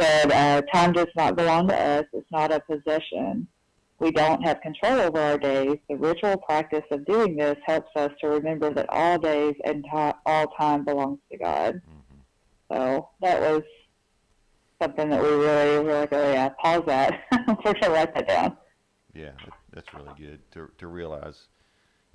Said, 0.00 0.32
uh, 0.32 0.62
"Time 0.72 0.92
does 0.92 1.08
not 1.16 1.36
belong 1.36 1.68
to 1.68 1.76
us; 1.76 2.04
it's 2.12 2.30
not 2.30 2.52
a 2.52 2.60
possession. 2.60 3.46
We 4.00 4.10
don't 4.10 4.42
have 4.42 4.60
control 4.60 5.00
over 5.00 5.20
our 5.20 5.38
days. 5.38 5.78
The 5.88 5.96
ritual 5.96 6.36
practice 6.38 6.84
of 6.90 7.06
doing 7.06 7.36
this 7.36 7.56
helps 7.64 7.90
us 7.96 8.10
to 8.20 8.28
remember 8.28 8.74
that 8.74 8.86
all 8.88 9.18
days 9.18 9.54
and 9.64 9.84
all 9.92 10.46
time 10.58 10.84
belongs 10.84 11.20
to 11.30 11.38
God." 11.38 11.80
hmm 11.86 12.18
So 12.68 13.08
that 13.20 13.40
was 13.40 13.62
something 14.82 15.08
that 15.10 15.22
we 15.22 15.28
really 15.28 15.84
were 15.84 16.00
like, 16.00 16.12
oh 16.12 16.32
yeah, 16.32 16.48
pause 16.60 16.82
that. 16.86 17.20
we're 17.64 17.74
gonna 17.74 17.90
write 17.90 18.14
that 18.14 18.28
down. 18.28 18.56
Yeah, 19.14 19.30
that's 19.72 19.92
really 19.94 20.12
good 20.18 20.40
to 20.52 20.70
to 20.78 20.86
realize 20.88 21.46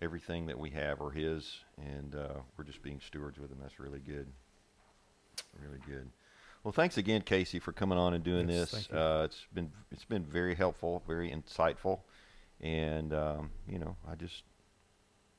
everything 0.02 0.48
that 0.48 0.58
we 0.58 0.70
have 0.72 1.02
are 1.02 1.12
His, 1.12 1.60
and 1.78 2.16
uh, 2.16 2.40
we're 2.58 2.64
just 2.64 2.82
being 2.82 3.00
stewards 3.06 3.40
with 3.40 3.52
Him. 3.52 3.58
That's 3.62 3.80
really 3.80 4.00
good. 4.00 4.28
Really 5.62 5.80
good. 5.88 6.10
Well, 6.64 6.72
thanks 6.74 6.98
again, 6.98 7.22
Casey, 7.22 7.60
for 7.60 7.72
coming 7.72 7.98
on 7.98 8.14
and 8.14 8.24
doing 8.24 8.50
Yes, 8.50 8.72
this. 8.72 8.90
Uh, 8.90 9.22
it's 9.26 9.46
been 9.54 9.72
it's 9.92 10.06
been 10.06 10.24
very 10.26 10.56
helpful, 10.56 11.02
very 11.08 11.32
insightful, 11.32 12.02
and 12.60 13.14
um, 13.14 13.52
you 13.68 13.80
know, 13.80 13.96
I 14.10 14.16
just 14.16 14.44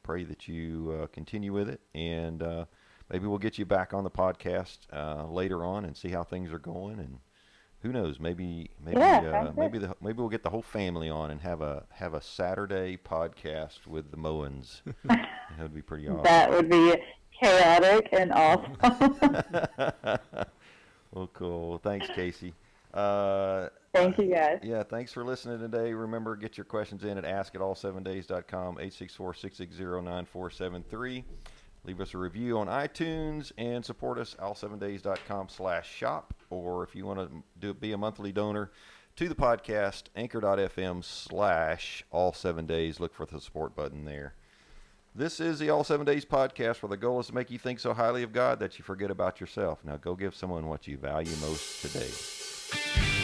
pray 0.03 0.25
that 0.25 0.49
you 0.49 1.01
uh, 1.03 1.07
continue 1.09 1.53
with 1.53 1.69
it, 1.69 1.81
and 1.95 2.43
uh, 2.43 2.65
maybe 3.11 3.27
we'll 3.27 3.39
get 3.39 3.59
you 3.59 3.67
back 3.67 3.93
on 3.93 4.03
the 4.03 4.11
podcast 4.11 4.79
uh, 4.93 5.27
later 5.27 5.65
on 5.65 5.85
and 5.85 5.95
see 5.97 6.09
how 6.09 6.25
things 6.25 6.53
are 6.53 6.59
going, 6.59 6.99
and 6.99 7.19
who 7.83 7.93
knows, 7.93 8.21
maybe 8.21 8.71
maybe 8.85 8.99
Yeah, 8.99 9.49
uh, 9.49 9.53
maybe 9.57 9.79
the, 9.79 9.95
maybe 10.01 10.19
we'll 10.19 10.29
get 10.29 10.43
the 10.43 10.51
whole 10.51 10.63
family 10.63 11.09
on 11.09 11.31
and 11.31 11.41
have 11.41 11.63
a 11.63 11.85
have 11.91 12.15
a 12.15 12.21
Saturday 12.21 12.97
podcast 12.97 13.87
with 13.87 14.11
the 14.11 14.17
Moens. 14.17 14.81
that 15.05 15.29
would 15.59 15.75
be 15.75 15.83
pretty 15.83 16.09
awesome. 16.09 16.23
That 16.25 16.51
would 16.51 16.69
be 16.69 16.95
chaotic 17.41 18.09
and 18.13 18.33
awesome. 18.33 18.77
well, 21.13 21.31
cool. 21.33 21.79
Thanks, 21.79 22.09
Casey. 22.15 22.55
Uh, 22.93 23.69
Thank 23.95 24.19
you 24.19 24.35
guys. 24.35 24.59
yeah, 24.63 24.83
thanks 24.83 25.13
for 25.13 25.25
listening 25.25 25.59
today. 25.59 25.93
Remember, 25.93 26.37
get 26.37 26.57
your 26.59 26.65
questions 26.65 27.05
in 27.05 27.17
at 27.19 27.25
askatall7days.com, 27.25 28.77
864-660-9473. 28.77 31.25
Leave 31.85 32.01
us 32.01 32.15
a 32.15 32.19
review 32.19 32.59
on 32.59 32.67
iTunes 32.67 33.53
and 33.57 33.85
support 33.85 34.19
us, 34.19 34.37
all7days.com 34.41 35.49
slash 35.49 35.91
shop. 35.91 36.35
Or 36.51 36.85
if 36.85 36.95
you 36.95 37.07
want 37.07 37.21
to 37.21 37.43
do 37.59 37.75
be 37.75 37.93
a 37.93 37.99
monthly 37.99 38.33
donor 38.33 38.71
to 39.17 39.29
the 39.29 39.35
podcast, 39.35 40.05
anchor.fm 40.15 41.05
slash 41.05 42.05
all 42.11 42.33
seven 42.33 42.67
days. 42.67 43.01
Look 43.01 43.15
for 43.15 43.27
the 43.27 43.41
support 43.41 43.75
button 43.75 44.05
there. 44.05 44.35
This 45.15 45.41
is 45.41 45.59
the 45.59 45.71
All 45.71 45.83
Seven 45.83 46.07
Days 46.07 46.25
podcast, 46.25 46.83
where 46.83 46.89
the 46.89 46.97
goal 46.97 47.19
is 47.19 47.27
to 47.27 47.35
make 47.35 47.51
you 47.51 47.59
think 47.59 47.81
so 47.81 47.93
highly 47.93 48.23
of 48.23 48.33
God 48.33 48.61
that 48.61 48.79
you 48.79 48.85
forget 48.85 49.11
about 49.11 49.41
yourself. 49.41 49.85
Now 49.85 49.97
go 49.97 50.15
give 50.15 50.37
someone 50.37 50.69
what 50.69 50.87
you 50.87 50.99
value 50.99 51.35
most 51.41 51.83
today. 51.83 53.20